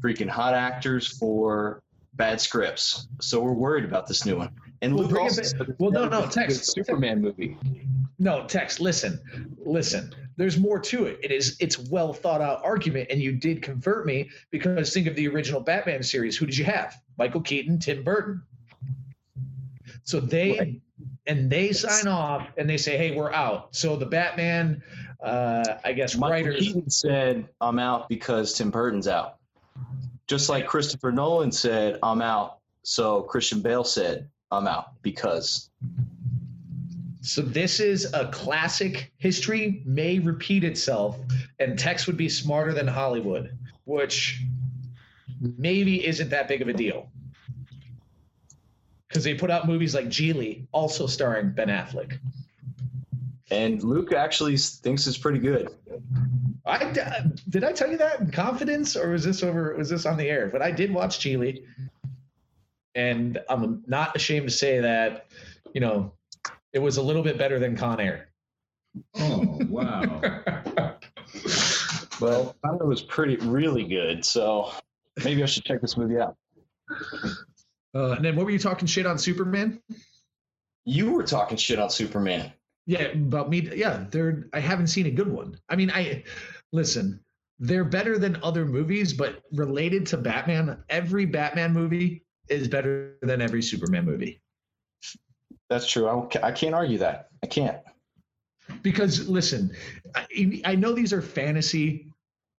freaking 0.00 0.28
hot 0.28 0.54
actors 0.54 1.06
for 1.06 1.84
bad 2.14 2.40
scripts. 2.40 3.06
So 3.20 3.40
we're 3.40 3.52
worried 3.52 3.84
about 3.84 4.08
this 4.08 4.26
new 4.26 4.38
one. 4.38 4.50
And 4.82 4.92
Well, 4.96 5.04
Luke 5.04 5.20
also 5.20 5.42
well, 5.78 5.92
no, 5.92 6.08
no, 6.08 6.26
text- 6.26 6.72
Superman 6.72 7.20
movie. 7.20 7.56
No, 8.18 8.44
Tex, 8.44 8.80
listen, 8.80 9.20
listen. 9.64 10.12
There's 10.36 10.58
more 10.58 10.80
to 10.80 11.04
it. 11.06 11.20
It 11.22 11.30
is 11.30 11.56
it's 11.60 11.78
well 11.78 12.12
thought 12.12 12.40
out 12.40 12.60
argument, 12.64 13.06
and 13.10 13.20
you 13.22 13.30
did 13.30 13.62
convert 13.62 14.04
me 14.04 14.30
because 14.50 14.92
think 14.92 15.06
of 15.06 15.14
the 15.14 15.28
original 15.28 15.60
Batman 15.60 16.02
series. 16.02 16.36
Who 16.36 16.46
did 16.46 16.58
you 16.58 16.64
have? 16.64 17.00
Michael 17.18 17.40
Keaton, 17.40 17.78
Tim 17.78 18.02
Burton. 18.02 18.42
So 20.10 20.18
they 20.18 20.58
Right. 20.58 20.80
and 21.28 21.48
they 21.48 21.70
sign 21.70 22.08
off 22.08 22.48
and 22.56 22.68
they 22.68 22.76
say, 22.76 22.98
"Hey, 22.98 23.16
we're 23.16 23.32
out." 23.32 23.76
So 23.76 23.94
the 23.94 24.06
Batman, 24.06 24.82
uh, 25.22 25.76
I 25.84 25.92
guess, 25.92 26.16
Michael 26.16 26.48
writers. 26.48 26.58
Keaton 26.58 26.90
said, 26.90 27.48
"I'm 27.60 27.78
out 27.78 28.08
because 28.08 28.52
Tim 28.54 28.72
Burton's 28.72 29.06
out." 29.06 29.36
Just 30.26 30.48
like 30.48 30.66
Christopher 30.66 31.12
Nolan 31.12 31.52
said, 31.52 32.00
"I'm 32.02 32.22
out," 32.22 32.58
so 32.82 33.22
Christian 33.22 33.60
Bale 33.60 33.84
said, 33.84 34.28
"I'm 34.50 34.66
out 34.66 35.00
because." 35.02 35.70
So 37.20 37.40
this 37.40 37.78
is 37.78 38.12
a 38.12 38.26
classic. 38.32 39.12
History 39.18 39.80
may 39.86 40.18
repeat 40.18 40.64
itself, 40.64 41.20
and 41.60 41.78
Tex 41.78 42.08
would 42.08 42.16
be 42.16 42.28
smarter 42.28 42.72
than 42.72 42.88
Hollywood, 42.88 43.56
which 43.84 44.42
maybe 45.40 46.04
isn't 46.04 46.30
that 46.30 46.48
big 46.48 46.62
of 46.62 46.68
a 46.68 46.72
deal. 46.72 47.12
Because 49.10 49.24
they 49.24 49.34
put 49.34 49.50
out 49.50 49.66
movies 49.66 49.94
like 49.94 50.06
Gigli, 50.06 50.66
also 50.72 51.06
starring 51.06 51.50
Ben 51.50 51.68
Affleck. 51.68 52.18
And 53.50 53.82
Luke 53.82 54.12
actually 54.12 54.56
thinks 54.56 55.06
it's 55.06 55.18
pretty 55.18 55.40
good. 55.40 55.68
I 56.64 56.76
uh, 56.76 57.22
did 57.48 57.64
I 57.64 57.72
tell 57.72 57.90
you 57.90 57.98
that 57.98 58.20
in 58.20 58.30
confidence, 58.30 58.96
or 58.96 59.10
was 59.10 59.24
this 59.24 59.42
over? 59.42 59.74
Was 59.76 59.88
this 59.88 60.06
on 60.06 60.16
the 60.16 60.28
air? 60.28 60.48
But 60.48 60.62
I 60.62 60.70
did 60.70 60.94
watch 60.94 61.18
Gigli, 61.18 61.64
and 62.94 63.38
I'm 63.48 63.82
not 63.86 64.14
ashamed 64.14 64.48
to 64.48 64.54
say 64.54 64.80
that, 64.80 65.26
you 65.74 65.80
know, 65.80 66.12
it 66.72 66.78
was 66.78 66.96
a 66.96 67.02
little 67.02 67.22
bit 67.22 67.38
better 67.38 67.58
than 67.58 67.76
Con 67.76 67.98
Air. 67.98 68.28
Oh 69.16 69.58
wow. 69.68 70.20
Well, 72.20 72.54
I 72.62 72.68
thought 72.68 72.80
it 72.82 72.86
was 72.86 73.00
pretty, 73.00 73.36
really 73.36 73.84
good. 73.84 74.24
So 74.24 74.72
maybe 75.24 75.42
I 75.42 75.46
should 75.46 75.64
check 75.64 75.80
this 75.80 75.96
movie 75.96 76.18
out. 76.18 76.36
Uh, 77.94 78.12
and 78.12 78.24
then 78.24 78.36
what 78.36 78.44
were 78.44 78.52
you 78.52 78.58
talking 78.58 78.86
shit 78.86 79.06
on 79.06 79.18
Superman? 79.18 79.80
You 80.84 81.12
were 81.12 81.24
talking 81.24 81.56
shit 81.56 81.78
on 81.78 81.90
Superman. 81.90 82.52
Yeah, 82.86 83.02
about 83.02 83.50
me. 83.50 83.68
Yeah, 83.74 84.06
they're. 84.10 84.48
I 84.52 84.60
haven't 84.60 84.88
seen 84.88 85.06
a 85.06 85.10
good 85.10 85.28
one. 85.28 85.58
I 85.68 85.76
mean, 85.76 85.90
I 85.90 86.24
listen. 86.72 87.20
They're 87.58 87.84
better 87.84 88.18
than 88.18 88.38
other 88.42 88.64
movies, 88.64 89.12
but 89.12 89.42
related 89.52 90.06
to 90.06 90.16
Batman, 90.16 90.82
every 90.88 91.26
Batman 91.26 91.74
movie 91.74 92.24
is 92.48 92.68
better 92.68 93.18
than 93.20 93.42
every 93.42 93.62
Superman 93.62 94.06
movie. 94.06 94.40
That's 95.68 95.86
true. 95.86 96.08
I, 96.08 96.46
I 96.46 96.52
can't 96.52 96.74
argue 96.74 96.98
that. 96.98 97.28
I 97.42 97.46
can't. 97.46 97.78
Because 98.82 99.28
listen, 99.28 99.72
I, 100.14 100.62
I 100.64 100.74
know 100.74 100.92
these 100.92 101.12
are 101.12 101.22
fantasy 101.22 102.09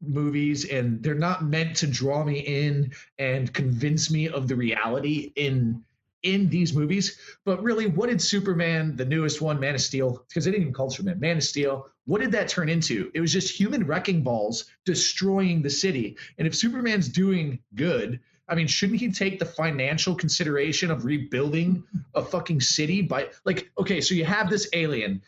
movies 0.02 0.70
and 0.70 1.02
they're 1.04 1.16
not 1.16 1.44
meant 1.44 1.76
to 1.78 1.88
draw 1.88 2.24
me 2.24 2.40
in 2.40 2.92
and 3.20 3.54
convince 3.54 4.10
me 4.12 4.28
of 4.28 4.48
the 4.48 4.56
reality 4.56 5.32
in 5.36 5.84
in 6.24 6.50
these 6.50 6.74
movies. 6.74 7.18
But 7.46 7.64
really, 7.64 7.88
what 7.88 8.10
did 8.10 8.22
Superman, 8.22 8.96
the 8.96 9.06
newest 9.06 9.42
one, 9.42 9.60
Man 9.60 9.76
of 9.76 9.82
Steel, 9.82 10.24
because 10.28 10.46
they 10.46 10.52
didn't 10.52 10.64
even 10.64 10.74
call 10.74 10.88
it 10.88 10.92
Superman, 10.92 11.20
Man 11.20 11.38
of 11.38 11.44
Steel, 11.44 11.88
what 12.06 12.22
did 12.22 12.32
that 12.34 12.48
turn 12.48 12.70
into? 12.70 13.12
It 13.14 13.22
was 13.22 13.34
just 13.34 13.58
human 13.58 13.86
wrecking 13.86 14.22
balls 14.22 14.66
destroying 14.86 15.62
the 15.62 15.70
city. 15.70 16.18
And 16.38 16.48
if 16.48 16.56
Superman's 16.56 17.10
doing 17.10 17.60
good, 17.76 18.20
I 18.48 18.56
mean, 18.56 18.68
shouldn't 18.68 19.00
he 19.00 19.12
take 19.12 19.40
the 19.40 19.46
financial 19.46 20.14
consideration 20.14 20.92
of 20.92 21.06
rebuilding 21.06 21.84
a 22.14 22.22
fucking 22.22 22.62
city 22.62 23.02
by 23.02 23.30
like, 23.46 23.72
okay, 23.78 24.02
so 24.02 24.14
you 24.14 24.26
have 24.26 24.50
this 24.50 24.70
alien 24.74 25.22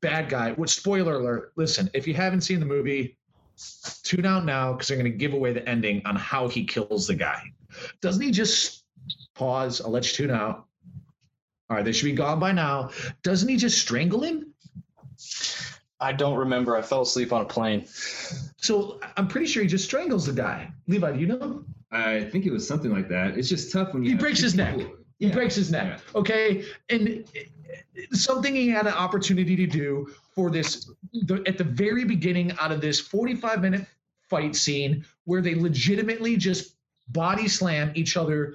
bad 0.00 0.28
guy, 0.28 0.52
which 0.52 0.70
spoiler 0.70 1.14
alert, 1.14 1.52
listen, 1.56 1.90
if 1.92 2.06
you 2.06 2.14
haven't 2.14 2.42
seen 2.42 2.60
the 2.60 2.66
movie, 2.66 3.16
tune 4.02 4.26
out 4.26 4.44
now 4.44 4.72
because 4.72 4.88
they're 4.88 4.96
going 4.98 5.10
to 5.10 5.16
give 5.16 5.32
away 5.34 5.52
the 5.52 5.66
ending 5.68 6.02
on 6.04 6.16
how 6.16 6.48
he 6.48 6.64
kills 6.64 7.06
the 7.06 7.14
guy. 7.14 7.42
Doesn't 8.00 8.22
he 8.22 8.30
just 8.30 8.84
pause? 9.34 9.80
I'll 9.80 9.90
let 9.90 10.06
you 10.06 10.26
tune 10.26 10.34
out. 10.34 10.66
All 11.68 11.76
right, 11.76 11.84
they 11.84 11.92
should 11.92 12.04
be 12.06 12.12
gone 12.12 12.38
by 12.38 12.52
now. 12.52 12.90
Doesn't 13.22 13.48
he 13.48 13.56
just 13.56 13.78
strangle 13.78 14.20
him? 14.22 14.52
I 15.98 16.12
don't 16.12 16.36
remember. 16.36 16.76
I 16.76 16.82
fell 16.82 17.02
asleep 17.02 17.32
on 17.32 17.42
a 17.42 17.46
plane. 17.46 17.86
So 18.58 19.00
I'm 19.16 19.26
pretty 19.28 19.46
sure 19.46 19.62
he 19.62 19.68
just 19.68 19.84
strangles 19.84 20.26
the 20.26 20.32
guy. 20.32 20.70
Levi, 20.86 21.12
do 21.12 21.18
you 21.18 21.26
know? 21.26 21.64
I 21.90 22.24
think 22.24 22.46
it 22.46 22.52
was 22.52 22.66
something 22.68 22.92
like 22.92 23.08
that. 23.08 23.38
It's 23.38 23.48
just 23.48 23.72
tough 23.72 23.94
when 23.94 24.02
you 24.04 24.10
He 24.10 24.16
breaks 24.16 24.38
two 24.40 24.44
his 24.44 24.54
neck. 24.54 24.76
people- 24.76 24.96
He 25.18 25.28
Yeah. 25.28 25.32
breaks 25.34 25.54
his 25.54 25.70
neck. 25.70 26.00
Okay, 26.14 26.64
and 26.90 27.24
something 28.12 28.54
he 28.54 28.68
had 28.68 28.86
an 28.86 28.94
opportunity 28.94 29.56
to 29.56 29.66
do 29.66 30.08
for 30.34 30.50
this 30.50 30.90
the, 31.12 31.42
at 31.46 31.58
the 31.58 31.64
very 31.64 32.04
beginning 32.04 32.52
out 32.60 32.72
of 32.72 32.80
this 32.80 33.00
45 33.00 33.60
minute 33.60 33.86
fight 34.28 34.56
scene 34.56 35.04
where 35.24 35.40
they 35.40 35.54
legitimately 35.54 36.36
just 36.36 36.74
body 37.08 37.48
slam 37.48 37.92
each 37.94 38.16
other 38.16 38.54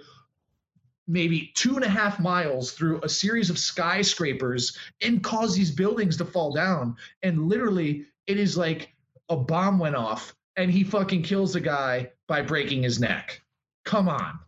maybe 1.08 1.52
two 1.56 1.76
and 1.76 1.84
a 1.84 1.90
half 1.90 2.20
miles 2.20 2.72
through 2.72 3.02
a 3.04 3.10
series 3.10 3.50
of 3.50 3.60
skyscrapers 3.60 4.78
and 5.02 5.24
cause 5.24 5.56
these 5.56 5.72
buildings 5.72 6.16
to 6.18 6.26
fall 6.26 6.54
down. 6.54 6.96
And 7.22 7.48
literally, 7.50 8.06
it 8.28 8.38
is 8.38 8.58
like 8.58 8.94
a 9.30 9.36
bomb 9.36 9.78
went 9.78 9.96
off 9.96 10.34
and 10.56 10.72
he 10.72 10.84
fucking 10.84 11.24
kills 11.24 11.54
the 11.54 11.60
guy 11.60 12.12
by 12.28 12.42
breaking 12.42 12.84
his 12.84 13.00
neck. 13.00 13.42
Come 13.84 14.08
on. 14.08 14.40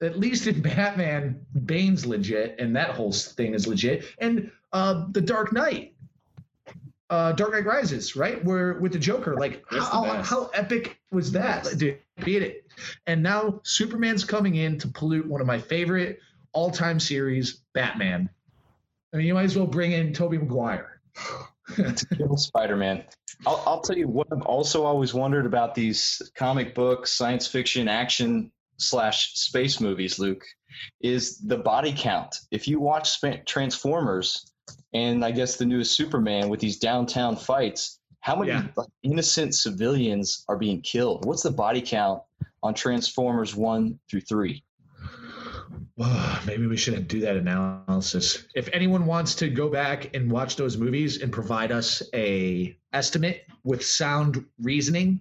At 0.00 0.18
least 0.18 0.46
in 0.46 0.60
Batman, 0.62 1.44
Bane's 1.66 2.06
legit, 2.06 2.56
and 2.58 2.76
that 2.76 2.90
whole 2.90 3.12
thing 3.12 3.54
is 3.54 3.66
legit. 3.66 4.04
And 4.18 4.50
uh, 4.72 5.06
the 5.10 5.20
Dark 5.20 5.52
Knight, 5.52 5.94
uh, 7.10 7.32
Dark 7.32 7.52
Knight 7.52 7.64
Rises, 7.64 8.16
right? 8.16 8.44
Where 8.44 8.74
with 8.74 8.92
the 8.92 8.98
Joker, 8.98 9.36
like 9.36 9.64
how, 9.70 10.04
how 10.22 10.50
epic 10.54 10.98
was 11.10 11.32
that? 11.32 11.66
Dude, 11.76 11.98
beat 12.24 12.42
it. 12.42 12.70
And 13.06 13.22
now 13.22 13.60
Superman's 13.64 14.24
coming 14.24 14.56
in 14.56 14.78
to 14.78 14.88
pollute 14.88 15.26
one 15.26 15.40
of 15.40 15.46
my 15.46 15.58
favorite 15.58 16.20
all-time 16.52 17.00
series, 17.00 17.60
Batman. 17.72 18.28
I 19.12 19.16
mean, 19.16 19.26
you 19.26 19.34
might 19.34 19.44
as 19.44 19.56
well 19.56 19.66
bring 19.66 19.92
in 19.92 20.12
Tobey 20.12 20.38
Maguire. 20.38 21.00
Spider-Man. 22.36 23.04
I'll, 23.46 23.62
I'll 23.66 23.80
tell 23.80 23.96
you 23.96 24.08
what 24.08 24.26
I've 24.32 24.42
also 24.42 24.84
always 24.84 25.14
wondered 25.14 25.46
about 25.46 25.74
these 25.74 26.30
comic 26.34 26.74
books, 26.74 27.12
science 27.12 27.46
fiction, 27.46 27.88
action 27.88 28.50
slash 28.78 29.34
space 29.34 29.80
movies, 29.80 30.18
Luke, 30.18 30.44
is 31.00 31.38
the 31.38 31.56
body 31.56 31.94
count. 31.96 32.40
If 32.50 32.68
you 32.68 32.80
watch 32.80 33.20
Transformers 33.46 34.52
and 34.92 35.24
I 35.24 35.30
guess 35.30 35.56
the 35.56 35.66
newest 35.66 35.92
Superman 35.92 36.48
with 36.48 36.60
these 36.60 36.78
downtown 36.78 37.36
fights, 37.36 38.00
how 38.20 38.36
many 38.36 38.50
yeah. 38.50 38.66
innocent 39.02 39.54
civilians 39.54 40.44
are 40.48 40.56
being 40.56 40.80
killed? 40.80 41.24
What's 41.24 41.42
the 41.42 41.50
body 41.50 41.80
count 41.80 42.22
on 42.62 42.74
Transformers 42.74 43.54
1 43.54 43.98
through 44.10 44.20
3? 44.22 44.62
Well, 45.96 46.38
maybe 46.46 46.66
we 46.66 46.76
shouldn't 46.76 47.08
do 47.08 47.20
that 47.20 47.36
analysis. 47.36 48.44
If 48.54 48.68
anyone 48.72 49.06
wants 49.06 49.34
to 49.36 49.48
go 49.48 49.68
back 49.68 50.14
and 50.14 50.30
watch 50.30 50.56
those 50.56 50.76
movies 50.76 51.22
and 51.22 51.32
provide 51.32 51.72
us 51.72 52.02
a 52.14 52.76
estimate 52.92 53.46
with 53.64 53.84
sound 53.84 54.44
reasoning, 54.60 55.20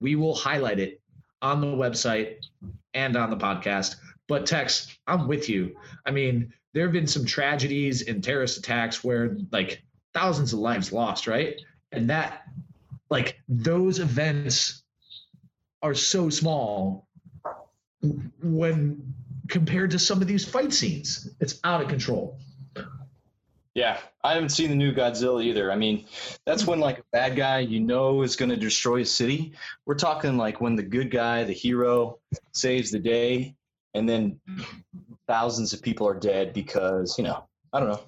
we 0.00 0.16
will 0.16 0.34
highlight 0.34 0.80
it 0.80 0.99
on 1.42 1.60
the 1.60 1.66
website 1.66 2.46
and 2.94 3.16
on 3.16 3.30
the 3.30 3.36
podcast. 3.36 3.96
But 4.28 4.46
Tex, 4.46 4.96
I'm 5.06 5.26
with 5.26 5.48
you. 5.48 5.76
I 6.06 6.10
mean, 6.10 6.52
there 6.72 6.84
have 6.84 6.92
been 6.92 7.06
some 7.06 7.24
tragedies 7.24 8.06
and 8.06 8.22
terrorist 8.22 8.58
attacks 8.58 9.02
where 9.02 9.36
like 9.50 9.82
thousands 10.14 10.52
of 10.52 10.60
lives 10.60 10.92
lost, 10.92 11.26
right? 11.26 11.60
And 11.92 12.10
that 12.10 12.42
like 13.10 13.40
those 13.48 13.98
events 13.98 14.82
are 15.82 15.94
so 15.94 16.30
small 16.30 17.08
when 18.42 19.14
compared 19.48 19.90
to 19.90 19.98
some 19.98 20.22
of 20.22 20.28
these 20.28 20.48
fight 20.48 20.72
scenes. 20.72 21.28
It's 21.40 21.58
out 21.64 21.82
of 21.82 21.88
control. 21.88 22.38
Yeah, 23.74 23.98
I 24.24 24.34
haven't 24.34 24.48
seen 24.48 24.68
the 24.68 24.74
new 24.74 24.92
Godzilla 24.92 25.44
either. 25.44 25.70
I 25.70 25.76
mean, 25.76 26.06
that's 26.44 26.66
when 26.66 26.80
like 26.80 26.98
a 26.98 27.04
bad 27.12 27.36
guy 27.36 27.60
you 27.60 27.78
know 27.78 28.22
is 28.22 28.34
going 28.34 28.50
to 28.50 28.56
destroy 28.56 29.02
a 29.02 29.06
city. 29.06 29.52
We're 29.86 29.94
talking 29.94 30.36
like 30.36 30.60
when 30.60 30.74
the 30.74 30.82
good 30.82 31.10
guy, 31.10 31.44
the 31.44 31.52
hero, 31.52 32.18
saves 32.52 32.90
the 32.90 32.98
day, 32.98 33.54
and 33.94 34.08
then 34.08 34.40
thousands 35.28 35.72
of 35.72 35.82
people 35.82 36.08
are 36.08 36.18
dead 36.18 36.52
because 36.52 37.16
you 37.16 37.24
know 37.24 37.44
I 37.72 37.78
don't 37.78 37.90
know. 37.90 38.00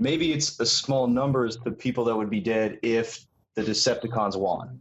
Maybe 0.00 0.32
it's 0.32 0.58
a 0.58 0.66
small 0.66 1.06
number 1.06 1.44
of 1.44 1.62
the 1.62 1.70
people 1.70 2.04
that 2.04 2.16
would 2.16 2.30
be 2.30 2.40
dead 2.40 2.78
if 2.82 3.24
the 3.54 3.62
Decepticons 3.62 4.36
won 4.36 4.80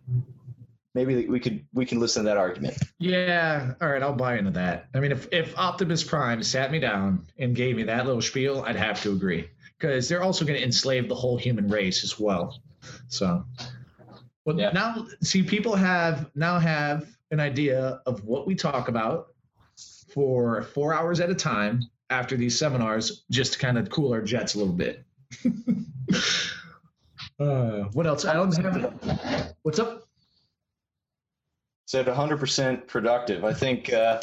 maybe 0.97 1.27
we 1.27 1.39
could 1.39 1.63
we 1.73 1.85
can 1.85 1.99
listen 1.99 2.23
to 2.23 2.29
that 2.29 2.37
argument. 2.37 2.75
Yeah, 2.97 3.75
all 3.79 3.87
right, 3.87 4.01
I'll 4.01 4.13
buy 4.13 4.39
into 4.39 4.49
that. 4.51 4.87
I 4.95 4.99
mean, 4.99 5.11
if 5.11 5.27
if 5.31 5.55
Optimus 5.55 6.03
Prime 6.03 6.41
sat 6.41 6.71
me 6.71 6.79
down 6.79 7.27
and 7.37 7.55
gave 7.55 7.75
me 7.75 7.83
that 7.83 8.07
little 8.07 8.21
spiel, 8.21 8.63
I'd 8.65 8.75
have 8.75 9.01
to 9.03 9.11
agree 9.11 9.47
because 9.77 10.09
they're 10.09 10.23
also 10.23 10.45
going 10.45 10.57
to 10.57 10.63
enslave 10.63 11.07
the 11.07 11.15
whole 11.15 11.37
human 11.37 11.67
race 11.67 12.03
as 12.03 12.19
well. 12.19 12.59
So, 13.07 13.45
well, 14.45 14.59
yeah. 14.59 14.71
now 14.71 15.07
see, 15.21 15.43
people 15.43 15.75
have 15.75 16.29
now 16.35 16.59
have 16.59 17.07
an 17.31 17.39
idea 17.39 18.01
of 18.05 18.23
what 18.23 18.47
we 18.47 18.55
talk 18.55 18.87
about 18.87 19.27
for 20.13 20.63
four 20.63 20.93
hours 20.93 21.19
at 21.19 21.29
a 21.29 21.35
time 21.35 21.83
after 22.09 22.37
these 22.37 22.57
seminars, 22.57 23.25
just 23.29 23.53
to 23.53 23.59
kind 23.59 23.77
of 23.77 23.89
cool 23.89 24.13
our 24.13 24.21
jets 24.21 24.55
a 24.55 24.57
little 24.57 24.73
bit. 24.73 25.03
uh, 27.39 27.83
what 27.93 28.07
else? 28.07 28.25
I 28.25 28.33
don't 28.33 28.55
have. 28.55 29.53
What's 29.61 29.79
up? 29.79 30.07
said 31.87 32.05
100% 32.05 32.85
productive. 32.87 33.45
I 33.45 33.53
think 33.53 33.91
uh, 33.93 34.21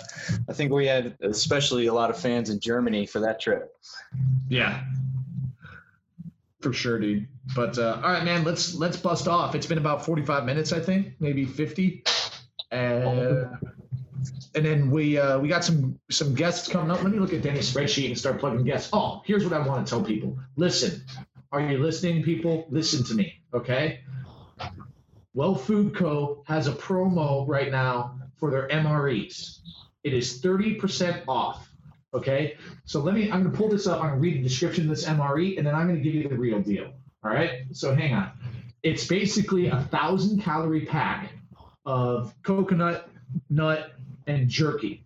I 0.48 0.52
think 0.52 0.70
we 0.70 0.86
had 0.86 1.16
especially 1.22 1.86
a 1.86 1.94
lot 1.94 2.10
of 2.10 2.18
fans 2.18 2.50
in 2.50 2.60
Germany 2.60 3.06
for 3.06 3.20
that 3.20 3.40
trip. 3.40 3.74
Yeah, 4.48 4.84
for 6.64 6.72
sure, 6.72 6.98
dude. 6.98 7.28
But 7.54 7.78
uh, 7.78 8.00
all 8.02 8.10
right, 8.10 8.24
man, 8.24 8.42
let's 8.42 8.74
let's 8.74 8.96
bust 8.96 9.28
off. 9.28 9.54
It's 9.54 9.66
been 9.66 9.78
about 9.78 10.04
45 10.04 10.44
minutes, 10.44 10.72
I 10.72 10.80
think, 10.80 11.12
maybe 11.20 11.44
50. 11.44 12.02
Uh, 12.72 13.44
and 14.54 14.64
then 14.64 14.90
we 14.90 15.18
uh, 15.18 15.38
we 15.38 15.48
got 15.48 15.62
some 15.62 16.00
some 16.10 16.34
guests 16.34 16.66
coming 16.66 16.90
up. 16.90 17.02
Let 17.02 17.12
me 17.12 17.18
look 17.18 17.34
at 17.34 17.42
Danny's 17.42 17.72
spreadsheet 17.72 18.06
and 18.06 18.18
start 18.18 18.40
plugging 18.40 18.64
guests. 18.64 18.88
Oh, 18.94 19.20
here's 19.26 19.44
what 19.44 19.52
I 19.52 19.64
want 19.64 19.86
to 19.86 19.90
tell 19.90 20.02
people. 20.02 20.38
Listen, 20.56 21.04
are 21.52 21.60
you 21.60 21.78
listening, 21.78 22.22
people? 22.22 22.66
Listen 22.70 23.04
to 23.04 23.14
me, 23.14 23.42
okay? 23.52 24.00
Well 25.34 25.54
Food 25.54 25.94
Co. 25.94 26.42
has 26.46 26.66
a 26.66 26.72
promo 26.72 27.46
right 27.46 27.70
now 27.70 28.18
for 28.36 28.50
their 28.50 28.68
MREs. 28.68 29.58
It 30.02 30.14
is 30.14 30.40
30% 30.40 31.24
off. 31.28 31.68
Okay. 32.14 32.56
So 32.84 33.00
let 33.00 33.14
me, 33.14 33.30
I'm 33.30 33.42
going 33.42 33.52
to 33.52 33.58
pull 33.58 33.68
this 33.68 33.86
up. 33.86 34.00
I'm 34.00 34.10
going 34.10 34.14
to 34.14 34.20
read 34.20 34.38
the 34.38 34.48
description 34.48 34.84
of 34.84 34.90
this 34.90 35.04
MRE 35.04 35.58
and 35.58 35.66
then 35.66 35.74
I'm 35.74 35.88
going 35.88 36.00
to 36.00 36.02
give 36.02 36.14
you 36.14 36.28
the 36.28 36.36
real 36.36 36.60
deal. 36.60 36.92
All 37.24 37.30
right. 37.30 37.62
So 37.72 37.94
hang 37.94 38.14
on. 38.14 38.30
It's 38.82 39.06
basically 39.06 39.68
a 39.68 39.80
thousand 39.90 40.42
calorie 40.42 40.86
pack 40.86 41.32
of 41.86 42.34
coconut, 42.42 43.08
nut, 43.50 43.92
and 44.26 44.48
jerky. 44.48 45.02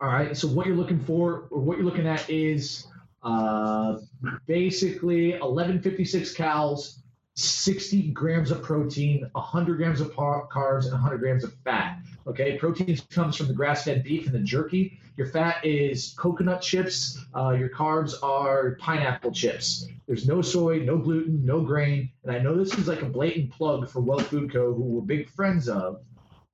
All 0.00 0.08
right. 0.08 0.36
So 0.36 0.48
what 0.48 0.66
you're 0.66 0.76
looking 0.76 1.00
for, 1.04 1.44
or 1.50 1.60
what 1.60 1.78
you're 1.78 1.86
looking 1.86 2.06
at, 2.06 2.28
is 2.28 2.86
uh, 3.22 3.98
basically 4.46 5.32
1156 5.32 6.34
calories, 6.34 6.98
60 7.34 8.10
grams 8.10 8.50
of 8.50 8.62
protein, 8.62 9.28
100 9.32 9.76
grams 9.76 10.00
of 10.00 10.12
carbs, 10.12 10.84
and 10.84 10.92
100 10.92 11.18
grams 11.18 11.44
of 11.44 11.54
fat. 11.64 11.98
Okay, 12.26 12.58
protein 12.58 12.96
comes 13.10 13.36
from 13.36 13.46
the 13.48 13.54
grass-fed 13.54 14.04
beef 14.04 14.26
and 14.26 14.34
the 14.34 14.40
jerky. 14.40 14.98
Your 15.16 15.26
fat 15.26 15.64
is 15.64 16.14
coconut 16.16 16.62
chips. 16.62 17.22
Uh, 17.34 17.50
your 17.50 17.68
carbs 17.68 18.14
are 18.22 18.76
pineapple 18.80 19.32
chips. 19.32 19.86
There's 20.06 20.26
no 20.26 20.40
soy, 20.40 20.78
no 20.80 20.96
gluten, 20.96 21.44
no 21.44 21.60
grain. 21.60 22.10
And 22.24 22.34
I 22.34 22.38
know 22.38 22.56
this 22.56 22.74
is 22.74 22.88
like 22.88 23.02
a 23.02 23.06
blatant 23.06 23.50
plug 23.50 23.88
for 23.88 24.00
Well 24.00 24.18
Food 24.18 24.52
Co., 24.52 24.72
who 24.72 24.82
we're 24.82 25.02
big 25.02 25.28
friends 25.28 25.68
of. 25.68 26.00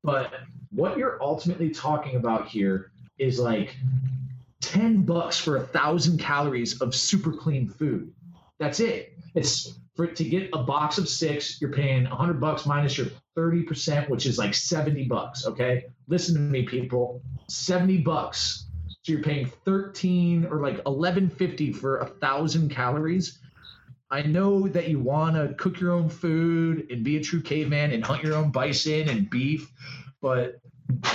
But 0.02 0.32
what 0.70 0.98
you're 0.98 1.22
ultimately 1.22 1.70
talking 1.70 2.16
about 2.16 2.48
here 2.48 2.90
is 3.18 3.38
like 3.38 3.76
10 4.61 5.02
bucks 5.02 5.38
for 5.38 5.56
a 5.56 5.66
thousand 5.66 6.18
calories 6.18 6.80
of 6.80 6.94
super 6.94 7.32
clean 7.32 7.68
food. 7.68 8.12
That's 8.59 8.80
it. 8.80 9.14
It's 9.34 9.78
for 9.94 10.06
to 10.06 10.24
get 10.24 10.50
a 10.52 10.62
box 10.62 10.98
of 10.98 11.09
six, 11.09 11.61
you're 11.61 11.72
paying 11.72 12.04
100 12.04 12.40
bucks 12.40 12.66
minus 12.66 12.96
your 12.98 13.09
30%, 13.36 14.09
which 14.09 14.26
is 14.26 14.38
like 14.38 14.54
70 14.54 15.04
bucks. 15.04 15.46
Okay, 15.46 15.86
listen 16.09 16.34
to 16.34 16.40
me, 16.40 16.62
people. 16.62 17.22
70 17.48 17.98
bucks. 17.98 18.66
So 19.02 19.12
you're 19.12 19.22
paying 19.22 19.50
13 19.64 20.46
or 20.46 20.61
like 20.61 20.76
1150 20.84 21.72
for 21.72 21.98
a 21.98 22.06
thousand 22.06 22.70
calories. 22.70 23.38
I 24.11 24.22
know 24.22 24.66
that 24.68 24.88
you 24.88 24.98
want 24.98 25.36
to 25.36 25.54
cook 25.54 25.80
your 25.80 25.92
own 25.92 26.09
food 26.09 26.90
and 26.90 27.04
be 27.04 27.18
a 27.18 27.22
true 27.22 27.42
caveman 27.42 27.92
and 27.92 28.04
hunt 28.04 28.22
your 28.22 28.34
own 28.34 28.50
bison 28.50 29.09
and 29.09 29.28
beef, 29.28 29.70
but 30.20 30.61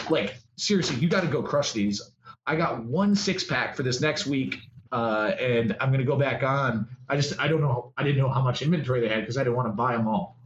like 0.10 0.36
seriously, 0.58 0.98
you 0.98 1.10
got 1.10 1.22
to 1.22 1.28
go 1.28 1.42
crush 1.42 1.72
these. 1.72 2.02
I 2.46 2.56
got 2.56 2.84
one 2.84 3.16
six 3.16 3.44
pack 3.44 3.76
for 3.76 3.84
this 3.84 4.00
next 4.00 4.28
week 4.28 4.60
uh, 4.94 5.32
and 5.40 5.76
I'm 5.80 5.92
to 5.92 6.04
go 6.04 6.16
back 6.16 6.44
on. 6.44 6.88
I 7.10 7.16
just 7.16 7.40
I 7.40 7.48
don't 7.48 7.62
know. 7.62 7.92
I 7.98 8.04
didn't 8.04 8.20
know 8.20 8.30
how 8.30 8.42
much 8.42 8.62
inventory 8.62 9.02
they 9.02 9.10
had 9.10 9.22
because 9.22 9.38
I 9.38 9.44
didn't 9.44 9.56
want 9.56 9.68
to 9.70 9.74
buy 9.74 9.98
them 9.98 10.08
all. 10.08 10.38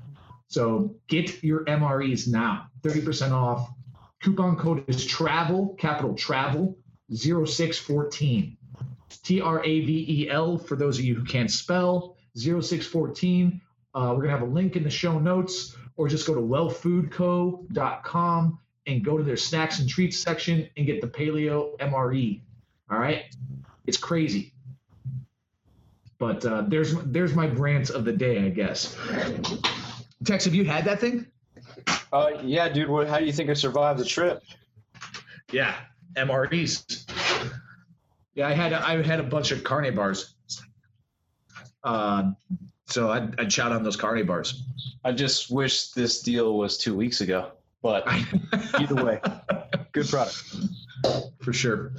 So 0.48 0.96
get 1.08 1.44
your 1.44 1.66
MREs 1.66 2.30
now, 2.30 2.68
30% 2.82 3.32
off. 3.32 3.70
Coupon 4.22 4.58
code 4.58 4.84
is 4.88 5.06
travel, 5.06 5.76
capital 5.80 6.16
travel, 6.16 6.78
0614. 7.12 8.58
T 9.24 9.42
R 9.42 9.64
A 9.64 9.80
V 9.82 10.06
E 10.10 10.30
L 10.30 10.58
for 10.58 10.76
those 10.76 11.00
of 11.00 11.06
you 11.06 11.16
who 11.16 11.24
can't 11.24 11.52
spell, 11.52 12.18
0614. 12.36 13.62
Uh, 13.94 14.10
we're 14.10 14.16
going 14.16 14.26
to 14.26 14.32
have 14.32 14.42
a 14.42 14.46
link 14.46 14.76
in 14.76 14.84
the 14.84 14.90
show 14.90 15.20
notes, 15.20 15.76
or 15.96 16.08
just 16.08 16.26
go 16.28 16.36
to 16.36 16.42
wellfoodco.com 16.42 18.60
and 18.86 19.04
go 19.04 19.18
to 19.18 19.24
their 19.24 19.38
snacks 19.38 19.80
and 19.80 19.90
treats 19.90 20.18
section 20.18 20.70
and 20.78 20.86
get 20.86 21.02
the 21.02 21.08
paleo 21.08 21.78
MRE. 21.80 22.42
All 22.90 23.00
right. 23.00 23.24
It's 23.86 23.98
crazy. 23.98 24.54
But 26.20 26.46
uh, 26.46 26.64
there's 26.68 26.96
there's 27.04 27.34
my 27.34 27.48
rant 27.48 27.90
of 27.92 28.06
the 28.06 28.14
day, 28.14 28.44
I 28.44 28.50
guess. 28.50 28.96
Tex, 30.26 30.46
have 30.46 30.56
you 30.56 30.66
had 30.66 30.86
that 30.86 31.00
thing? 31.00 31.28
Uh, 32.12 32.32
yeah, 32.44 32.70
dude. 32.70 32.90
What, 32.90 33.08
how 33.08 33.20
do 33.20 33.26
you 33.26 33.34
think 33.34 33.50
I 33.50 33.54
survived 33.54 34.00
the 34.00 34.06
trip? 34.06 34.44
Yeah, 35.52 35.76
MREs. 36.16 37.06
Yeah, 38.34 38.48
I 38.48 38.54
had 38.54 38.74
I 38.74 39.02
had 39.02 39.20
a 39.20 39.24
bunch 39.24 39.52
of 39.52 39.64
carne 39.64 39.94
bars. 39.96 40.34
Uh, 41.84 42.32
so 42.86 43.10
I'd, 43.12 43.40
I'd 43.40 43.52
shout 43.52 43.72
on 43.72 43.84
those 43.84 43.96
carne 43.96 44.26
bars. 44.26 44.64
I 45.04 45.12
just 45.12 45.52
wish 45.52 45.92
this 45.92 46.22
deal 46.22 46.58
was 46.58 46.78
two 46.78 46.96
weeks 46.96 47.22
ago. 47.22 47.52
But 47.82 48.08
either 48.80 49.04
way, 49.04 49.22
good 49.92 50.08
product 50.08 50.44
for 51.42 51.54
sure. 51.54 51.92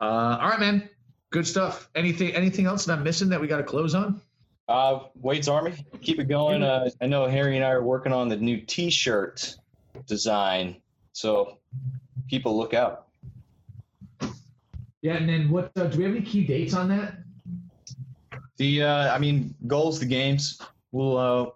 Uh, 0.00 0.38
all 0.40 0.48
right, 0.48 0.60
man. 0.60 0.88
Good 1.30 1.46
stuff. 1.46 1.88
Anything 1.94 2.34
anything 2.34 2.66
else 2.66 2.84
that 2.86 2.98
I'm 2.98 3.04
missing 3.04 3.28
that 3.28 3.40
we 3.40 3.46
got 3.46 3.58
to 3.58 3.62
close 3.62 3.94
on? 3.94 4.20
Uh, 4.70 5.00
Wade's 5.16 5.48
Army, 5.48 5.74
keep 6.00 6.20
it 6.20 6.28
going. 6.28 6.62
Uh, 6.62 6.88
I 7.00 7.06
know 7.06 7.26
Harry 7.26 7.56
and 7.56 7.64
I 7.64 7.70
are 7.70 7.82
working 7.82 8.12
on 8.12 8.28
the 8.28 8.36
new 8.36 8.60
T-shirt 8.60 9.56
design, 10.06 10.76
so 11.12 11.58
people 12.28 12.56
look 12.56 12.72
out. 12.72 13.08
Yeah, 15.02 15.14
and 15.14 15.28
then 15.28 15.50
what? 15.50 15.72
Uh, 15.76 15.84
do 15.84 15.98
we 15.98 16.04
have 16.04 16.14
any 16.14 16.24
key 16.24 16.44
dates 16.44 16.72
on 16.72 16.88
that? 16.88 17.14
The 18.58 18.84
uh, 18.84 19.12
I 19.12 19.18
mean, 19.18 19.56
goals, 19.66 19.98
the 19.98 20.06
games. 20.06 20.60
We'll 20.92 21.16
uh, 21.16 21.46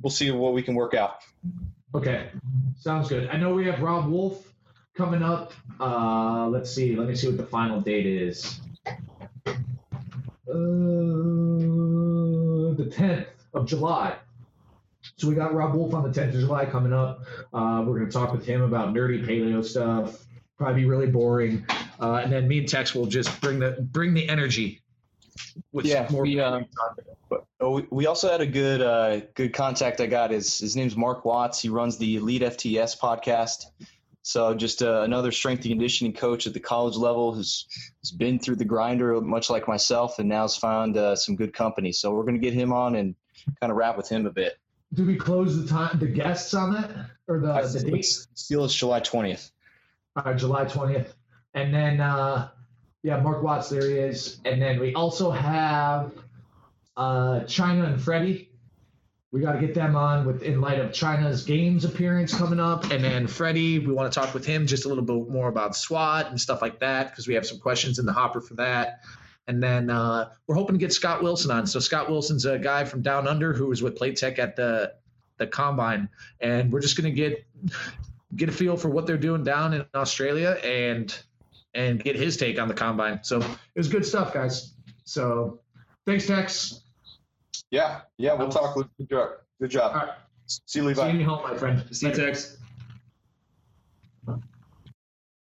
we'll 0.00 0.10
see 0.10 0.30
what 0.30 0.54
we 0.54 0.62
can 0.62 0.74
work 0.74 0.94
out. 0.94 1.18
Okay, 1.94 2.30
sounds 2.78 3.10
good. 3.10 3.28
I 3.28 3.36
know 3.36 3.52
we 3.52 3.66
have 3.66 3.82
Robb 3.82 4.08
Wolf 4.08 4.50
coming 4.96 5.22
up. 5.22 5.52
Uh, 5.78 6.48
let's 6.48 6.72
see. 6.72 6.96
Let 6.96 7.06
me 7.06 7.16
see 7.16 7.26
what 7.26 7.36
the 7.36 7.44
final 7.44 7.82
date 7.82 8.06
is. 8.06 8.60
Uh, 10.50 10.54
the 12.74 12.90
10th 12.90 13.26
of 13.54 13.66
July. 13.66 14.16
So 15.16 15.28
we 15.28 15.34
got 15.34 15.54
Robb 15.54 15.74
Wolf 15.74 15.94
on 15.94 16.02
the 16.02 16.08
10th 16.08 16.34
of 16.34 16.40
July 16.40 16.66
coming 16.66 16.92
up. 16.92 17.24
Uh, 17.52 17.82
we're 17.86 17.98
going 17.98 18.06
to 18.06 18.12
talk 18.12 18.32
with 18.32 18.44
him 18.44 18.62
about 18.62 18.94
nerdy 18.94 19.24
paleo 19.24 19.64
stuff. 19.64 20.24
Probably 20.58 20.82
be 20.82 20.88
really 20.88 21.06
boring. 21.06 21.64
Uh, 22.00 22.20
and 22.22 22.32
then 22.32 22.48
me 22.48 22.58
and 22.58 22.68
Tex 22.68 22.94
will 22.94 23.06
just 23.06 23.40
bring 23.40 23.58
the 23.58 23.72
bring 23.80 24.14
the 24.14 24.28
energy. 24.28 24.82
With 25.72 25.86
yeah, 25.86 26.06
more 26.10 26.22
we, 26.22 26.40
oh, 27.60 27.86
we 27.90 28.06
also 28.06 28.30
had 28.30 28.40
a 28.40 28.46
good 28.46 28.82
uh, 28.82 29.20
good 29.34 29.54
contact 29.54 30.00
I 30.00 30.06
got. 30.06 30.30
His 30.30 30.58
his 30.58 30.76
name's 30.76 30.96
Mark 30.96 31.24
Watts. 31.24 31.60
He 31.60 31.68
runs 31.68 31.96
the 31.96 32.16
Elite 32.16 32.42
FTS 32.42 32.98
podcast. 32.98 33.66
So 34.22 34.54
just 34.54 34.82
uh, 34.82 35.02
another 35.02 35.32
strength 35.32 35.64
and 35.64 35.72
conditioning 35.72 36.12
coach 36.12 36.46
at 36.46 36.52
the 36.52 36.60
college 36.60 36.96
level 36.96 37.32
who's, 37.34 37.66
who's 38.00 38.10
been 38.10 38.38
through 38.38 38.56
the 38.56 38.64
grinder, 38.64 39.20
much 39.20 39.48
like 39.48 39.66
myself, 39.66 40.18
and 40.18 40.28
now's 40.28 40.56
found 40.56 40.96
uh, 40.96 41.16
some 41.16 41.36
good 41.36 41.54
company. 41.54 41.92
So 41.92 42.12
we're 42.12 42.24
going 42.24 42.34
to 42.34 42.40
get 42.40 42.52
him 42.52 42.72
on 42.72 42.96
and 42.96 43.14
kind 43.60 43.70
of 43.70 43.76
wrap 43.76 43.96
with 43.96 44.08
him 44.08 44.26
a 44.26 44.30
bit. 44.30 44.58
Do 44.92 45.06
we 45.06 45.16
close 45.16 45.56
the 45.56 45.66
time, 45.66 45.98
the 45.98 46.06
guests 46.06 46.52
on 46.52 46.72
that, 46.74 46.90
or 47.28 47.38
the, 47.38 47.52
I, 47.52 47.62
the 47.62 47.80
date? 47.80 48.04
Still, 48.04 48.64
it's 48.64 48.74
July 48.74 48.98
twentieth. 48.98 49.52
All 50.16 50.24
right, 50.24 50.36
July 50.36 50.64
twentieth, 50.64 51.14
and 51.54 51.72
then 51.72 52.00
uh, 52.00 52.48
yeah, 53.04 53.20
Mark 53.20 53.42
Watts, 53.42 53.70
there 53.70 53.88
he 53.88 53.94
is, 53.94 54.40
and 54.44 54.60
then 54.60 54.80
we 54.80 54.92
also 54.94 55.30
have 55.30 56.12
uh, 56.96 57.40
Chyna 57.44 57.86
and 57.86 58.02
Freddie 58.02 58.49
we 59.32 59.40
got 59.40 59.52
to 59.52 59.60
get 59.60 59.74
them 59.74 59.94
on 59.94 60.26
with 60.26 60.42
in 60.42 60.60
light 60.60 60.80
of 60.80 60.90
Chyna's 60.90 61.44
games 61.44 61.84
appearance 61.84 62.36
coming 62.36 62.58
up, 62.58 62.90
and 62.90 63.02
then 63.02 63.26
Freddie, 63.26 63.78
we 63.78 63.92
want 63.92 64.12
to 64.12 64.20
talk 64.20 64.34
with 64.34 64.44
him 64.44 64.66
just 64.66 64.86
a 64.86 64.88
little 64.88 65.04
bit 65.04 65.28
more 65.28 65.48
about 65.48 65.76
SWAT 65.76 66.28
and 66.30 66.40
stuff 66.40 66.60
like 66.60 66.80
that 66.80 67.10
because 67.10 67.28
we 67.28 67.34
have 67.34 67.46
some 67.46 67.58
questions 67.58 67.98
in 67.98 68.06
the 68.06 68.12
hopper 68.12 68.40
for 68.40 68.54
that. 68.54 69.00
And 69.46 69.62
then 69.62 69.88
uh, 69.88 70.30
we're 70.46 70.56
hoping 70.56 70.74
to 70.74 70.78
get 70.78 70.92
Scott 70.92 71.22
Wilson 71.22 71.50
on. 71.50 71.66
So 71.66 71.80
Scott 71.80 72.10
Wilson's 72.10 72.44
a 72.44 72.58
guy 72.58 72.84
from 72.84 73.02
down 73.02 73.26
under 73.26 73.52
who 73.52 73.66
was 73.66 73.82
with 73.82 73.98
Platek 73.98 74.38
at 74.38 74.56
the 74.56 74.94
the 75.38 75.46
combine, 75.46 76.08
and 76.40 76.70
we're 76.70 76.80
just 76.80 76.96
gonna 76.96 77.10
get 77.10 77.46
get 78.36 78.48
a 78.48 78.52
feel 78.52 78.76
for 78.76 78.90
what 78.90 79.06
they're 79.06 79.16
doing 79.16 79.42
down 79.42 79.72
in 79.72 79.86
Australia 79.94 80.58
and 80.62 81.16
and 81.72 82.02
get 82.02 82.16
his 82.16 82.36
take 82.36 82.60
on 82.60 82.68
the 82.68 82.74
combine. 82.74 83.20
So 83.22 83.38
it 83.38 83.76
was 83.76 83.88
good 83.88 84.04
stuff, 84.04 84.34
guys. 84.34 84.74
So 85.04 85.60
thanks, 86.04 86.26
Tex. 86.26 86.80
Yeah, 87.70 88.00
yeah, 88.18 88.34
we'll 88.34 88.48
talk. 88.48 88.74
Good 88.74 89.10
job. 89.10 89.30
Good 89.60 89.70
job. 89.70 89.92
All 89.94 90.06
right. 90.06 90.16
See 90.46 90.80
you, 90.80 90.86
Levi. 90.86 91.10
See 91.12 91.18
you 91.18 91.24
home, 91.24 91.42
my 91.42 91.56
friend. 91.56 91.84
See 91.92 92.08
you, 92.08 92.12
Tex. 92.12 92.56